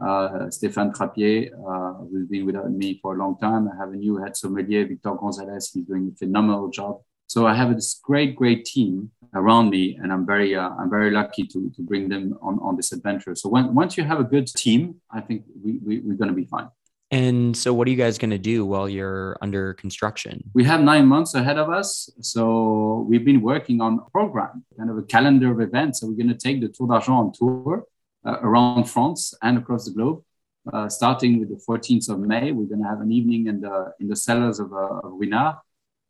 uh, 0.01 0.49
Stéphane 0.49 0.93
Trappier, 0.93 1.51
uh, 1.53 2.03
who's 2.05 2.27
been 2.27 2.45
with 2.45 2.55
me 2.71 2.99
for 3.01 3.15
a 3.15 3.17
long 3.17 3.37
time. 3.37 3.69
I 3.69 3.77
have 3.77 3.93
a 3.93 3.95
new 3.95 4.17
head 4.17 4.35
sommelier, 4.35 4.87
Victor 4.87 5.13
Gonzalez. 5.15 5.71
He's 5.73 5.85
doing 5.85 6.11
a 6.13 6.17
phenomenal 6.17 6.69
job. 6.69 7.01
So 7.27 7.47
I 7.47 7.53
have 7.53 7.73
this 7.73 8.01
great, 8.03 8.35
great 8.35 8.65
team 8.65 9.11
around 9.33 9.69
me, 9.69 9.97
and 10.01 10.11
I'm 10.11 10.25
very, 10.25 10.53
uh, 10.53 10.71
I'm 10.77 10.89
very 10.89 11.11
lucky 11.11 11.45
to, 11.45 11.71
to 11.73 11.81
bring 11.81 12.09
them 12.09 12.37
on, 12.41 12.59
on 12.61 12.75
this 12.75 12.91
adventure. 12.91 13.35
So 13.35 13.47
when, 13.47 13.73
once 13.73 13.95
you 13.95 14.03
have 14.03 14.19
a 14.19 14.25
good 14.25 14.47
team, 14.47 14.95
I 15.09 15.21
think 15.21 15.45
we, 15.63 15.79
we, 15.81 15.99
we're 15.99 16.17
going 16.17 16.27
to 16.27 16.35
be 16.35 16.43
fine. 16.43 16.67
And 17.11 17.55
so, 17.57 17.73
what 17.73 17.87
are 17.87 17.91
you 17.91 17.97
guys 17.97 18.17
going 18.17 18.31
to 18.31 18.37
do 18.37 18.65
while 18.65 18.87
you're 18.87 19.37
under 19.41 19.73
construction? 19.73 20.49
We 20.53 20.63
have 20.63 20.79
nine 20.81 21.05
months 21.07 21.33
ahead 21.33 21.57
of 21.57 21.69
us. 21.69 22.09
So, 22.21 23.05
we've 23.07 23.25
been 23.25 23.41
working 23.41 23.81
on 23.81 23.99
a 23.99 24.09
program, 24.11 24.63
kind 24.77 24.89
of 24.89 24.97
a 24.97 25.03
calendar 25.03 25.51
of 25.51 25.59
events. 25.59 25.99
So, 25.99 26.07
we're 26.07 26.15
going 26.15 26.29
to 26.29 26.35
take 26.35 26.61
the 26.61 26.69
Tour 26.69 26.87
d'Argent 26.87 27.09
on 27.09 27.33
tour 27.33 27.83
uh, 28.25 28.37
around 28.41 28.85
France 28.85 29.33
and 29.41 29.57
across 29.57 29.85
the 29.85 29.91
globe. 29.91 30.23
Uh, 30.71 30.87
starting 30.87 31.39
with 31.39 31.49
the 31.49 31.61
14th 31.67 32.07
of 32.09 32.19
May, 32.19 32.51
we're 32.53 32.67
going 32.67 32.81
to 32.81 32.87
have 32.87 33.01
an 33.01 33.11
evening 33.11 33.47
in 33.47 33.59
the 33.59 33.91
in 33.99 34.07
the 34.07 34.15
cellars 34.15 34.59
of, 34.59 34.71
uh, 34.71 35.01
of. 35.03 35.13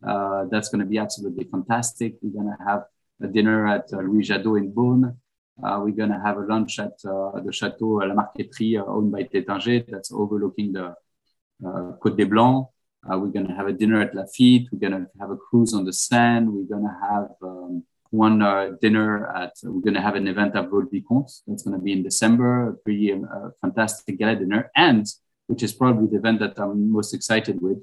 Uh, 0.05 0.45
that's 0.51 0.69
going 0.69 0.79
to 0.79 0.85
be 0.85 0.97
absolutely 0.97 1.45
fantastic. 1.45 2.15
We're 2.21 2.41
going 2.41 2.55
to 2.55 2.63
have 2.63 2.83
a 3.23 3.27
dinner 3.27 3.67
at 3.67 3.85
uh, 3.93 3.97
Louis 3.97 4.27
Jadot 4.27 4.59
in 4.59 4.71
Beaune. 4.71 5.15
Uh, 5.63 5.79
we're 5.83 5.91
going 5.91 6.09
to 6.09 6.19
have 6.25 6.37
a 6.37 6.45
lunch 6.45 6.79
at 6.79 6.93
uh, 7.05 7.39
the 7.39 7.51
Chateau 7.51 8.01
La 8.01 8.15
Marqueterie, 8.15 8.79
uh, 8.79 8.85
owned 8.85 9.11
by 9.11 9.23
Taittinger, 9.23 9.85
that's 9.87 10.11
overlooking 10.11 10.73
the 10.73 10.87
uh, 11.65 11.93
Côte 12.01 12.17
des 12.17 12.25
Blancs. 12.25 12.67
Uh, 13.07 13.17
we're 13.19 13.27
going 13.27 13.47
to 13.47 13.53
have 13.53 13.67
a 13.67 13.73
dinner 13.73 14.01
at 14.01 14.13
Lafite. 14.13 14.67
We're 14.71 14.79
going 14.79 15.05
to 15.05 15.07
have 15.19 15.29
a 15.29 15.37
cruise 15.37 15.73
on 15.73 15.85
the 15.85 15.93
Seine. 15.93 16.47
We're 16.47 16.65
going 16.65 16.83
to 16.83 16.97
have 17.07 17.29
um, 17.43 17.83
one 18.09 18.41
uh, 18.41 18.71
dinner 18.81 19.27
at, 19.35 19.53
we're 19.63 19.81
going 19.81 19.93
to 19.93 20.01
have 20.01 20.15
an 20.15 20.27
event 20.27 20.55
at 20.55 20.67
Vaux-le-Vicomte. 20.69 21.31
That's 21.45 21.63
going 21.63 21.77
to 21.77 21.83
be 21.83 21.91
in 21.91 22.03
December, 22.03 22.69
a 22.69 22.73
pretty 22.73 23.11
um, 23.13 23.53
fantastic 23.61 24.17
gala 24.17 24.35
dinner. 24.35 24.71
And, 24.75 25.05
which 25.45 25.61
is 25.61 25.73
probably 25.73 26.07
the 26.07 26.17
event 26.17 26.39
that 26.39 26.57
I'm 26.59 26.91
most 26.91 27.13
excited 27.13 27.61
with, 27.61 27.77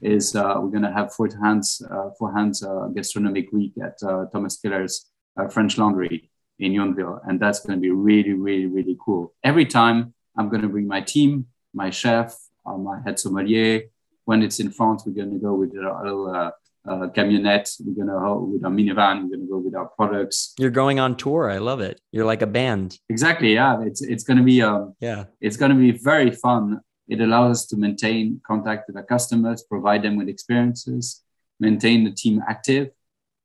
is 0.00 0.34
we're 0.34 0.70
going 0.70 0.82
to 0.82 0.92
have 0.92 1.12
Four 1.14 1.28
Hands, 1.42 1.82
Four 2.18 2.34
Hands 2.34 2.64
Gastronomic 2.94 3.52
Week 3.52 3.74
at 3.84 3.98
Thomas 4.32 4.56
Keller's 4.56 5.06
French 5.50 5.76
Laundry 5.76 6.29
in 6.60 6.72
Yountville. 6.72 7.20
And 7.26 7.40
that's 7.40 7.60
going 7.60 7.76
to 7.76 7.80
be 7.80 7.90
really, 7.90 8.32
really, 8.32 8.66
really 8.66 8.96
cool. 9.04 9.34
Every 9.42 9.66
time 9.66 10.14
I'm 10.36 10.48
going 10.48 10.62
to 10.62 10.68
bring 10.68 10.86
my 10.86 11.00
team, 11.00 11.46
my 11.74 11.90
chef, 11.90 12.36
uh, 12.66 12.76
my 12.76 13.00
head 13.04 13.18
sommelier. 13.18 13.82
When 14.24 14.42
it's 14.42 14.60
in 14.60 14.70
France, 14.70 15.02
we're 15.04 15.14
going 15.14 15.32
to 15.32 15.38
go 15.38 15.54
with 15.54 15.76
our 15.76 16.04
little 16.04 16.28
uh, 16.28 16.50
uh, 16.88 17.08
camionette. 17.08 17.68
We're 17.84 17.94
going 17.94 18.08
to 18.08 18.20
go 18.20 18.48
with 18.52 18.64
our 18.64 18.70
minivan. 18.70 19.22
We're 19.22 19.36
going 19.36 19.46
to 19.46 19.50
go 19.50 19.58
with 19.58 19.74
our 19.74 19.88
products. 19.96 20.54
You're 20.58 20.70
going 20.70 21.00
on 21.00 21.16
tour. 21.16 21.50
I 21.50 21.58
love 21.58 21.80
it. 21.80 22.00
You're 22.12 22.26
like 22.26 22.42
a 22.42 22.46
band. 22.46 22.98
Exactly. 23.08 23.54
Yeah. 23.54 23.82
It's, 23.82 24.02
it's 24.02 24.22
going 24.22 24.36
to 24.36 24.44
be, 24.44 24.62
um, 24.62 24.94
yeah, 25.00 25.24
it's 25.40 25.56
going 25.56 25.72
to 25.72 25.76
be 25.78 25.92
very 25.92 26.30
fun. 26.30 26.80
It 27.08 27.20
allows 27.20 27.50
us 27.56 27.66
to 27.68 27.76
maintain 27.76 28.40
contact 28.46 28.86
with 28.86 28.96
our 28.96 29.02
customers, 29.02 29.64
provide 29.64 30.02
them 30.04 30.16
with 30.16 30.28
experiences, 30.28 31.22
maintain 31.58 32.04
the 32.04 32.12
team 32.12 32.40
active 32.48 32.90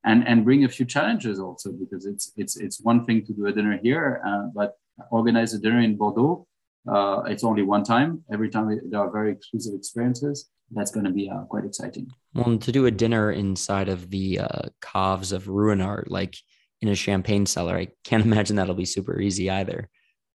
and 0.05 0.27
and 0.27 0.45
bring 0.45 0.63
a 0.63 0.69
few 0.69 0.85
challenges 0.85 1.39
also 1.39 1.71
because 1.71 2.05
it's 2.05 2.31
it's 2.37 2.55
it's 2.55 2.79
one 2.81 3.05
thing 3.05 3.25
to 3.25 3.33
do 3.33 3.47
a 3.47 3.51
dinner 3.51 3.79
here, 3.81 4.21
uh, 4.25 4.43
but 4.53 4.77
organize 5.11 5.53
a 5.53 5.59
dinner 5.59 5.81
in 5.81 5.97
Bordeaux. 5.97 6.47
Uh, 6.87 7.23
it's 7.27 7.43
only 7.43 7.63
one 7.63 7.83
time. 7.83 8.23
Every 8.31 8.49
time 8.49 8.79
there 8.89 8.99
are 8.99 9.11
very 9.11 9.31
exclusive 9.31 9.73
experiences. 9.73 10.49
That's 10.71 10.91
going 10.91 11.05
to 11.05 11.11
be 11.11 11.29
uh, 11.29 11.43
quite 11.43 11.65
exciting. 11.65 12.07
Well, 12.33 12.57
to 12.57 12.71
do 12.71 12.85
a 12.85 12.91
dinner 12.91 13.31
inside 13.31 13.87
of 13.87 14.09
the 14.09 14.39
uh, 14.39 14.69
caves 14.81 15.31
of 15.31 15.45
Ruinart, 15.45 16.05
like 16.07 16.35
in 16.81 16.89
a 16.89 16.95
champagne 16.95 17.45
cellar, 17.45 17.77
I 17.77 17.89
can't 18.03 18.25
imagine 18.29 18.55
that'll 18.55 18.75
be 18.75 18.85
super 18.85 19.19
easy 19.19 19.49
either. 19.49 19.89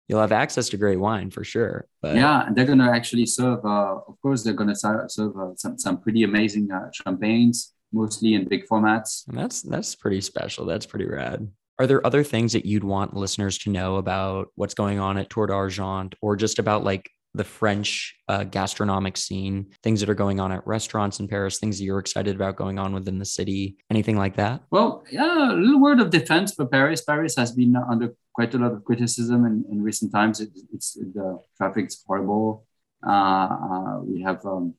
You'll 0.07 0.22
have 0.22 0.32
access 0.32 0.70
to 0.70 0.78
great 0.78 0.99
wine 0.99 1.30
for 1.30 1.43
sure. 1.43 1.88
But 2.01 2.15
yeah, 2.15 2.47
and 2.47 2.55
they're 2.55 2.65
going 2.65 2.80
to 2.80 2.91
actually 2.91 3.28
serve. 3.28 3.63
Uh, 3.63 3.99
of 4.07 4.20
course, 4.24 4.43
they're 4.43 4.53
going 4.53 4.74
to 4.74 5.07
serve 5.07 5.38
uh, 5.38 5.55
some 5.55 5.78
some 5.78 6.01
pretty 6.01 6.24
amazing 6.24 6.72
uh, 6.72 6.89
champagnes 6.91 7.74
mostly 7.92 8.34
in 8.34 8.48
big 8.48 8.68
formats. 8.68 9.28
And 9.28 9.38
that's 9.38 9.62
that's 9.62 9.96
pretty 9.96 10.22
special. 10.22 10.66
That's 10.66 10.86
pretty 10.86 11.06
rad. 11.06 11.48
Are 11.80 11.88
there 11.88 12.06
other 12.06 12.24
things 12.24 12.54
that 12.54 12.66
you'd 12.66 12.84
want 12.84 13.16
listeners 13.16 13.58
to 13.60 13.70
know 13.70 13.96
about 13.96 14.50
what's 14.56 14.74
going 14.74 15.00
on 15.00 15.18
at 15.18 15.30
Tour 15.30 15.48
d'Argent 15.48 16.14
or 16.22 16.36
just 16.36 16.60
about 16.60 16.84
like 16.84 17.10
the 17.34 17.44
French 17.44 18.16
uh, 18.28 18.44
gastronomic 18.44 19.16
scene, 19.16 19.68
things 19.84 20.00
that 20.00 20.10
are 20.10 20.16
going 20.16 20.40
on 20.40 20.52
at 20.52 20.66
restaurants 20.66 21.20
in 21.20 21.28
Paris, 21.28 21.60
things 21.60 21.78
that 21.78 21.84
you're 21.84 22.00
excited 22.00 22.36
about 22.36 22.56
going 22.56 22.80
on 22.80 22.94
within 22.94 23.20
the 23.20 23.26
city, 23.26 23.78
anything 23.90 24.18
like 24.18 24.36
that? 24.36 24.62
Well, 24.72 25.04
yeah, 25.12 25.52
a 25.52 25.54
little 25.54 25.80
word 25.80 26.00
of 26.00 26.10
defense 26.10 26.54
for 26.54 26.66
Paris. 26.66 27.02
Paris 27.02 27.36
has 27.38 27.52
been 27.52 27.76
under 27.76 28.16
quite 28.34 28.54
a 28.56 28.58
lot 28.58 28.74
of 28.74 28.84
criticism 28.84 29.46
in, 29.46 29.64
in 29.72 29.82
recent 29.82 30.12
times. 30.12 30.40
It, 30.42 30.50
it's 30.74 30.94
the 30.94 31.40
traffic's 31.56 32.04
horrible. 32.06 32.66
Uh, 33.06 33.12
uh, 33.12 34.00
we 34.02 34.22
have 34.24 34.44
um, 34.46 34.74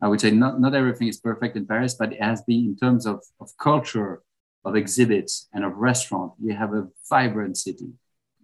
I 0.00 0.08
would 0.08 0.20
say 0.20 0.30
not, 0.30 0.60
not 0.60 0.74
everything 0.74 1.08
is 1.08 1.18
perfect 1.18 1.56
in 1.56 1.66
Paris, 1.66 1.94
but 1.94 2.12
it 2.12 2.22
has 2.22 2.42
been 2.42 2.66
in 2.66 2.76
terms 2.76 3.06
of, 3.06 3.22
of 3.40 3.50
culture, 3.58 4.22
of 4.64 4.76
exhibits, 4.76 5.48
and 5.54 5.64
of 5.64 5.76
restaurant. 5.76 6.32
We 6.42 6.52
have 6.54 6.74
a 6.74 6.88
vibrant 7.08 7.56
city. 7.56 7.88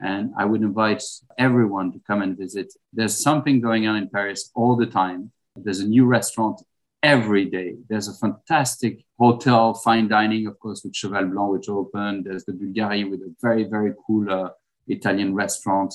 And 0.01 0.33
I 0.37 0.45
would 0.45 0.63
invite 0.63 1.03
everyone 1.39 1.93
to 1.93 2.01
come 2.07 2.23
and 2.23 2.37
visit. 2.37 2.73
There's 2.93 3.17
something 3.17 3.61
going 3.61 3.87
on 3.87 3.97
in 3.97 4.09
Paris 4.09 4.51
all 4.55 4.77
the 4.77 4.87
time. 4.87 5.31
There's 5.55 5.81
a 5.81 5.87
new 5.87 6.07
restaurant 6.07 6.63
every 7.03 7.45
day. 7.45 7.77
There's 7.89 8.09
a 8.09 8.15
fantastic 8.15 9.05
hotel, 9.19 9.75
fine 9.75 10.09
dining, 10.09 10.47
of 10.47 10.59
course, 10.59 10.83
with 10.83 10.95
Cheval 10.95 11.27
Blanc, 11.27 11.53
which 11.53 11.69
opened. 11.69 12.25
There's 12.25 12.45
the 12.45 12.53
Bulgari 12.53 13.09
with 13.09 13.21
a 13.21 13.35
very, 13.41 13.65
very 13.65 13.93
cool 14.07 14.31
uh, 14.31 14.51
Italian 14.89 15.35
restaurant 15.35 15.95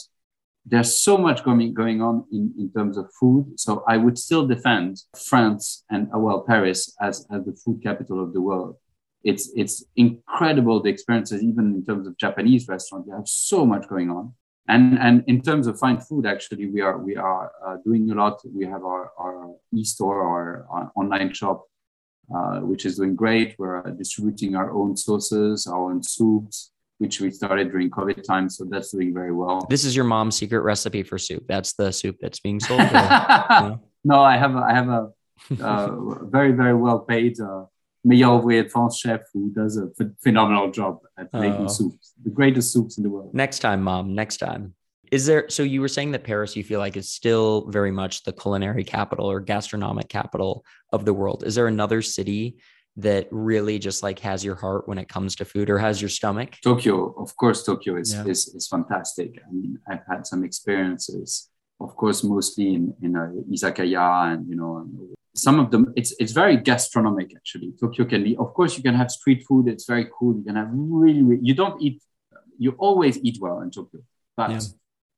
there's 0.69 1.01
so 1.01 1.17
much 1.17 1.43
going, 1.43 1.73
going 1.73 2.01
on 2.01 2.25
in, 2.31 2.53
in 2.57 2.69
terms 2.75 2.97
of 2.97 3.09
food. 3.19 3.57
So 3.57 3.83
I 3.87 3.95
would 3.97 4.17
still 4.17 4.45
defend 4.45 4.97
France 5.15 5.85
and, 5.89 6.09
uh, 6.13 6.19
well, 6.19 6.41
Paris 6.41 6.93
as, 7.01 7.25
as 7.31 7.45
the 7.45 7.53
food 7.53 7.81
capital 7.81 8.21
of 8.21 8.33
the 8.33 8.41
world. 8.41 8.75
It's, 9.23 9.49
it's 9.55 9.85
incredible 9.95 10.81
the 10.81 10.89
experiences, 10.89 11.41
even 11.41 11.73
in 11.73 11.85
terms 11.85 12.05
of 12.05 12.17
Japanese 12.17 12.67
restaurants. 12.67 13.07
You 13.07 13.15
have 13.15 13.27
so 13.27 13.65
much 13.65 13.87
going 13.87 14.09
on. 14.09 14.33
And, 14.67 14.99
and 14.99 15.23
in 15.27 15.41
terms 15.41 15.67
of 15.67 15.79
fine 15.79 16.01
food, 16.01 16.25
actually, 16.25 16.65
we 16.69 16.81
are, 16.81 16.97
we 16.97 17.15
are 17.15 17.51
uh, 17.65 17.77
doing 17.85 18.11
a 18.11 18.15
lot. 18.15 18.41
We 18.53 18.65
have 18.65 18.83
our, 18.83 19.11
our 19.17 19.55
e-store, 19.73 20.21
our, 20.21 20.65
our 20.69 20.91
online 20.95 21.33
shop, 21.33 21.65
uh, 22.35 22.59
which 22.59 22.85
is 22.85 22.97
doing 22.97 23.15
great. 23.15 23.55
We're 23.57 23.87
uh, 23.87 23.91
distributing 23.91 24.55
our 24.55 24.71
own 24.71 24.97
sauces, 24.97 25.67
our 25.67 25.91
own 25.91 26.03
soups, 26.03 26.71
which 26.99 27.21
we 27.21 27.29
started 27.31 27.71
during 27.71 27.89
COVID 27.89 28.23
time. 28.23 28.49
So 28.49 28.65
that's 28.65 28.91
doing 28.91 29.13
very 29.13 29.31
well. 29.31 29.65
This 29.69 29.85
is 29.85 29.95
your 29.95 30.05
mom's 30.05 30.35
secret 30.35 30.61
recipe 30.61 31.03
for 31.03 31.17
soup. 31.17 31.45
That's 31.47 31.73
the 31.73 31.91
soup 31.91 32.17
that's 32.21 32.39
being 32.39 32.59
sold. 32.59 32.81
Or, 32.81 33.79
No, 34.03 34.21
I 34.21 34.37
have 34.37 34.55
a, 34.55 34.59
I 34.59 34.73
have 34.73 34.87
a 34.87 35.09
uh, 35.61 35.89
very 36.23 36.51
very 36.51 36.73
well 36.73 36.99
paid 36.99 37.39
uh, 37.39 37.65
de 38.07 38.69
France 38.69 38.97
chef 38.97 39.21
who 39.33 39.51
does 39.51 39.77
a 39.77 39.89
phenomenal 40.23 40.71
job 40.71 40.99
at 41.17 41.31
making 41.33 41.65
oh. 41.65 41.67
soups, 41.67 42.13
the 42.23 42.29
greatest 42.29 42.71
soups 42.71 42.97
in 42.97 43.03
the 43.03 43.09
world. 43.09 43.33
Next 43.33 43.59
time, 43.59 43.83
mom. 43.83 44.15
Next 44.15 44.37
time. 44.37 44.73
Is 45.11 45.25
there? 45.25 45.49
So 45.49 45.63
you 45.63 45.81
were 45.81 45.87
saying 45.87 46.11
that 46.11 46.23
Paris, 46.23 46.55
you 46.55 46.63
feel 46.63 46.79
like 46.79 46.97
is 46.97 47.09
still 47.09 47.67
very 47.69 47.91
much 47.91 48.23
the 48.23 48.33
culinary 48.33 48.83
capital 48.83 49.25
or 49.25 49.39
gastronomic 49.39 50.09
capital 50.09 50.65
of 50.91 51.05
the 51.05 51.13
world. 51.13 51.43
Is 51.45 51.55
there 51.55 51.67
another 51.67 52.01
city 52.01 52.57
that 52.97 53.27
really 53.31 53.79
just 53.79 54.03
like 54.03 54.19
has 54.19 54.43
your 54.43 54.55
heart 54.55 54.87
when 54.87 54.97
it 54.97 55.07
comes 55.07 55.35
to 55.35 55.45
food 55.45 55.69
or 55.69 55.77
has 55.77 56.01
your 56.01 56.09
stomach? 56.09 56.57
Tokyo, 56.63 57.13
of 57.17 57.35
course, 57.37 57.63
Tokyo 57.63 57.97
is, 57.97 58.13
yeah. 58.13 58.25
is, 58.25 58.47
is 58.49 58.67
fantastic. 58.67 59.39
I 59.47 59.51
mean, 59.51 59.79
I've 59.89 60.05
had 60.09 60.25
some 60.27 60.43
experiences 60.43 61.49
of 61.79 61.95
course, 61.95 62.23
mostly 62.23 62.73
in 62.73 62.93
in 63.01 63.15
uh, 63.15 63.29
izakaya 63.51 64.33
and 64.33 64.47
you 64.49 64.55
know 64.55 64.87
some 65.35 65.59
of 65.59 65.71
them. 65.71 65.93
It's 65.95 66.13
it's 66.19 66.31
very 66.31 66.57
gastronomic 66.57 67.35
actually. 67.35 67.73
Tokyo 67.79 68.05
can 68.05 68.23
be. 68.23 68.35
Of 68.37 68.53
course, 68.53 68.77
you 68.77 68.83
can 68.83 68.95
have 68.95 69.11
street 69.11 69.45
food. 69.47 69.67
It's 69.67 69.85
very 69.85 70.07
cool. 70.17 70.35
You 70.35 70.43
can 70.43 70.55
have 70.55 70.69
really. 70.71 71.21
really 71.21 71.41
you 71.43 71.53
don't 71.53 71.81
eat. 71.81 72.01
You 72.57 72.71
always 72.79 73.19
eat 73.23 73.37
well 73.39 73.61
in 73.61 73.71
Tokyo, 73.71 74.01
but. 74.35 74.51
Yeah. 74.51 74.59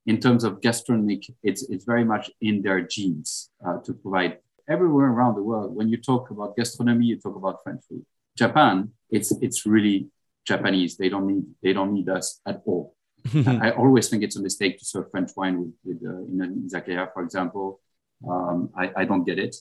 In 0.06 0.20
terms 0.20 0.44
of 0.44 0.60
gastronomic, 0.62 1.26
it's 1.44 1.70
it's 1.70 1.86
very 1.86 2.04
much 2.04 2.32
in 2.42 2.64
their 2.64 2.82
genes 2.82 3.52
uh, 3.64 3.78
to 3.84 3.94
provide 3.94 4.40
everywhere 4.70 5.08
around 5.08 5.36
the 5.36 5.44
world. 5.44 5.76
When 5.76 5.90
you 5.90 5.98
talk 5.98 6.30
about 6.30 6.56
gastronomy, 6.56 7.08
you 7.08 7.18
talk 7.20 7.36
about 7.36 7.64
French 7.64 7.82
food. 7.88 8.06
Japan, 8.38 8.92
it's 9.10 9.32
it's 9.42 9.66
really 9.66 10.08
Japanese. 10.46 10.98
They 10.98 11.10
don't 11.10 11.28
need 11.28 11.44
they 11.64 11.74
don't 11.74 11.94
need 11.94 12.10
us 12.10 12.40
at 12.46 12.62
all. 12.66 12.96
I 13.68 13.72
always 13.72 14.08
think 14.10 14.24
it's 14.24 14.38
a 14.38 14.42
mistake 14.42 14.80
to 14.80 14.86
serve 14.86 15.12
French 15.12 15.32
wine 15.36 15.60
with, 15.60 15.74
with 15.84 16.00
uh, 16.06 16.24
in 16.32 16.42
an 16.42 16.52
izakaya, 16.68 17.12
for 17.14 17.22
example. 17.24 17.82
Um, 18.30 18.70
I, 18.78 18.92
I 18.98 19.06
don't 19.06 19.26
get 19.26 19.40
it. 19.40 19.56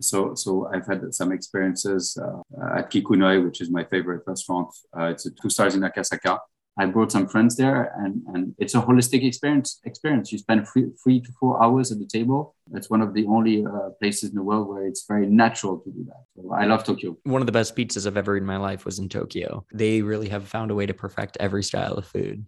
So, 0.00 0.34
so 0.34 0.70
I've 0.72 0.86
had 0.86 1.12
some 1.12 1.32
experiences 1.32 2.16
uh, 2.16 2.78
at 2.78 2.90
Kikunoi, 2.90 3.44
which 3.44 3.60
is 3.60 3.70
my 3.70 3.84
favorite 3.84 4.22
restaurant. 4.26 4.68
Uh, 4.96 5.06
it's 5.06 5.26
a 5.26 5.30
two 5.30 5.50
stars 5.50 5.74
in 5.74 5.80
Akasaka. 5.82 6.38
I 6.78 6.86
brought 6.86 7.10
some 7.10 7.26
friends 7.26 7.56
there, 7.56 7.92
and, 7.98 8.22
and 8.32 8.54
it's 8.56 8.74
a 8.74 8.80
holistic 8.80 9.24
experience. 9.26 9.80
Experience. 9.84 10.30
You 10.30 10.38
spend 10.38 10.68
three, 10.68 10.86
three 11.02 11.20
to 11.20 11.32
four 11.32 11.62
hours 11.62 11.90
at 11.90 11.98
the 11.98 12.06
table. 12.06 12.54
It's 12.72 12.88
one 12.88 13.02
of 13.02 13.14
the 13.14 13.26
only 13.26 13.66
uh, 13.66 13.90
places 14.00 14.30
in 14.30 14.36
the 14.36 14.42
world 14.42 14.68
where 14.68 14.86
it's 14.86 15.04
very 15.06 15.26
natural 15.26 15.78
to 15.78 15.90
do 15.90 16.04
that. 16.04 16.22
So 16.36 16.52
I 16.52 16.66
love 16.66 16.84
Tokyo. 16.84 17.16
One 17.24 17.42
of 17.42 17.46
the 17.46 17.52
best 17.52 17.74
pizzas 17.74 18.06
I've 18.06 18.16
ever 18.16 18.36
eaten 18.36 18.44
in 18.44 18.46
my 18.46 18.58
life 18.58 18.84
was 18.84 19.00
in 19.00 19.08
Tokyo. 19.08 19.64
They 19.74 20.02
really 20.02 20.28
have 20.28 20.46
found 20.46 20.70
a 20.70 20.74
way 20.74 20.86
to 20.86 20.94
perfect 20.94 21.36
every 21.40 21.64
style 21.64 21.94
of 21.94 22.06
food. 22.06 22.46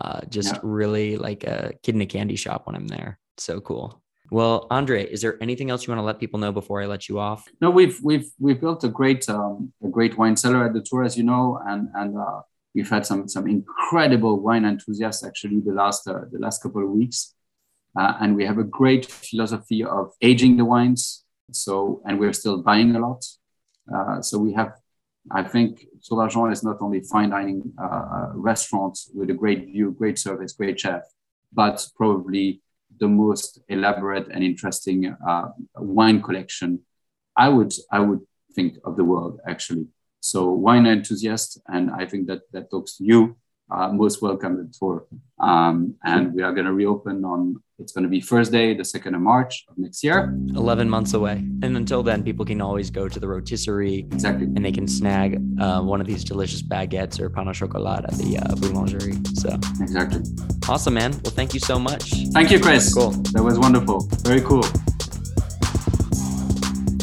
Uh, 0.00 0.20
just 0.28 0.54
yeah. 0.54 0.60
really 0.62 1.16
like 1.16 1.44
a 1.44 1.72
kid 1.82 1.94
in 1.94 2.00
a 2.00 2.06
candy 2.06 2.36
shop 2.36 2.66
when 2.66 2.76
I'm 2.76 2.86
there. 2.86 3.18
So 3.36 3.60
cool. 3.60 4.02
Well, 4.30 4.66
Andre, 4.70 5.04
is 5.06 5.20
there 5.20 5.40
anything 5.42 5.70
else 5.70 5.86
you 5.86 5.92
want 5.92 6.00
to 6.00 6.04
let 6.04 6.18
people 6.18 6.40
know 6.40 6.52
before 6.52 6.82
I 6.82 6.86
let 6.86 7.08
you 7.08 7.18
off? 7.18 7.46
No, 7.60 7.70
we've 7.70 7.98
we've 8.02 8.28
we've 8.38 8.60
built 8.60 8.82
a 8.84 8.88
great 8.88 9.28
um, 9.28 9.72
a 9.84 9.88
great 9.88 10.18
wine 10.18 10.36
cellar 10.36 10.64
at 10.66 10.72
the 10.72 10.80
tour, 10.80 11.04
as 11.04 11.16
you 11.16 11.22
know, 11.22 11.60
and 11.66 11.88
and 11.94 12.18
uh, 12.18 12.40
we've 12.76 12.90
had 12.90 13.06
some 13.06 13.26
some 13.26 13.48
incredible 13.48 14.38
wine 14.40 14.64
enthusiasts 14.66 15.24
actually 15.24 15.60
the 15.60 15.72
last 15.72 16.06
uh, 16.06 16.24
the 16.30 16.38
last 16.38 16.62
couple 16.62 16.82
of 16.84 16.90
weeks, 16.90 17.34
uh, 17.98 18.12
and 18.20 18.36
we 18.36 18.44
have 18.44 18.58
a 18.58 18.64
great 18.78 19.06
philosophy 19.06 19.82
of 19.82 20.12
aging 20.20 20.58
the 20.58 20.64
wines. 20.64 21.24
So 21.52 22.02
and 22.04 22.20
we're 22.20 22.34
still 22.34 22.62
buying 22.62 22.94
a 22.94 23.00
lot. 23.00 23.24
Uh, 23.92 24.20
so 24.20 24.38
we 24.38 24.52
have 24.52 24.72
I 25.30 25.42
think 25.42 25.86
Solargent 26.08 26.52
is 26.52 26.62
not 26.62 26.76
only 26.80 27.00
fine 27.00 27.30
dining 27.30 27.72
uh, 27.80 28.04
uh, 28.16 28.30
restaurants 28.34 29.10
with 29.12 29.30
a 29.30 29.34
great 29.42 29.66
view, 29.66 29.90
great 29.90 30.18
service, 30.18 30.52
great 30.52 30.78
chef, 30.78 31.02
but 31.52 31.84
probably 31.96 32.62
the 33.00 33.08
most 33.08 33.60
elaborate 33.68 34.28
and 34.28 34.44
interesting 34.44 35.16
uh, 35.28 35.48
wine 35.76 36.22
collection 36.22 36.80
I 37.36 37.48
would 37.48 37.72
I 37.92 38.00
would 38.00 38.22
think 38.54 38.78
of 38.84 38.96
the 38.96 39.04
world 39.04 39.40
actually. 39.46 39.86
So 40.30 40.50
wine 40.50 40.86
enthusiast, 40.86 41.60
and 41.68 41.90
I 41.90 42.06
think 42.06 42.26
that 42.28 42.40
that 42.52 42.70
talks 42.70 42.96
to 42.96 43.04
you 43.04 43.36
uh, 43.70 43.88
most 43.88 44.22
welcome 44.22 44.56
to 44.56 44.62
the 44.62 44.74
tour. 44.78 45.06
Um, 45.40 45.94
and 46.04 46.32
we 46.32 46.42
are 46.42 46.52
going 46.52 46.66
to 46.66 46.72
reopen 46.72 47.24
on, 47.24 47.62
it's 47.78 47.92
going 47.92 48.04
to 48.04 48.08
be 48.08 48.20
Thursday, 48.20 48.74
the 48.74 48.82
2nd 48.82 49.14
of 49.14 49.20
March 49.20 49.66
of 49.68 49.76
next 49.76 50.02
year. 50.02 50.34
11 50.54 50.88
months 50.88 51.14
away. 51.14 51.44
And 51.62 51.76
until 51.76 52.02
then, 52.02 52.22
people 52.22 52.44
can 52.44 52.60
always 52.60 52.90
go 52.90 53.08
to 53.08 53.20
the 53.20 53.28
rotisserie. 53.28 54.06
Exactly. 54.12 54.46
And 54.46 54.64
they 54.64 54.72
can 54.72 54.88
snag 54.88 55.42
uh, 55.60 55.82
one 55.82 56.00
of 56.00 56.06
these 56.06 56.24
delicious 56.24 56.62
baguettes 56.62 57.20
or 57.20 57.28
pain 57.28 57.48
au 57.48 57.52
chocolat 57.52 58.04
at 58.04 58.16
the 58.18 58.38
uh, 58.38 58.54
boulangerie. 58.54 59.26
So, 59.36 59.54
exactly. 59.82 60.22
Awesome, 60.68 60.94
man. 60.94 61.12
Well, 61.24 61.32
thank 61.32 61.52
you 61.52 61.60
so 61.60 61.78
much. 61.78 62.12
Thank 62.32 62.50
you, 62.50 62.60
Chris. 62.60 62.94
Cool. 62.94 63.10
That 63.32 63.42
was 63.42 63.58
wonderful. 63.58 64.08
Very 64.22 64.40
cool. 64.40 64.64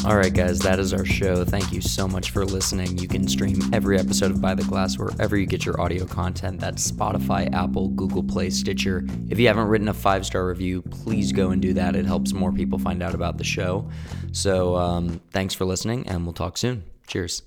All 0.06 0.18
right, 0.18 0.34
guys, 0.34 0.58
that 0.58 0.78
is 0.78 0.92
our 0.92 1.06
show. 1.06 1.46
Thank 1.46 1.72
you 1.72 1.80
so 1.80 2.06
much 2.06 2.30
for 2.30 2.44
listening. 2.44 2.98
You 2.98 3.08
can 3.08 3.26
stream 3.26 3.58
every 3.72 3.98
episode 3.98 4.30
of 4.30 4.38
By 4.38 4.54
the 4.54 4.62
Glass 4.64 4.98
wherever 4.98 5.34
you 5.34 5.46
get 5.46 5.64
your 5.64 5.80
audio 5.80 6.04
content. 6.04 6.60
That's 6.60 6.90
Spotify, 6.90 7.50
Apple, 7.54 7.88
Google 7.88 8.22
Play, 8.22 8.50
Stitcher. 8.50 9.06
If 9.30 9.38
you 9.38 9.46
haven't 9.46 9.66
written 9.66 9.88
a 9.88 9.94
five 9.94 10.26
star 10.26 10.46
review, 10.46 10.82
please 10.82 11.32
go 11.32 11.52
and 11.52 11.62
do 11.62 11.72
that. 11.72 11.96
It 11.96 12.04
helps 12.04 12.34
more 12.34 12.52
people 12.52 12.78
find 12.78 13.02
out 13.02 13.14
about 13.14 13.38
the 13.38 13.44
show. 13.44 13.88
So, 14.32 14.76
um, 14.76 15.22
thanks 15.30 15.54
for 15.54 15.64
listening, 15.64 16.06
and 16.06 16.24
we'll 16.24 16.34
talk 16.34 16.58
soon. 16.58 16.84
Cheers. 17.06 17.42